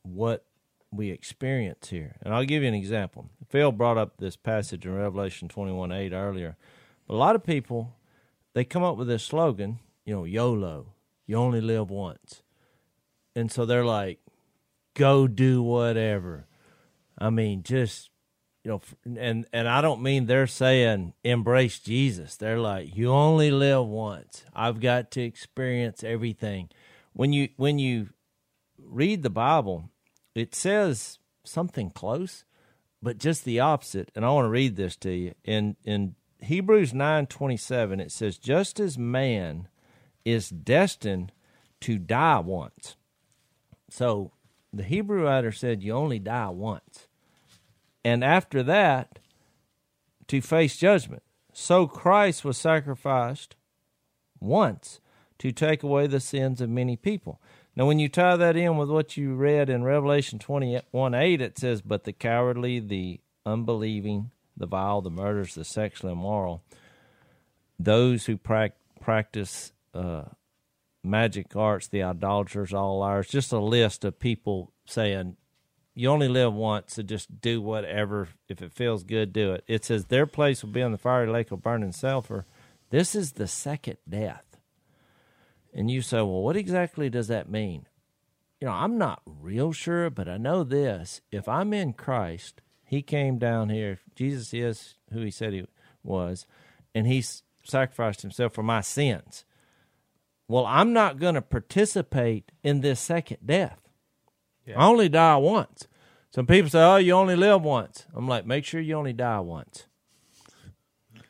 what 0.03 0.45
we 0.91 1.09
experience 1.09 1.89
here. 1.89 2.16
And 2.22 2.34
I'll 2.34 2.45
give 2.45 2.64
you 2.64 2.68
an 2.68 2.76
example. 2.76 3.30
Phil 3.49 3.72
brought 3.72 3.97
up 3.97 4.18
this 4.18 4.36
passage 4.36 4.86
in 4.86 4.93
Revelation 4.93 5.47
21 5.47 5.91
8 5.91 6.14
earlier. 6.14 6.57
But 7.07 7.16
a 7.16 7.18
lot 7.18 7.36
of 7.36 7.43
people, 7.43 7.95
they 8.53 8.64
come 8.64 8.84
up 8.84 8.97
with 8.97 9.07
this 9.07 9.24
slogan, 9.24 9.80
you 10.05 10.14
know, 10.14 10.24
YOLO, 10.26 10.93
you 11.32 11.38
only 11.38 11.62
live 11.62 11.90
once. 11.90 12.44
And 13.38 13.50
so 13.50 13.66
they're 13.66 13.86
like, 13.86 14.20
go 14.96 15.30
do 15.30 15.64
whatever. 15.64 16.46
I 17.18 17.30
mean, 17.30 17.64
just 17.64 18.10
you 18.66 18.72
know, 18.72 18.82
and 19.18 19.46
and 19.54 19.70
I 19.70 19.80
don't 19.82 20.04
mean 20.04 20.26
they're 20.26 20.46
saying 20.46 21.14
embrace 21.24 21.80
Jesus. 21.80 22.36
They're 22.36 22.60
like, 22.60 22.96
you 22.96 23.10
only 23.10 23.50
live 23.50 23.88
once. 23.88 24.44
I've 24.54 24.82
got 24.82 25.10
to 25.12 25.22
experience 25.22 26.04
everything. 26.04 26.70
When 27.14 27.32
you 27.32 27.48
when 27.56 27.80
you 27.80 28.10
read 28.78 29.24
the 29.24 29.30
Bible, 29.30 29.90
it 30.36 30.54
says 30.54 31.18
something 31.46 31.92
close, 31.92 32.44
but 33.02 33.18
just 33.18 33.46
the 33.46 33.62
opposite. 33.62 34.12
And 34.16 34.26
I 34.26 34.32
want 34.32 34.46
to 34.46 34.50
read 34.50 34.76
this 34.76 34.98
to 34.98 35.12
you. 35.12 35.34
In 35.46 35.78
in 35.86 36.16
Hebrews 36.42 36.94
nine 36.94 37.26
twenty 37.26 37.58
seven, 37.58 38.02
it 38.02 38.12
says, 38.12 38.38
just 38.38 38.82
as 38.82 38.98
man 38.98 39.70
is 40.26 40.49
destined 40.49 41.32
to 41.82 41.97
die 41.97 42.39
once. 42.39 42.95
So 43.89 44.32
the 44.74 44.84
Hebrew 44.84 45.26
writer 45.26 45.51
said 45.51 45.84
you 45.84 45.93
only 45.93 46.19
die 46.19 46.49
once. 46.49 47.07
And 48.03 48.24
after 48.24 48.63
that, 48.63 49.19
to 50.28 50.41
face 50.41 50.78
judgment. 50.78 51.24
So 51.53 51.88
Christ 51.88 52.45
was 52.45 52.57
sacrificed 52.57 53.55
once 54.39 55.01
to 55.39 55.51
take 55.51 55.84
away 55.84 56.07
the 56.07 56.19
sins 56.19 56.61
of 56.61 56.69
many 56.69 56.95
people. 56.95 57.41
Now, 57.76 57.86
when 57.86 57.99
you 57.99 58.09
tie 58.09 58.36
that 58.36 58.55
in 58.55 58.78
with 58.78 58.89
what 58.89 59.17
you 59.17 59.34
read 59.34 59.69
in 59.69 59.84
Revelation 59.84 60.39
21 60.39 61.13
8, 61.13 61.41
it 61.41 61.57
says, 61.57 61.82
But 61.82 62.03
the 62.03 62.13
cowardly, 62.13 62.80
the 62.80 63.19
unbelieving, 63.45 64.32
the 64.57 64.65
vile, 64.65 65.01
the 65.01 65.09
murderers, 65.09 65.55
the 65.55 65.63
sexually 65.63 66.13
immoral, 66.13 66.63
those 67.80 68.26
who 68.26 68.38
pra- 68.38 68.72
practice 68.99 69.72
uh, 69.94 70.24
magic 71.04 71.56
arts, 71.56 71.88
the 71.88 72.04
idolaters, 72.04 72.74
all 72.74 73.02
Ours, 73.02 73.28
just 73.28 73.52
a 73.52 73.60
list 73.60 74.06
of 74.06 74.20
people 74.20 74.72
saying, 74.86 75.38
you 75.94 76.10
only 76.10 76.30
live 76.30 76.54
once, 76.54 76.96
so 76.96 77.04
just 77.04 77.42
do 77.42 77.62
whatever. 77.62 78.30
If 78.48 78.62
it 78.62 78.72
feels 78.72 79.04
good, 79.04 79.34
do 79.34 79.52
it. 79.54 79.64
It 79.68 79.84
says 79.84 80.06
their 80.06 80.26
place 80.26 80.64
will 80.64 80.72
be 80.72 80.82
on 80.82 80.92
the 80.92 80.98
fiery 80.98 81.28
lake 81.28 81.52
of 81.52 81.62
burning 81.62 81.92
sulfur. 81.92 82.46
This 82.92 83.14
is 83.14 83.34
the 83.34 83.48
second 83.48 83.98
death. 84.08 84.46
And 85.74 85.92
you 85.92 86.02
say, 86.02 86.18
well, 86.18 86.42
what 86.42 86.56
exactly 86.56 87.10
does 87.10 87.28
that 87.28 87.50
mean? 87.50 87.88
You 88.60 88.68
know, 88.68 88.74
I'm 88.74 88.98
not 88.98 89.22
real 89.26 89.72
sure, 89.72 90.10
but 90.10 90.30
I 90.30 90.38
know 90.38 90.64
this. 90.64 91.22
If 91.32 91.48
I'm 91.48 91.74
in 91.74 91.94
Christ, 91.94 92.62
He 92.86 93.02
came 93.02 93.38
down 93.38 93.70
here. 93.70 94.00
Jesus 94.16 94.54
is 94.54 94.96
who 95.12 95.22
He 95.22 95.32
said 95.32 95.54
He 95.54 95.66
was, 96.04 96.46
and 96.94 97.08
He 97.08 97.24
sacrificed 97.64 98.22
Himself 98.22 98.54
for 98.54 98.64
my 98.64 98.82
sins. 98.82 99.46
Well, 100.52 100.66
I'm 100.66 100.91
not 100.91 101.18
going 101.18 101.36
to 101.36 101.41
participate 101.41 102.52
in 102.62 102.82
this 102.82 102.99
second 102.99 103.38
death. 103.45 103.80
Yeah. 104.68 104.80
I 104.80 104.86
only 104.88 105.08
die 105.08 105.38
once. 105.38 105.88
Some 106.30 106.45
people 106.45 106.70
say, 106.70 106.82
"Oh, 106.82 106.97
you 106.97 107.14
only 107.14 107.38
live 107.38 107.62
once." 107.62 108.06
I'm 108.14 108.28
like, 108.28 108.45
make 108.45 108.66
sure 108.66 108.82
you 108.82 108.95
only 108.95 109.14
die 109.14 109.39
once. 109.39 109.86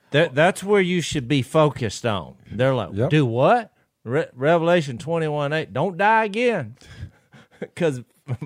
That 0.09 0.34
that's 0.34 0.63
where 0.63 0.82
you 0.82 1.01
should 1.01 1.28
be 1.28 1.43
focused 1.43 2.05
on. 2.05 2.36
They're 2.51 2.74
like, 2.74 2.89
yep. 2.93 3.11
do 3.11 3.26
what? 3.26 3.72
Re- 4.03 4.28
Revelation 4.34 4.97
21 4.97 5.53
8. 5.53 5.74
Don't 5.74 5.97
die 5.97 6.26
again. 6.26 6.76
Because 7.59 8.01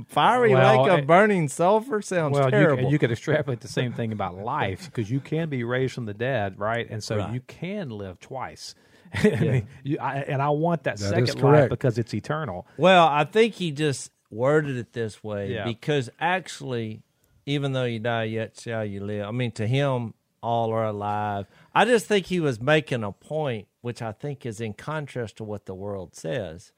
fiery 0.10 0.54
well, 0.54 0.84
lake 0.84 0.92
of 0.92 1.00
eh, 1.00 1.06
burning 1.06 1.48
sulfur 1.48 2.02
sounds 2.02 2.38
well, 2.38 2.52
terrible. 2.52 2.84
You, 2.84 2.90
you 2.90 3.00
could 3.00 3.14
extrapolate 3.14 3.62
the 3.62 3.70
same 3.70 3.94
thing 3.94 4.12
about 4.12 4.36
life 4.36 4.88
because 4.88 5.10
you 5.10 5.22
can 5.22 5.48
be 5.48 5.64
raised 5.64 5.94
from 5.94 6.06
the 6.06 6.14
dead, 6.14 6.60
right? 6.60 6.86
And 6.90 7.02
so 7.02 7.16
right. 7.16 7.34
you 7.34 7.40
can 7.40 7.90
live 7.92 8.20
twice. 8.20 8.76
Yeah. 9.24 9.36
I 9.36 9.40
mean, 9.40 9.68
you, 9.84 9.98
I, 10.00 10.16
and 10.18 10.42
I 10.42 10.50
want 10.50 10.84
that, 10.84 10.98
that 10.98 11.28
second 11.28 11.42
life 11.42 11.70
because 11.70 11.98
it's 11.98 12.14
eternal. 12.14 12.68
Well, 12.78 13.08
I 13.08 13.24
think 13.24 13.56
he 13.56 13.72
just 13.72 14.12
worded 14.30 14.78
it 14.78 14.94
this 14.94 15.24
way 15.24 15.54
yeah. 15.54 15.66
because 15.66 16.10
actually, 16.20 17.02
even 17.46 17.74
though 17.74 17.86
you 17.86 18.00
die, 18.00 18.26
yet 18.26 18.60
shall 18.60 18.86
you 18.86 19.04
live. 19.04 19.28
I 19.28 19.32
mean, 19.32 19.52
to 19.54 19.68
him, 19.68 20.14
all 20.42 20.72
are 20.72 20.86
alive. 20.86 21.48
I 21.74 21.86
just 21.86 22.06
think 22.06 22.28
he 22.28 22.40
was 22.40 22.62
making 22.62 23.04
a 23.04 23.12
point 23.12 23.68
which 23.86 24.02
I 24.02 24.14
think 24.14 24.48
is 24.48 24.60
in 24.60 24.74
contrast 24.74 25.38
to 25.38 25.44
what 25.44 25.68
the 25.68 25.76
world 25.76 26.16
says, 26.16 26.72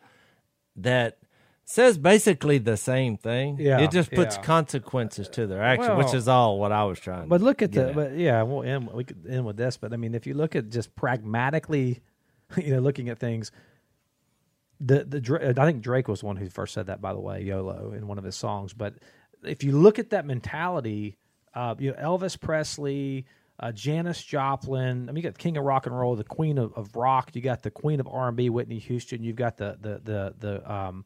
that 0.75 1.19
says 1.63 1.97
basically 1.97 2.57
the 2.57 2.75
same 2.75 3.15
thing. 3.15 3.55
Yeah, 3.61 3.79
it 3.79 3.91
just 3.91 4.11
puts 4.11 4.35
yeah. 4.35 4.41
consequences 4.41 5.29
to 5.29 5.47
their 5.47 5.63
action, 5.63 5.95
well, 5.95 5.99
which 5.99 6.13
is 6.13 6.27
all 6.27 6.59
what 6.59 6.73
I 6.73 6.83
was 6.83 6.99
trying. 6.99 7.21
To. 7.21 7.27
But 7.29 7.39
look 7.39 7.61
at 7.61 7.71
the, 7.71 7.89
at. 7.89 7.95
but 7.95 8.17
yeah, 8.17 8.43
we'll 8.43 8.63
end, 8.63 8.89
we 8.91 9.05
could 9.05 9.25
end 9.25 9.45
with 9.45 9.55
this. 9.55 9.77
But 9.77 9.93
I 9.93 9.95
mean, 9.95 10.15
if 10.15 10.27
you 10.27 10.33
look 10.33 10.53
at 10.57 10.69
just 10.69 10.97
pragmatically, 10.97 12.01
you 12.57 12.73
know, 12.73 12.79
looking 12.79 13.09
at 13.09 13.19
things, 13.19 13.51
the 14.79 15.03
the 15.03 15.55
I 15.57 15.65
think 15.65 15.81
Drake 15.81 16.07
was 16.07 16.21
the 16.21 16.27
one 16.27 16.37
who 16.37 16.49
first 16.49 16.73
said 16.73 16.87
that, 16.87 17.01
by 17.01 17.13
the 17.13 17.19
way, 17.19 17.41
YOLO 17.41 17.93
in 17.93 18.07
one 18.07 18.17
of 18.17 18.23
his 18.23 18.35
songs. 18.35 18.73
But 18.73 18.95
if 19.43 19.63
you 19.63 19.71
look 19.71 19.99
at 19.99 20.11
that 20.11 20.25
mentality, 20.25 21.17
uh, 21.53 21.75
you 21.79 21.91
know, 21.91 21.97
Elvis 21.97 22.39
Presley, 22.39 23.25
uh, 23.59 23.71
Janis 23.71 24.23
Joplin. 24.23 25.09
I 25.09 25.11
mean, 25.11 25.17
you 25.17 25.23
got 25.23 25.33
the 25.33 25.39
King 25.39 25.57
of 25.57 25.63
Rock 25.63 25.85
and 25.87 25.97
Roll, 25.97 26.15
the 26.15 26.23
Queen 26.23 26.57
of, 26.57 26.73
of 26.73 26.95
Rock. 26.95 27.31
You 27.33 27.41
got 27.41 27.63
the 27.63 27.71
Queen 27.71 27.99
of 27.99 28.07
R 28.07 28.27
and 28.27 28.37
B, 28.37 28.49
Whitney 28.49 28.79
Houston. 28.79 29.23
You've 29.23 29.35
got 29.35 29.57
the 29.57 29.77
the 29.81 30.01
the 30.03 30.35
the 30.37 30.71
um, 30.71 31.05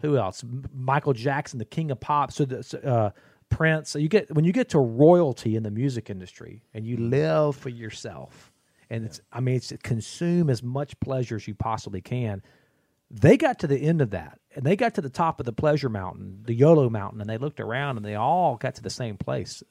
who 0.00 0.16
else? 0.18 0.44
Michael 0.74 1.14
Jackson, 1.14 1.58
the 1.58 1.64
King 1.64 1.90
of 1.90 2.00
Pop. 2.00 2.32
So 2.32 2.44
the 2.44 2.80
uh, 2.86 3.10
Prince. 3.48 3.90
So 3.90 3.98
you 3.98 4.08
get 4.08 4.34
when 4.34 4.44
you 4.44 4.52
get 4.52 4.70
to 4.70 4.78
royalty 4.78 5.56
in 5.56 5.62
the 5.62 5.70
music 5.70 6.10
industry, 6.10 6.62
and 6.74 6.86
you 6.86 6.98
live 6.98 7.56
for 7.56 7.70
yourself, 7.70 8.52
and 8.90 9.02
yeah. 9.02 9.06
it's 9.06 9.20
I 9.32 9.40
mean, 9.40 9.56
it's 9.56 9.72
consume 9.82 10.50
as 10.50 10.62
much 10.62 10.98
pleasure 11.00 11.36
as 11.36 11.46
you 11.46 11.54
possibly 11.54 12.00
can. 12.00 12.42
They 13.10 13.36
got 13.36 13.60
to 13.60 13.66
the 13.66 13.78
end 13.78 14.00
of 14.02 14.10
that, 14.10 14.40
and 14.54 14.64
they 14.64 14.74
got 14.74 14.94
to 14.94 15.00
the 15.00 15.10
top 15.10 15.38
of 15.38 15.46
the 15.46 15.52
pleasure 15.52 15.88
mountain, 15.88 16.42
the 16.44 16.54
YOLO 16.54 16.90
mountain, 16.90 17.20
and 17.20 17.30
they 17.30 17.38
looked 17.38 17.60
around, 17.60 17.96
and 17.96 18.04
they 18.04 18.16
all 18.16 18.56
got 18.56 18.74
to 18.76 18.82
the 18.82 18.90
same 18.90 19.16
place. 19.16 19.62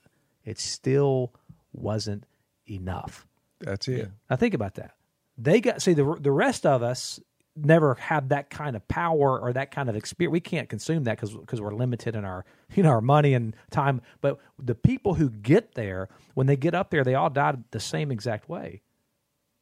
It 0.45 0.57
still 0.57 1.33
wasn't 1.73 2.25
enough. 2.69 3.27
That's 3.59 3.87
it. 3.87 4.09
Now 4.29 4.35
think 4.35 4.53
about 4.53 4.75
that. 4.75 4.95
They 5.37 5.59
got 5.59 5.81
see 5.81 5.93
the 5.93 6.17
the 6.19 6.31
rest 6.31 6.65
of 6.65 6.81
us 6.81 7.19
never 7.55 7.95
have 7.95 8.29
that 8.29 8.49
kind 8.49 8.75
of 8.75 8.85
power 8.87 9.39
or 9.39 9.53
that 9.53 9.71
kind 9.71 9.89
of 9.89 9.95
experience. 9.95 10.31
We 10.33 10.39
can't 10.41 10.67
consume 10.67 11.05
that 11.05 11.17
because 11.17 11.35
because 11.35 11.61
we're 11.61 11.73
limited 11.73 12.15
in 12.15 12.25
our 12.25 12.45
you 12.75 12.83
know 12.83 12.89
our 12.89 13.01
money 13.01 13.33
and 13.33 13.55
time. 13.71 14.01
But 14.21 14.39
the 14.59 14.75
people 14.75 15.15
who 15.15 15.29
get 15.29 15.75
there, 15.75 16.09
when 16.33 16.47
they 16.47 16.55
get 16.55 16.73
up 16.73 16.89
there, 16.89 17.03
they 17.03 17.15
all 17.15 17.29
died 17.29 17.63
the 17.71 17.79
same 17.79 18.11
exact 18.11 18.49
way. 18.49 18.81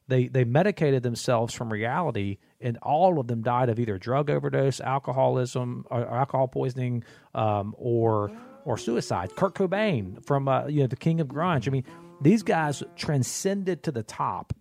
They 0.06 0.28
they 0.28 0.44
medicated 0.44 1.02
themselves 1.02 1.54
from 1.54 1.72
reality, 1.72 2.38
and 2.60 2.76
all 2.78 3.18
of 3.18 3.26
them 3.26 3.42
died 3.42 3.68
of 3.70 3.78
either 3.78 3.96
drug 3.98 4.28
overdose, 4.28 4.80
alcoholism, 4.80 5.86
or 5.90 6.06
alcohol 6.06 6.48
poisoning, 6.48 7.04
um, 7.34 7.74
or 7.78 8.30
or 8.64 8.76
suicide. 8.76 9.34
Kurt 9.36 9.54
Cobain 9.54 10.24
from 10.26 10.48
uh, 10.48 10.66
you 10.66 10.80
know 10.80 10.86
the 10.86 10.96
King 10.96 11.20
of 11.20 11.28
Grunge. 11.28 11.66
I 11.66 11.70
mean, 11.70 11.84
these 12.20 12.42
guys 12.42 12.82
transcended 12.96 13.82
to 13.84 13.92
the 13.92 14.02
top 14.02 14.52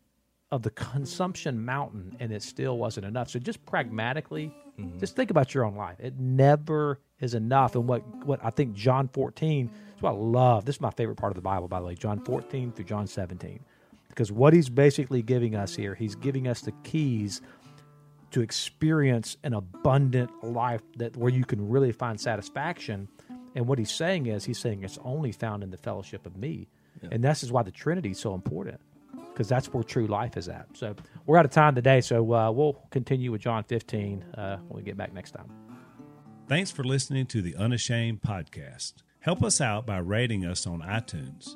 of 0.50 0.62
the 0.62 0.70
consumption 0.70 1.66
mountain, 1.66 2.16
and 2.20 2.32
it 2.32 2.44
still 2.44 2.78
wasn't 2.78 3.06
enough. 3.06 3.30
So 3.30 3.40
just 3.40 3.66
pragmatically, 3.66 4.54
mm-hmm. 4.80 5.00
just 5.00 5.16
think 5.16 5.32
about 5.32 5.54
your 5.54 5.66
own 5.66 5.76
life. 5.76 5.98
It 6.00 6.20
never 6.20 7.02
is 7.20 7.34
enough. 7.34 7.76
And 7.76 7.88
what 7.88 8.02
what 8.26 8.40
I 8.44 8.50
think 8.50 8.76
John 8.76 9.10
fourteen 9.10 9.72
is 9.96 10.02
what 10.02 10.12
I 10.12 10.18
love. 10.18 10.66
This 10.66 10.76
is 10.76 10.82
my 10.82 10.92
favorite 10.92 11.18
part 11.18 11.32
of 11.32 11.36
the 11.36 11.42
Bible, 11.42 11.68
by 11.68 11.80
the 11.80 11.86
way. 11.86 11.96
John 11.96 12.20
fourteen 12.24 12.72
through 12.72 12.86
John 12.86 13.08
seventeen, 13.08 13.66
because 14.14 14.32
what 14.32 14.54
he's 14.54 14.70
basically 14.70 15.24
giving 15.24 15.56
us 15.56 15.76
here, 15.76 15.96
he's 15.96 16.14
giving 16.14 16.48
us 16.48 16.62
the 16.62 16.72
keys 16.84 17.42
to 18.30 18.42
experience 18.42 19.38
an 19.44 19.54
abundant 19.54 20.32
life 20.44 20.82
that 20.98 21.18
where 21.18 21.32
you 21.32 21.44
can 21.44 21.68
really 21.68 21.92
find 21.92 22.20
satisfaction 22.20 23.08
and 23.56 23.68
what 23.68 23.78
he's 23.78 23.92
saying 23.92 24.28
is, 24.28 24.46
he's 24.46 24.60
saying 24.60 24.84
it's 24.84 25.00
only 25.04 25.32
found 25.32 25.64
in 25.64 25.70
the 25.70 25.78
fellowship 25.78 26.26
of 26.26 26.36
me. 26.38 26.68
Yeah. 27.02 27.10
And 27.12 27.24
this 27.24 27.44
is 27.44 27.52
why 27.52 27.64
the 27.64 27.72
Trinity 27.72 28.12
is 28.12 28.20
so 28.20 28.34
important, 28.34 28.80
because 29.32 29.48
that's 29.48 29.72
where 29.74 29.84
true 29.84 30.08
life 30.08 30.38
is 30.38 30.48
at. 30.48 30.68
So 30.74 30.96
we're 31.26 31.38
out 31.38 31.46
of 31.46 31.52
time 31.52 31.76
today, 31.76 32.02
so 32.02 32.34
uh, 32.34 32.52
we'll 32.52 32.82
continue 32.90 33.32
with 33.32 33.42
John 33.42 33.64
15 33.64 34.24
uh, 34.36 34.58
when 34.68 34.78
we 34.78 34.84
get 34.84 34.98
back 34.98 35.14
next 35.14 35.32
time. 35.32 35.50
Thanks 36.48 36.72
for 36.72 36.84
listening 36.84 37.26
to 37.28 37.42
the 37.42 37.56
Unashamed 37.56 38.22
podcast. 38.22 38.94
Help 39.20 39.44
us 39.44 39.62
out 39.62 39.86
by 39.86 39.98
rating 39.98 40.46
us 40.46 40.68
on 40.68 40.82
iTunes. 40.82 41.56